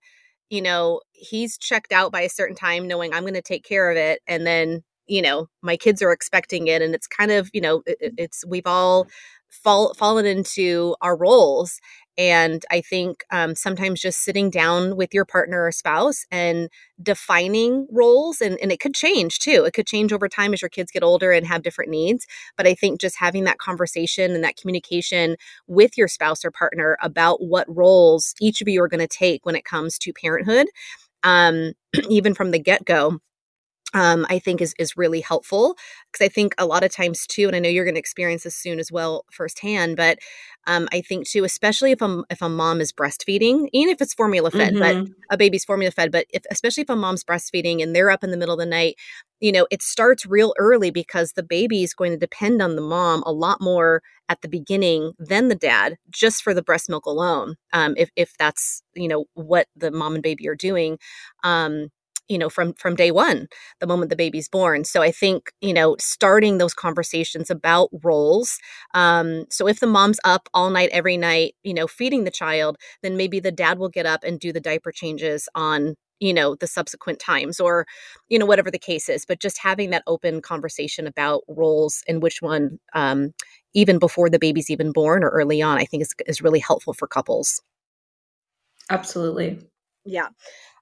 you 0.50 0.62
know 0.62 1.02
he's 1.14 1.58
checked 1.58 1.91
out 1.91 2.12
by 2.12 2.22
a 2.22 2.30
certain 2.30 2.56
time, 2.56 2.88
knowing 2.88 3.14
I'm 3.14 3.24
going 3.24 3.34
to 3.36 3.41
take 3.41 3.64
care 3.66 3.91
of 3.91 3.98
it, 3.98 4.22
and 4.28 4.46
then 4.48 4.84
you 5.08 5.22
know 5.22 5.48
my 5.62 5.78
kids 5.78 6.02
are 6.02 6.12
expecting 6.12 6.68
it, 6.68 6.82
and 6.82 6.96
it's 6.96 7.08
kind 7.08 7.32
of 7.32 7.50
you 7.54 7.62
know 7.62 7.84
it, 7.86 8.14
it's 8.18 8.46
we've 8.48 8.68
all 8.68 9.08
fall, 9.50 9.94
fallen 9.96 10.26
into 10.26 10.96
our 11.02 11.16
roles 11.18 11.80
and 12.18 12.64
I 12.72 12.82
think 12.82 13.24
um, 13.32 13.55
sometimes 13.55 14.01
just 14.01 14.24
sitting 14.24 14.49
down 14.49 14.95
with 14.95 15.14
your 15.14 15.26
partner 15.26 15.66
or 15.66 15.72
spouse 15.72 16.26
and 16.32 16.70
defining 17.01 17.88
roles, 17.91 18.41
and, 18.41 18.57
and 18.61 18.72
it 18.72 18.80
could 18.80 18.93
change 18.93 19.39
too. 19.39 19.66
It 19.66 19.74
could 19.74 19.88
change 19.88 20.14
over 20.14 20.28
time 20.28 20.53
as 20.53 20.61
your 20.61 20.70
kids 20.70 20.91
get 20.91 21.03
older 21.03 21.32
and 21.32 21.45
have 21.47 21.64
different 21.64 21.91
needs. 21.91 22.28
But 22.55 22.68
I 22.68 22.76
think 22.76 23.01
just 23.01 23.18
having 23.18 23.45
that 23.45 23.57
conversation 23.57 24.32
and 24.34 24.43
that 24.43 24.57
communication 24.57 25.38
with 25.68 25.97
your 25.97 26.07
spouse 26.07 26.45
or 26.45 26.51
partner 26.51 26.97
about 27.01 27.43
what 27.43 27.66
roles 27.68 28.36
each 28.39 28.61
of 28.61 28.68
you 28.68 28.82
are 28.84 28.88
going 28.88 28.99
to 28.99 29.07
take 29.07 29.45
when 29.45 29.55
it 29.55 29.66
comes 29.66 29.97
to 29.99 30.14
parenthood, 30.14 30.68
um, 31.24 31.74
even 32.09 32.34
from 32.34 32.51
the 32.51 32.59
get 32.59 32.86
go 32.86 33.20
um, 33.94 34.26
I 34.30 34.39
think 34.39 34.62
is 34.62 34.74
is 34.80 34.98
really 34.98 35.22
helpful 35.22 35.76
because 36.12 36.26
I 36.26 36.30
think 36.30 36.56
a 36.58 36.66
lot 36.66 36.84
of 36.84 36.91
times 36.91 37.26
too, 37.28 37.48
and 37.48 37.56
I 37.56 37.60
know 37.60 37.70
you're 37.70 37.86
going 37.86 37.96
to 37.96 38.00
experience 38.00 38.44
this 38.44 38.56
soon 38.56 38.80
as 38.80 38.91
well 38.91 39.26
firsthand, 39.32 39.98
but 39.98 40.20
um, 40.66 40.88
I 40.94 41.02
think 41.02 41.28
too, 41.28 41.44
especially 41.44 41.91
if 41.91 42.02
a 42.02 42.24
if 42.30 42.41
a 42.41 42.50
mom 42.50 42.82
is 42.82 42.94
breastfeeding, 42.94 43.68
even 43.74 43.94
if 43.94 44.02
it's 44.02 44.14
formula 44.14 44.50
fed, 44.50 44.74
mm-hmm. 44.74 45.04
but 45.04 45.14
a 45.30 45.38
baby's 45.38 45.66
formula 45.66 45.91
fed, 45.91 46.12
but 46.12 46.26
if 46.30 46.44
especially 46.50 46.82
if 46.82 46.89
a 46.89 46.96
mom's 46.96 47.24
breastfeeding 47.24 47.84
and 47.84 47.96
they're 47.96 48.12
up 48.12 48.24
in 48.24 48.32
the 48.32 48.38
middle 48.38 48.54
of 48.54 48.60
the 48.60 48.66
night, 48.66 48.96
you 49.39 49.52
know, 49.52 49.68
it 49.70 49.82
starts 49.82 50.26
real 50.26 50.54
early 50.58 50.89
because 50.89 51.34
the 51.34 51.44
baby 51.44 51.84
is 51.84 51.94
going 51.94 52.12
to 52.12 52.18
depend 52.18 52.62
on 52.62 52.76
the 52.76 52.82
mom 52.82 53.24
a 53.26 53.32
lot 53.32 53.60
more 53.60 54.02
at 54.30 54.41
the 54.41 54.48
beginning 54.48 55.12
than 55.20 55.50
the 55.50 55.56
dad, 55.56 55.98
just 56.10 56.41
for 56.41 56.54
the 56.54 56.64
breast 56.64 56.89
milk 56.89 57.06
alone. 57.06 57.56
Um, 57.74 57.94
if 57.98 58.10
if 58.16 58.34
that's 58.38 58.82
you 58.96 59.08
know 59.08 59.26
what 59.34 59.68
the 59.76 59.91
mom 59.91 60.16
and 60.16 60.24
baby 60.24 60.48
are 60.48 60.56
doing. 60.56 60.98
Um, 61.44 61.89
you 62.28 62.38
know 62.38 62.49
from 62.49 62.74
from 62.74 62.95
day 62.95 63.11
one 63.11 63.47
the 63.80 63.88
moment 63.88 64.09
the 64.09 64.15
baby's 64.15 64.49
born. 64.49 64.84
So 64.86 65.01
i 65.01 65.11
think 65.11 65.51
you 65.61 65.74
know 65.74 65.95
starting 65.99 66.57
those 66.57 66.74
conversations 66.74 67.49
about 67.49 67.89
roles 68.03 68.57
um, 68.93 69.45
so 69.49 69.67
if 69.67 69.80
the 69.80 69.88
mom's 69.88 70.19
up 70.24 70.49
all 70.53 70.69
night 70.69 70.89
every 70.91 71.17
night 71.17 71.55
you 71.63 71.74
know 71.74 71.88
feeding 71.88 72.24
the 72.24 72.32
child 72.32 72.78
then 73.01 73.17
maybe 73.17 73.39
the 73.39 73.51
dad 73.51 73.80
will 73.80 73.89
get 73.89 74.05
up 74.05 74.24
and 74.24 74.39
do 74.39 74.51
the 74.53 74.59
diaper 74.61 74.91
changes 74.91 75.47
on 75.55 75.95
you 76.19 76.34
know 76.34 76.55
the 76.55 76.67
subsequent 76.67 77.19
times 77.19 77.59
or 77.59 77.86
you 78.30 78.39
know 78.39 78.45
whatever 78.45 78.71
the 78.71 78.80
case 78.80 79.09
is. 79.09 79.26
But 79.26 79.39
just 79.39 79.57
having 79.59 79.89
that 79.91 80.03
open 80.07 80.41
conversation 80.41 81.05
about 81.07 81.43
roles 81.47 82.03
and 82.07 82.21
which 82.21 82.41
one 82.41 82.80
um, 82.93 83.34
even 83.74 83.99
before 83.99 84.30
the 84.30 84.39
baby's 84.39 84.69
even 84.69 84.91
born 84.91 85.24
or 85.24 85.30
early 85.30 85.61
on 85.61 85.78
i 85.78 85.86
think 85.86 86.01
is, 86.03 86.13
is 86.28 86.41
really 86.41 86.59
helpful 86.59 86.93
for 86.93 87.07
couples. 87.07 87.61
Absolutely. 88.89 89.59
Yeah 90.05 90.28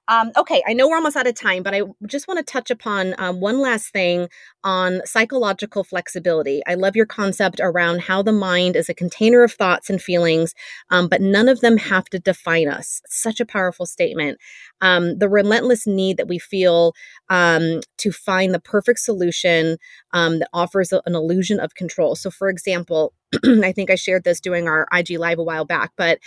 um, 0.08 0.32
okay, 0.36 0.62
I 0.66 0.72
know 0.72 0.88
we're 0.88 0.96
almost 0.96 1.16
out 1.16 1.26
of 1.26 1.34
time, 1.34 1.62
but 1.62 1.74
I 1.74 1.82
just 2.06 2.26
want 2.26 2.38
to 2.38 2.44
touch 2.44 2.70
upon 2.70 3.14
um, 3.18 3.40
one 3.40 3.60
last 3.60 3.92
thing 3.92 4.28
on 4.64 5.00
psychological 5.04 5.84
flexibility. 5.84 6.60
I 6.66 6.74
love 6.74 6.96
your 6.96 7.06
concept 7.06 7.60
around 7.62 8.02
how 8.02 8.22
the 8.22 8.32
mind 8.32 8.74
is 8.76 8.88
a 8.88 8.94
container 8.94 9.42
of 9.42 9.52
thoughts 9.52 9.88
and 9.88 10.02
feelings, 10.02 10.54
um, 10.90 11.08
but 11.08 11.20
none 11.20 11.48
of 11.48 11.60
them 11.60 11.76
have 11.76 12.06
to 12.06 12.18
define 12.18 12.68
us. 12.68 13.00
Such 13.06 13.40
a 13.40 13.46
powerful 13.46 13.86
statement. 13.86 14.38
Um, 14.82 15.16
the 15.18 15.28
relentless 15.28 15.86
need 15.86 16.18
that 16.18 16.28
we 16.28 16.38
feel 16.38 16.92
um, 17.30 17.80
to 17.98 18.12
find 18.12 18.52
the 18.52 18.60
perfect 18.60 18.98
solution 18.98 19.78
um, 20.12 20.40
that 20.40 20.50
offers 20.52 20.92
an 20.92 21.14
illusion 21.14 21.58
of 21.60 21.74
control. 21.74 22.14
So, 22.16 22.30
for 22.30 22.50
example, 22.50 23.14
I 23.44 23.72
think 23.72 23.90
I 23.90 23.94
shared 23.94 24.24
this 24.24 24.40
doing 24.40 24.68
our 24.68 24.86
IG 24.92 25.18
live 25.18 25.38
a 25.38 25.44
while 25.44 25.64
back, 25.64 25.92
but 25.96 26.18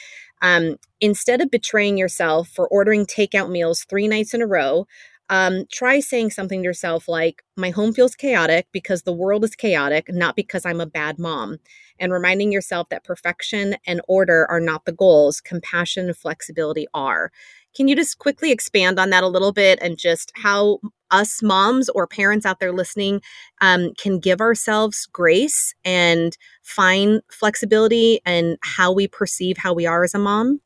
um, 0.42 0.78
instead 1.02 1.42
of 1.42 1.52
betraying 1.52 1.98
yourself 1.98 2.50
for 2.50 2.68
ordering 2.70 3.06
takeout 3.06 3.52
meals 3.52 3.84
three 3.84 4.08
nights 4.08 4.34
in 4.34 4.42
a 4.42 4.48
row, 4.48 4.88
um, 5.30 5.66
try 5.72 6.00
saying 6.00 6.30
something 6.32 6.62
to 6.62 6.64
yourself 6.64 7.08
like, 7.08 7.44
My 7.58 7.72
home 7.72 7.94
feels 7.94 8.16
chaotic 8.16 8.68
because 8.72 9.02
the 9.02 9.14
world 9.14 9.44
is 9.44 9.56
chaotic, 9.56 10.08
not 10.10 10.36
because 10.36 10.66
I'm 10.66 10.82
a 10.82 10.86
bad 10.86 11.18
mom. 11.18 11.58
And 12.00 12.12
reminding 12.12 12.52
yourself 12.52 12.90
that 12.90 13.04
perfection 13.04 13.76
and 13.88 14.02
order 14.08 14.46
are 14.50 14.60
not 14.60 14.86
the 14.86 14.92
goals, 14.92 15.42
compassion 15.42 16.08
and 16.08 16.18
flexibility 16.18 16.86
are. 16.94 17.32
Can 17.76 17.88
you 17.88 17.96
just 17.96 18.20
quickly 18.20 18.52
expand 18.52 19.00
on 19.00 19.10
that 19.10 19.24
a 19.24 19.28
little 19.28 19.52
bit 19.52 19.80
and 19.82 19.98
just 19.98 20.32
how 20.36 20.80
us 21.12 21.42
moms 21.44 21.90
or 21.90 22.08
parents 22.08 22.46
out 22.46 22.60
there 22.60 22.72
listening 22.72 23.22
um, 23.62 23.92
can 23.98 24.20
give 24.20 24.42
ourselves 24.42 25.08
grace 25.12 25.74
and 25.84 26.38
find 26.64 27.22
flexibility 27.30 28.20
and 28.26 28.58
how 28.62 28.92
we 28.92 29.08
perceive 29.08 29.58
how 29.58 29.74
we 29.74 29.86
are 29.86 30.04
as 30.04 30.14
a 30.14 30.20
mom? 30.20 30.62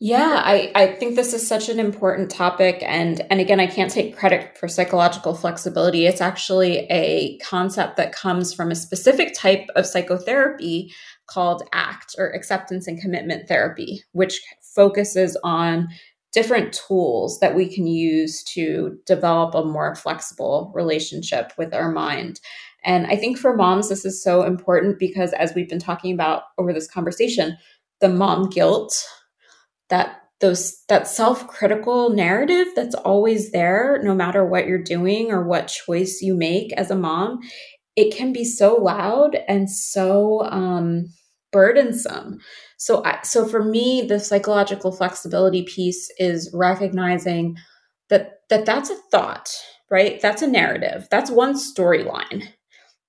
Yeah, 0.00 0.42
I, 0.44 0.70
I 0.76 0.86
think 0.94 1.16
this 1.16 1.34
is 1.34 1.44
such 1.44 1.68
an 1.68 1.80
important 1.80 2.30
topic. 2.30 2.84
And, 2.86 3.20
and 3.30 3.40
again, 3.40 3.58
I 3.58 3.66
can't 3.66 3.90
take 3.90 4.16
credit 4.16 4.56
for 4.56 4.68
psychological 4.68 5.34
flexibility. 5.34 6.06
It's 6.06 6.20
actually 6.20 6.86
a 6.88 7.36
concept 7.38 7.96
that 7.96 8.12
comes 8.12 8.54
from 8.54 8.70
a 8.70 8.76
specific 8.76 9.34
type 9.34 9.66
of 9.74 9.86
psychotherapy 9.86 10.94
called 11.28 11.64
ACT 11.72 12.14
or 12.16 12.28
acceptance 12.28 12.86
and 12.86 13.00
commitment 13.00 13.48
therapy, 13.48 14.04
which 14.12 14.40
focuses 14.74 15.36
on 15.44 15.88
different 16.32 16.72
tools 16.72 17.40
that 17.40 17.54
we 17.54 17.72
can 17.72 17.86
use 17.86 18.42
to 18.44 18.98
develop 19.06 19.54
a 19.54 19.64
more 19.64 19.94
flexible 19.94 20.70
relationship 20.74 21.52
with 21.56 21.72
our 21.72 21.90
mind. 21.90 22.40
And 22.84 23.06
I 23.06 23.16
think 23.16 23.38
for 23.38 23.56
moms, 23.56 23.88
this 23.88 24.04
is 24.04 24.22
so 24.22 24.42
important 24.42 24.98
because 24.98 25.32
as 25.32 25.54
we've 25.54 25.68
been 25.68 25.78
talking 25.78 26.12
about 26.12 26.42
over 26.58 26.72
this 26.72 26.88
conversation, 26.88 27.56
the 28.00 28.08
mom 28.08 28.50
guilt, 28.50 29.04
that 29.88 30.20
those 30.40 30.84
that 30.88 31.08
self-critical 31.08 32.10
narrative 32.10 32.68
that's 32.76 32.94
always 32.94 33.50
there 33.50 34.00
no 34.04 34.14
matter 34.14 34.44
what 34.44 34.66
you're 34.66 34.82
doing 34.82 35.32
or 35.32 35.42
what 35.42 35.66
choice 35.66 36.20
you 36.22 36.36
make 36.36 36.72
as 36.74 36.90
a 36.90 36.96
mom 36.96 37.40
it 37.96 38.14
can 38.14 38.32
be 38.32 38.44
so 38.44 38.76
loud 38.76 39.36
and 39.48 39.68
so 39.68 40.42
um, 40.44 41.06
burdensome 41.50 42.38
so 42.78 43.04
I, 43.04 43.20
so 43.22 43.46
for 43.46 43.62
me 43.62 44.06
the 44.08 44.18
psychological 44.18 44.92
flexibility 44.92 45.62
piece 45.64 46.10
is 46.18 46.50
recognizing 46.54 47.56
that 48.08 48.40
that 48.48 48.64
that's 48.64 48.88
a 48.88 48.96
thought 49.10 49.50
right? 49.90 50.20
That's 50.20 50.42
a 50.42 50.46
narrative. 50.46 51.08
That's 51.10 51.30
one 51.30 51.54
storyline. 51.54 52.48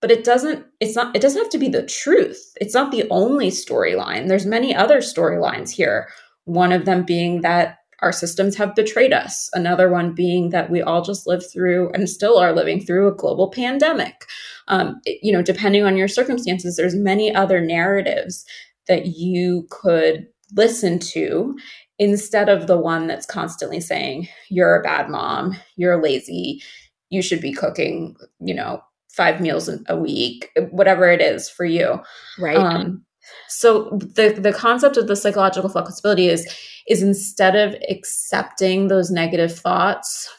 But 0.01 0.11
it 0.11 0.23
doesn't 0.23 0.65
it's 0.79 0.95
not 0.95 1.15
it 1.15 1.21
doesn't 1.21 1.41
have 1.41 1.51
to 1.51 1.57
be 1.57 1.67
the 1.67 1.85
truth. 1.85 2.41
It's 2.61 2.73
not 2.73 2.91
the 2.91 3.05
only 3.09 3.49
storyline. 3.49 4.27
There's 4.27 4.45
many 4.45 4.73
other 4.73 4.99
storylines 4.99 5.71
here. 5.71 6.07
One 6.45 6.71
of 6.71 6.85
them 6.85 7.03
being 7.03 7.41
that 7.41 7.79
our 8.01 8.13
systems 8.13 8.55
have 8.55 8.75
betrayed 8.75 9.11
us. 9.11 9.49
Another 9.51 9.89
one 9.89 10.13
being 10.13 10.51
that 10.51 10.69
we 10.69 10.81
all 10.81 11.01
just 11.01 11.27
lived 11.27 11.43
through 11.51 11.91
and 11.91 12.09
still 12.09 12.37
are 12.37 12.53
living 12.53 12.79
through 12.79 13.09
a 13.09 13.15
global 13.15 13.51
pandemic. 13.51 14.25
Um, 14.69 15.01
you 15.05 15.33
know 15.33 15.41
depending 15.41 15.83
on 15.83 15.97
your 15.97 16.07
circumstances 16.07 16.77
there's 16.77 16.95
many 16.95 17.33
other 17.33 17.59
narratives 17.59 18.45
that 18.89 19.05
you 19.05 19.65
could 19.69 20.27
listen 20.53 20.99
to 20.99 21.57
instead 21.97 22.49
of 22.49 22.67
the 22.67 22.77
one 22.77 23.07
that's 23.07 23.25
constantly 23.25 23.79
saying 23.79 24.27
you're 24.49 24.75
a 24.75 24.83
bad 24.83 25.09
mom 25.09 25.55
you're 25.77 26.01
lazy 26.01 26.61
you 27.09 27.21
should 27.21 27.39
be 27.39 27.53
cooking 27.53 28.15
you 28.39 28.53
know 28.53 28.81
five 29.19 29.41
meals 29.41 29.69
a 29.87 29.97
week 29.97 30.49
whatever 30.71 31.09
it 31.11 31.21
is 31.21 31.49
for 31.49 31.65
you. 31.65 31.99
Right. 32.39 32.55
Um, 32.55 33.03
so 33.47 33.89
the 33.91 34.29
the 34.39 34.53
concept 34.53 34.97
of 34.97 35.07
the 35.07 35.15
psychological 35.15 35.69
flexibility 35.69 36.29
is 36.29 36.47
is 36.87 37.03
instead 37.03 37.55
of 37.55 37.75
accepting 37.89 38.87
those 38.87 39.11
negative 39.11 39.55
thoughts 39.57 40.29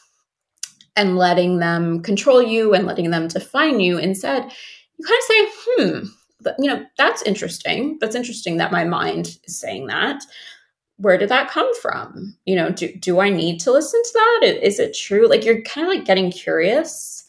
and 0.95 1.15
letting 1.15 1.59
them 1.59 2.01
control 2.01 2.41
you 2.41 2.73
and 2.73 2.85
letting 2.85 3.11
them 3.11 3.27
define 3.27 3.79
you 3.79 3.97
instead 3.97 4.43
you 4.97 5.05
kind 5.05 5.19
of 5.19 5.23
say 5.23 5.47
hmm 5.77 5.99
you 6.59 6.67
know 6.67 6.85
that's 6.97 7.21
interesting. 7.23 7.97
That's 7.99 8.15
interesting 8.15 8.57
that 8.57 8.71
my 8.71 8.83
mind 8.83 9.37
is 9.45 9.59
saying 9.59 9.87
that. 9.87 10.23
Where 10.97 11.17
did 11.17 11.29
that 11.29 11.49
come 11.49 11.73
from? 11.81 12.35
You 12.45 12.55
know 12.55 12.69
do, 12.71 12.93
do 12.95 13.19
i 13.19 13.29
need 13.29 13.59
to 13.61 13.71
listen 13.71 14.01
to 14.03 14.11
that? 14.13 14.59
Is 14.61 14.79
it 14.79 14.95
true? 14.95 15.27
Like 15.27 15.45
you're 15.45 15.61
kind 15.61 15.87
of 15.87 15.93
like 15.93 16.05
getting 16.05 16.31
curious. 16.31 17.23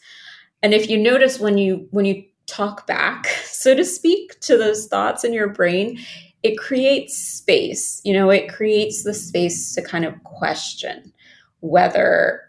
And 0.61 0.73
if 0.73 0.89
you 0.89 0.97
notice 0.97 1.39
when 1.39 1.57
you 1.57 1.87
when 1.91 2.05
you 2.05 2.23
talk 2.45 2.87
back, 2.87 3.27
so 3.45 3.75
to 3.75 3.85
speak, 3.85 4.39
to 4.41 4.57
those 4.57 4.87
thoughts 4.87 5.23
in 5.23 5.33
your 5.33 5.49
brain, 5.49 5.99
it 6.43 6.57
creates 6.57 7.17
space. 7.17 8.01
You 8.03 8.13
know, 8.13 8.29
it 8.29 8.53
creates 8.53 9.03
the 9.03 9.13
space 9.13 9.73
to 9.75 9.81
kind 9.81 10.05
of 10.05 10.21
question 10.23 11.13
whether 11.61 12.41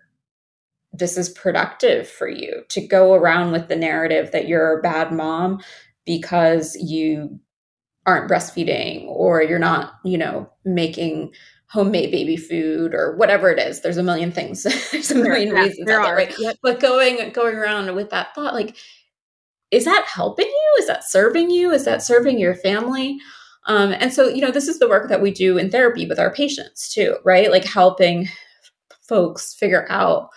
this 0.93 1.19
is 1.19 1.29
productive 1.29 2.09
for 2.09 2.29
you 2.29 2.63
to 2.69 2.87
go 2.87 3.15
around 3.15 3.53
with 3.53 3.69
the 3.69 3.77
narrative 3.77 4.31
that 4.33 4.47
you're 4.47 4.79
a 4.79 4.83
bad 4.83 5.13
mom 5.13 5.61
because 6.07 6.77
you 6.77 7.39
aren't 8.07 8.31
breastfeeding 8.31 9.07
or 9.07 9.43
you're 9.43 9.59
not, 9.59 9.95
you 10.05 10.19
know, 10.19 10.51
making 10.65 11.33
homemade 11.69 12.11
baby 12.11 12.37
food 12.37 12.95
or 12.95 13.17
whatever 13.17 13.51
it 13.51 13.59
is. 13.59 13.81
There's 13.81 13.97
a 13.97 14.03
million 14.03 14.31
things. 14.31 14.63
There's 14.93 15.11
a 15.11 15.15
million 15.15 15.55
yeah, 15.55 15.63
reasons 15.63 15.87
there 15.87 16.01
are. 16.01 16.15
right? 16.15 16.35
Yep. 16.39 16.59
But 16.63 16.81
going 16.81 17.31
going 17.31 17.57
around 17.57 17.95
with 17.95 18.11
that 18.11 18.35
thought, 18.35 18.55
like, 18.55 18.77
is 19.71 19.85
that 19.85 20.05
helping 20.07 20.47
you? 20.47 20.77
Is 20.79 20.87
that 20.87 21.05
serving 21.05 21.51
you? 21.51 21.73
Is 21.73 21.85
that 21.85 22.03
serving 22.03 22.39
your 22.39 22.55
family? 22.55 23.19
Um, 23.67 23.95
and 23.99 24.13
so, 24.13 24.29
you 24.29 24.43
know, 24.43 24.51
this 24.51 24.69
is 24.69 24.79
the 24.79 24.89
work 24.89 25.09
that 25.09 25.23
we 25.23 25.31
do 25.31 25.57
in 25.57 25.71
therapy 25.71 26.07
with 26.07 26.19
our 26.19 26.33
patients 26.33 26.93
too, 26.93 27.17
right? 27.25 27.51
Like 27.51 27.65
helping 27.65 28.29
folks 29.09 29.55
figure 29.55 29.87
out 29.89 30.29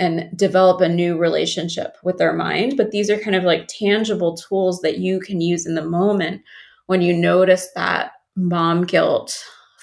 and 0.00 0.28
develop 0.34 0.80
a 0.80 0.88
new 0.88 1.16
relationship 1.16 1.96
with 2.02 2.16
their 2.16 2.32
mind. 2.32 2.76
But 2.76 2.90
these 2.90 3.10
are 3.10 3.18
kind 3.18 3.36
of 3.36 3.44
like 3.44 3.68
tangible 3.68 4.34
tools 4.36 4.80
that 4.80 4.98
you 4.98 5.20
can 5.20 5.40
use 5.40 5.66
in 5.66 5.74
the 5.74 5.84
moment 5.84 6.42
when 6.86 7.02
you 7.02 7.12
notice 7.12 7.68
that 7.76 8.12
mom 8.34 8.84
guilt 8.84 9.38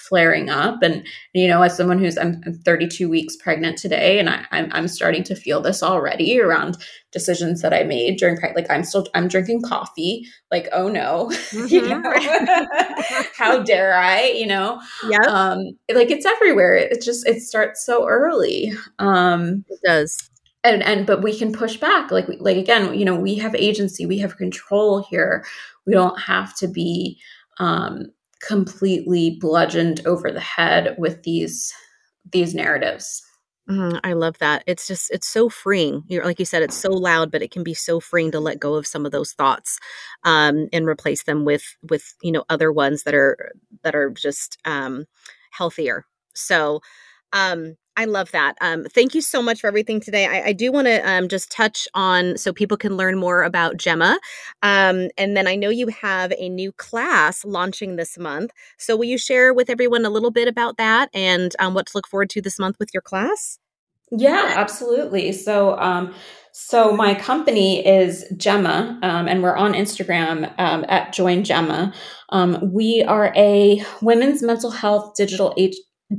flaring 0.08 0.48
up. 0.48 0.82
And 0.82 1.06
you 1.34 1.46
know 1.48 1.62
as 1.62 1.76
someone 1.76 1.98
who's 1.98 2.18
i'm, 2.18 2.42
32 2.64 3.08
weeks 3.08 3.36
pregnant 3.36 3.78
today 3.78 4.18
and 4.18 4.28
I, 4.28 4.44
I'm, 4.50 4.70
I'm 4.72 4.88
starting 4.88 5.22
to 5.24 5.34
feel 5.34 5.60
this 5.60 5.82
already 5.82 6.40
around 6.40 6.78
decisions 7.12 7.62
that 7.62 7.72
i 7.72 7.84
made 7.84 8.18
during 8.18 8.38
like 8.54 8.70
i'm 8.70 8.84
still 8.84 9.06
i'm 9.14 9.28
drinking 9.28 9.62
coffee. 9.62 10.26
Like 10.50 10.68
oh 10.72 10.88
no 10.88 11.28
mm-hmm. 11.50 13.22
how 13.36 13.62
dare 13.62 13.94
i 13.96 14.24
you 14.24 14.46
know? 14.46 14.80
Yeah 15.08 15.18
um 15.28 15.58
like 15.92 16.10
it's 16.10 16.26
everywhere. 16.26 16.74
It 16.76 17.02
just 17.02 17.26
it 17.26 17.42
starts 17.42 17.84
so 17.84 18.06
early. 18.06 18.72
Um 18.98 19.64
it 19.68 19.80
does. 19.84 20.30
and 20.64 20.82
and 20.82 21.06
but 21.06 21.22
we 21.22 21.36
can 21.38 21.52
push 21.52 21.76
back. 21.76 22.10
Like 22.10 22.26
like 22.40 22.56
again 22.56 22.98
you 22.98 23.04
know 23.04 23.16
we 23.16 23.36
have 23.36 23.54
agency. 23.54 24.06
We 24.06 24.18
have 24.18 24.36
control 24.36 25.06
here. 25.10 25.44
We 25.86 25.92
don't 25.92 26.18
have 26.20 26.54
to 26.56 26.68
be 26.68 27.18
um 27.58 28.12
completely 28.40 29.38
bludgeoned 29.40 30.06
over 30.06 30.30
the 30.30 30.40
head 30.40 30.96
with 30.98 31.22
these 31.22 31.72
these 32.30 32.54
narratives. 32.54 33.22
Mm, 33.68 34.00
I 34.02 34.14
love 34.14 34.38
that. 34.38 34.64
It's 34.66 34.86
just 34.86 35.10
it's 35.10 35.28
so 35.28 35.50
freeing. 35.50 36.02
You're, 36.08 36.24
like 36.24 36.38
you 36.38 36.46
said, 36.46 36.62
it's 36.62 36.76
so 36.76 36.90
loud, 36.90 37.30
but 37.30 37.42
it 37.42 37.50
can 37.50 37.62
be 37.62 37.74
so 37.74 38.00
freeing 38.00 38.30
to 38.32 38.40
let 38.40 38.58
go 38.58 38.74
of 38.74 38.86
some 38.86 39.04
of 39.04 39.12
those 39.12 39.32
thoughts 39.32 39.78
um, 40.24 40.68
and 40.72 40.86
replace 40.86 41.24
them 41.24 41.44
with 41.44 41.76
with 41.88 42.14
you 42.22 42.32
know 42.32 42.44
other 42.48 42.72
ones 42.72 43.02
that 43.02 43.14
are 43.14 43.52
that 43.82 43.94
are 43.94 44.10
just 44.10 44.58
um, 44.64 45.04
healthier. 45.50 46.06
So 46.34 46.80
um, 47.34 47.76
I 47.98 48.04
love 48.04 48.30
that. 48.30 48.56
Um, 48.60 48.84
thank 48.84 49.12
you 49.12 49.20
so 49.20 49.42
much 49.42 49.60
for 49.60 49.66
everything 49.66 49.98
today. 49.98 50.24
I, 50.26 50.50
I 50.50 50.52
do 50.52 50.70
want 50.70 50.86
to 50.86 51.00
um, 51.06 51.26
just 51.26 51.50
touch 51.50 51.88
on 51.94 52.38
so 52.38 52.52
people 52.52 52.76
can 52.76 52.96
learn 52.96 53.18
more 53.18 53.42
about 53.42 53.76
Gemma. 53.76 54.20
Um, 54.62 55.08
and 55.18 55.36
then 55.36 55.48
I 55.48 55.56
know 55.56 55.68
you 55.68 55.88
have 55.88 56.32
a 56.38 56.48
new 56.48 56.70
class 56.70 57.44
launching 57.44 57.96
this 57.96 58.16
month. 58.16 58.52
So 58.78 58.96
will 58.96 59.06
you 59.06 59.18
share 59.18 59.52
with 59.52 59.68
everyone 59.68 60.04
a 60.04 60.10
little 60.10 60.30
bit 60.30 60.46
about 60.46 60.76
that 60.76 61.10
and 61.12 61.56
um, 61.58 61.74
what 61.74 61.86
to 61.86 61.92
look 61.96 62.06
forward 62.06 62.30
to 62.30 62.40
this 62.40 62.56
month 62.56 62.76
with 62.78 62.90
your 62.94 63.02
class? 63.02 63.58
Yeah, 64.12 64.52
absolutely. 64.54 65.32
So, 65.32 65.76
um, 65.80 66.14
so 66.52 66.92
my 66.92 67.14
company 67.14 67.86
is 67.86 68.24
Gemma, 68.36 68.98
um, 69.02 69.28
and 69.28 69.42
we're 69.42 69.56
on 69.56 69.74
Instagram 69.74 70.52
um, 70.58 70.84
at 70.88 71.12
Join 71.12 71.44
Gemma. 71.44 71.92
Um, 72.30 72.72
we 72.72 73.04
are 73.06 73.32
a 73.36 73.82
women's 74.02 74.42
mental 74.42 74.70
health 74.70 75.14
digital 75.14 75.52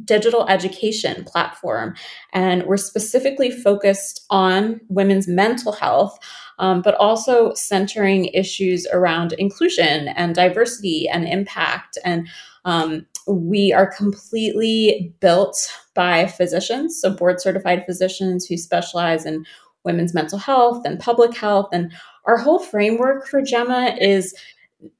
digital 0.05 0.47
education 0.47 1.23
platform. 1.25 1.95
And 2.33 2.63
we're 2.65 2.77
specifically 2.77 3.49
focused 3.49 4.25
on 4.29 4.81
women's 4.87 5.27
mental 5.27 5.71
health, 5.71 6.19
um, 6.59 6.81
but 6.81 6.95
also 6.95 7.53
centering 7.53 8.25
issues 8.25 8.85
around 8.93 9.33
inclusion 9.33 10.09
and 10.09 10.35
diversity 10.35 11.09
and 11.09 11.27
impact. 11.27 11.97
And 12.05 12.27
um, 12.65 13.05
we 13.27 13.73
are 13.73 13.91
completely 13.91 15.13
built 15.19 15.71
by 15.95 16.27
physicians, 16.27 16.99
so 16.99 17.09
board 17.09 17.41
certified 17.41 17.83
physicians 17.85 18.45
who 18.45 18.57
specialize 18.57 19.25
in 19.25 19.45
women's 19.83 20.13
mental 20.13 20.37
health 20.37 20.85
and 20.85 20.99
public 20.99 21.35
health. 21.35 21.69
And 21.71 21.91
our 22.25 22.37
whole 22.37 22.59
framework 22.59 23.27
for 23.27 23.41
Gemma 23.41 23.95
is 23.99 24.35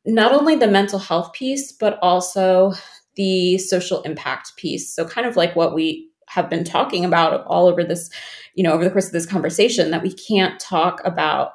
not 0.06 0.32
only 0.32 0.56
the 0.56 0.68
mental 0.68 1.00
health 1.00 1.34
piece, 1.34 1.72
but 1.72 2.00
also 2.02 2.74
the 3.20 3.58
social 3.58 4.02
impact 4.04 4.56
piece. 4.56 4.96
So, 4.96 5.06
kind 5.06 5.28
of 5.28 5.36
like 5.36 5.54
what 5.54 5.76
we 5.76 6.10
have 6.30 6.50
been 6.50 6.64
talking 6.64 7.04
about 7.04 7.46
all 7.48 7.68
over 7.68 7.84
this, 7.84 8.10
you 8.56 8.64
know, 8.64 8.72
over 8.72 8.86
the 8.86 8.90
course 8.90 9.08
of 9.08 9.12
this 9.12 9.26
conversation, 9.26 9.92
that 9.92 10.02
we 10.02 10.14
can't 10.14 10.58
talk 10.58 11.02
about 11.04 11.52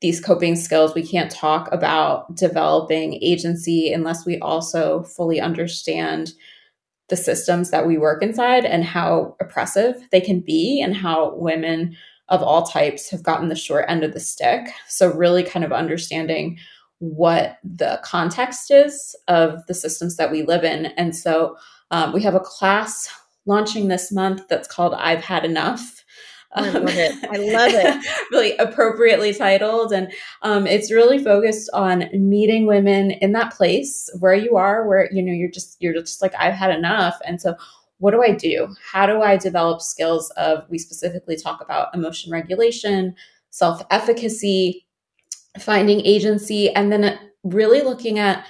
these 0.00 0.24
coping 0.24 0.56
skills. 0.56 0.94
We 0.94 1.06
can't 1.06 1.30
talk 1.30 1.70
about 1.70 2.34
developing 2.34 3.22
agency 3.22 3.92
unless 3.92 4.24
we 4.24 4.38
also 4.38 5.02
fully 5.02 5.38
understand 5.38 6.32
the 7.10 7.16
systems 7.16 7.70
that 7.70 7.86
we 7.86 7.98
work 7.98 8.22
inside 8.22 8.64
and 8.64 8.82
how 8.82 9.36
oppressive 9.38 9.96
they 10.12 10.20
can 10.20 10.40
be 10.40 10.80
and 10.80 10.96
how 10.96 11.34
women 11.34 11.94
of 12.30 12.42
all 12.42 12.62
types 12.62 13.10
have 13.10 13.22
gotten 13.22 13.50
the 13.50 13.54
short 13.54 13.84
end 13.86 14.02
of 14.02 14.14
the 14.14 14.20
stick. 14.20 14.66
So, 14.88 15.12
really 15.12 15.42
kind 15.42 15.62
of 15.62 15.72
understanding 15.72 16.56
what 17.02 17.58
the 17.64 18.00
context 18.04 18.70
is 18.70 19.16
of 19.26 19.66
the 19.66 19.74
systems 19.74 20.16
that 20.16 20.30
we 20.30 20.44
live 20.44 20.62
in. 20.62 20.86
And 20.96 21.16
so 21.16 21.56
um, 21.90 22.12
we 22.12 22.22
have 22.22 22.36
a 22.36 22.40
class 22.40 23.10
launching 23.44 23.88
this 23.88 24.12
month 24.12 24.42
that's 24.48 24.68
called 24.68 24.94
I've 24.94 25.24
Had 25.24 25.44
Enough. 25.44 26.04
I 26.54 26.70
love 26.70 26.84
it. 26.86 27.24
I 27.24 27.36
love 27.38 27.72
it. 27.74 28.06
really 28.30 28.56
appropriately 28.58 29.34
titled. 29.34 29.92
And 29.92 30.12
um, 30.42 30.64
it's 30.64 30.92
really 30.92 31.18
focused 31.18 31.68
on 31.74 32.04
meeting 32.12 32.66
women 32.66 33.10
in 33.10 33.32
that 33.32 33.52
place 33.52 34.08
where 34.20 34.34
you 34.34 34.56
are, 34.56 34.86
where, 34.86 35.12
you 35.12 35.22
know, 35.22 35.32
you're 35.32 35.50
just, 35.50 35.78
you're 35.80 35.94
just 35.94 36.22
like, 36.22 36.34
I've 36.38 36.54
had 36.54 36.70
enough. 36.70 37.18
And 37.26 37.40
so 37.40 37.56
what 37.98 38.12
do 38.12 38.22
I 38.22 38.30
do? 38.30 38.68
How 38.92 39.06
do 39.06 39.22
I 39.22 39.36
develop 39.36 39.80
skills 39.80 40.30
of, 40.36 40.64
we 40.68 40.78
specifically 40.78 41.36
talk 41.36 41.60
about 41.60 41.92
emotion 41.96 42.30
regulation, 42.30 43.16
self 43.50 43.82
efficacy, 43.90 44.86
finding 45.58 46.00
agency, 46.00 46.70
and 46.70 46.90
then 46.92 47.18
really 47.44 47.82
looking 47.82 48.18
at 48.18 48.46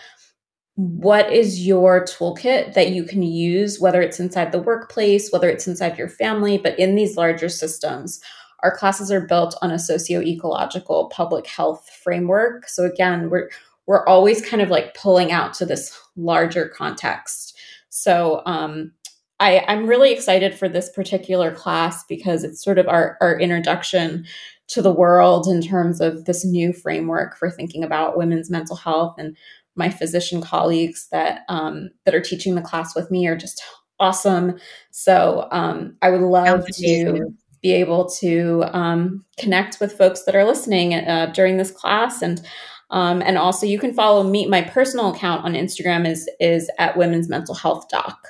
what 0.75 1.31
is 1.31 1.67
your 1.67 2.05
toolkit 2.05 2.75
that 2.75 2.91
you 2.91 3.05
can 3.05 3.23
use, 3.23 3.79
whether 3.79 4.01
it's 4.01 4.19
inside 4.19 4.53
the 4.53 4.63
workplace, 4.63 5.31
whether 5.31 5.51
it's 5.51 5.67
inside 5.69 5.99
your 5.99 6.09
family, 6.09 6.59
but 6.59 6.79
in 6.79 6.95
these 6.95 7.17
larger 7.17 7.49
systems. 7.49 8.21
Our 8.63 8.75
classes 8.77 9.11
are 9.11 9.27
built 9.27 9.57
on 9.61 9.71
a 9.71 9.79
socio-ecological 9.79 11.09
public 11.09 11.47
health 11.47 11.91
framework. 12.03 12.69
So 12.69 12.85
again, 12.85 13.29
we're 13.29 13.51
we're 13.87 14.07
always 14.07 14.41
kind 14.49 14.63
of 14.63 14.71
like 14.71 14.95
pulling 14.95 15.33
out 15.33 15.53
to 15.55 15.67
this 15.67 15.99
larger 16.17 16.69
context. 16.69 17.59
So 17.89 18.43
um, 18.47 18.93
I, 19.41 19.65
I'm 19.67 19.89
really 19.89 20.13
excited 20.13 20.55
for 20.55 20.69
this 20.69 20.89
particular 20.89 21.53
class 21.53 22.05
because 22.05 22.45
it's 22.45 22.63
sort 22.63 22.79
of 22.79 22.87
our, 22.87 23.19
our 23.21 23.39
introduction 23.39 24.25
to 24.73 24.83
the 24.83 24.93
world 24.93 25.47
in 25.47 25.61
terms 25.61 26.01
of 26.01 26.25
this 26.25 26.45
new 26.45 26.73
framework 26.73 27.37
for 27.37 27.51
thinking 27.51 27.85
about 27.85 28.17
women's 28.17 28.51
mental 28.51 28.77
health. 28.77 29.15
And 29.19 29.37
my 29.77 29.91
physician 29.91 30.41
colleagues 30.41 31.09
that 31.13 31.43
um, 31.49 31.91
that 32.05 32.15
are 32.15 32.21
teaching 32.21 32.55
the 32.55 32.63
class 32.63 32.95
with 32.95 33.11
me 33.11 33.27
are 33.27 33.37
just 33.37 33.63
awesome. 34.01 34.59
So 34.91 35.49
um, 35.53 35.97
i 36.03 36.11
would 36.11 36.23
love 36.23 36.67
to 36.79 37.35
be 37.63 37.73
able 37.73 38.09
to 38.09 38.65
um, 38.73 39.25
connect 39.39 39.79
with 39.79 39.97
folks 39.97 40.25
that 40.25 40.35
are 40.35 40.45
listening 40.45 40.95
uh, 40.95 41.31
during 41.35 41.59
this 41.59 41.71
class. 41.71 42.23
And 42.23 42.43
um, 42.91 43.23
and 43.23 43.39
also 43.39 43.67
you 43.67 43.79
can 43.79 43.95
follow 43.95 44.23
me 44.23 44.47
my 44.47 44.63
personal 44.63 45.15
account 45.15 45.45
on 45.45 45.55
instagram 45.55 46.07
is 46.07 46.29
is 46.41 46.71
at 46.79 46.97
women's 46.97 47.29
mental 47.29 47.55
health 47.55 47.89
doc. 47.89 48.29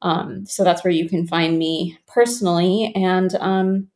Um, 0.00 0.46
so 0.46 0.64
that's 0.64 0.82
where 0.82 0.92
you 0.92 1.08
can 1.08 1.26
find 1.26 1.58
me 1.58 1.98
personally. 2.06 2.92
And 2.96 3.34
um, 3.36 3.88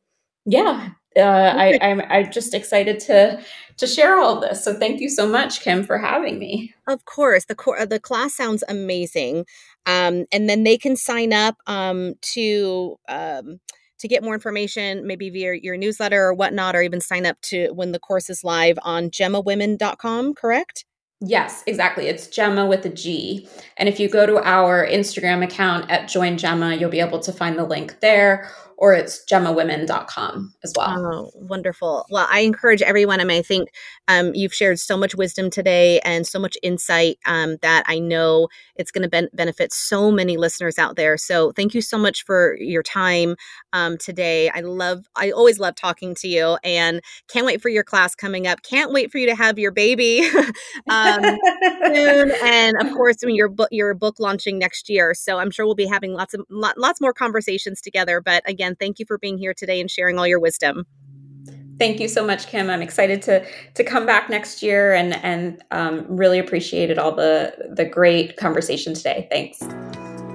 yeah 0.45 0.91
uh, 1.17 1.53
I, 1.55 1.77
I'm 1.81 2.01
I'm 2.01 2.31
just 2.31 2.53
excited 2.53 2.99
to 3.01 3.41
to 3.77 3.87
share 3.87 4.17
all 4.17 4.35
of 4.35 4.41
this. 4.41 4.63
So 4.63 4.73
thank 4.73 4.99
you 4.99 5.09
so 5.09 5.27
much, 5.27 5.61
Kim, 5.61 5.83
for 5.83 5.97
having 5.97 6.39
me. 6.39 6.73
Of 6.87 7.05
course, 7.05 7.45
the 7.45 7.55
core 7.55 7.85
the 7.85 7.99
class 7.99 8.35
sounds 8.35 8.63
amazing, 8.67 9.45
um, 9.85 10.25
and 10.31 10.49
then 10.49 10.63
they 10.63 10.77
can 10.77 10.95
sign 10.95 11.33
up 11.33 11.55
um, 11.67 12.15
to. 12.33 12.97
Um, 13.07 13.59
to 13.99 14.07
get 14.07 14.21
more 14.21 14.35
information, 14.35 15.07
maybe 15.07 15.31
via 15.31 15.55
your 15.55 15.75
newsletter 15.75 16.21
or 16.21 16.31
whatnot, 16.31 16.75
or 16.75 16.83
even 16.83 17.01
sign 17.01 17.25
up 17.25 17.41
to 17.41 17.71
when 17.71 17.93
the 17.93 17.99
course 17.99 18.29
is 18.29 18.43
live 18.43 18.77
on 18.83 19.09
gemmawomen.com, 19.09 20.35
correct? 20.35 20.85
Yes, 21.19 21.63
exactly. 21.65 22.05
It's 22.07 22.27
Gemma 22.27 22.67
with 22.67 22.85
a 22.85 22.89
G. 22.89 23.49
And 23.75 23.89
if 23.89 23.99
you 23.99 24.07
go 24.07 24.27
to 24.27 24.37
our 24.37 24.85
Instagram 24.85 25.43
account 25.43 25.89
at 25.89 26.07
Join 26.07 26.37
Gemma, 26.37 26.75
you'll 26.75 26.91
be 26.91 26.99
able 26.99 27.19
to 27.21 27.33
find 27.33 27.57
the 27.57 27.63
link 27.63 27.99
there 28.01 28.51
or 28.77 28.93
it's 28.93 29.25
gemmawomen.com 29.25 30.53
as 30.63 30.73
well. 30.77 31.05
Oh, 31.05 31.31
wonderful. 31.33 32.05
Well, 32.11 32.27
I 32.29 32.41
encourage 32.41 32.83
everyone. 32.83 33.19
I 33.19 33.23
mean, 33.23 33.39
I 33.39 33.41
think 33.41 33.69
um, 34.07 34.33
you've 34.35 34.53
shared 34.53 34.79
so 34.79 34.95
much 34.95 35.15
wisdom 35.15 35.49
today 35.49 35.99
and 36.01 36.27
so 36.27 36.39
much 36.39 36.57
insight 36.61 37.17
um, 37.25 37.57
that 37.63 37.83
I 37.87 37.97
know 37.97 38.49
it's 38.75 38.91
going 38.91 39.01
to 39.01 39.09
ben- 39.09 39.29
benefit 39.33 39.73
so 39.73 40.11
many 40.11 40.37
listeners 40.37 40.77
out 40.77 40.95
there. 40.95 41.17
So 41.17 41.51
thank 41.51 41.73
you 41.73 41.81
so 41.81 41.97
much 41.97 42.23
for 42.23 42.55
your 42.59 42.83
time 42.83 43.35
um, 43.73 43.97
today. 43.97 44.49
I 44.49 44.59
love, 44.59 45.05
I 45.15 45.31
always 45.31 45.59
love 45.59 45.75
talking 45.75 46.13
to 46.15 46.27
you 46.27 46.57
and 46.63 47.01
can't 47.27 47.47
wait 47.47 47.61
for 47.61 47.69
your 47.69 47.83
class 47.83 48.13
coming 48.13 48.45
up. 48.45 48.61
Can't 48.61 48.91
wait 48.91 49.11
for 49.11 49.17
you 49.17 49.25
to 49.25 49.35
have 49.35 49.57
your 49.57 49.71
baby 49.71 50.21
um, 50.89 51.23
soon. 51.23 52.31
And 52.43 52.77
of 52.79 52.93
course, 52.93 53.17
mean, 53.23 53.35
your 53.35 53.49
book, 53.49 53.69
your 53.71 53.95
book 53.95 54.19
launching 54.19 54.59
next 54.59 54.87
year. 54.87 55.15
So 55.15 55.39
I'm 55.39 55.49
sure 55.49 55.65
we'll 55.65 55.73
be 55.73 55.87
having 55.87 56.13
lots 56.13 56.35
of, 56.35 56.45
lots 56.49 57.01
more 57.01 57.13
conversations 57.13 57.81
together. 57.81 58.21
But 58.21 58.43
again, 58.67 58.75
thank 58.79 58.99
you 58.99 59.05
for 59.05 59.17
being 59.17 59.37
here 59.37 59.53
today 59.53 59.79
and 59.79 59.89
sharing 59.89 60.19
all 60.19 60.27
your 60.27 60.39
wisdom. 60.39 60.85
Thank 61.79 61.99
you 61.99 62.07
so 62.07 62.25
much, 62.25 62.47
Kim. 62.47 62.69
I'm 62.69 62.81
excited 62.81 63.21
to 63.23 63.45
to 63.75 63.83
come 63.83 64.05
back 64.05 64.29
next 64.29 64.63
year 64.63 64.93
and 64.93 65.13
and 65.23 65.63
um, 65.71 66.05
really 66.07 66.39
appreciated 66.39 66.97
all 66.97 67.11
the 67.11 67.53
the 67.75 67.85
great 67.85 68.35
conversation 68.35 68.93
today. 68.95 69.27
Thanks. 69.31 69.59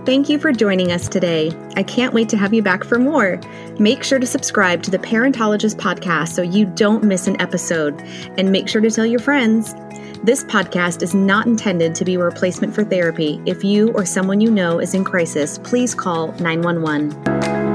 Thank 0.05 0.28
you 0.28 0.39
for 0.39 0.53
joining 0.53 0.91
us 0.91 1.09
today. 1.09 1.53
I 1.76 1.85
can't 1.85 2.12
wait 2.12 2.28
to 2.30 2.37
have 2.37 2.53
you 2.53 2.61
back 2.61 2.83
for 2.83 2.99
more. 2.99 3.41
Make 3.78 4.03
sure 4.03 4.18
to 4.18 4.26
subscribe 4.26 4.83
to 4.85 4.91
the 4.91 4.99
Parentologist 4.99 5.76
podcast 5.76 6.28
so 6.30 6.43
you 6.43 6.66
don't 6.66 7.05
miss 7.05 7.28
an 7.28 7.41
episode, 7.41 8.01
and 8.37 8.51
make 8.51 8.68
sure 8.68 8.80
to 8.80 8.91
tell 8.91 9.07
your 9.07 9.20
friends. 9.20 9.74
This 10.24 10.45
podcast 10.45 11.03
is 11.03 11.14
not 11.14 11.47
intended 11.47 11.97
to 11.97 12.05
be 12.05 12.14
a 12.14 12.18
replacement 12.20 12.72
for 12.72 12.85
therapy. 12.85 13.43
If 13.47 13.64
you 13.64 13.91
or 13.93 14.05
someone 14.05 14.41
you 14.41 14.53
know 14.53 14.78
is 14.78 14.95
in 14.95 15.03
crisis, 15.03 15.59
please 15.59 15.97
call 15.97 16.30
911. 16.39 17.72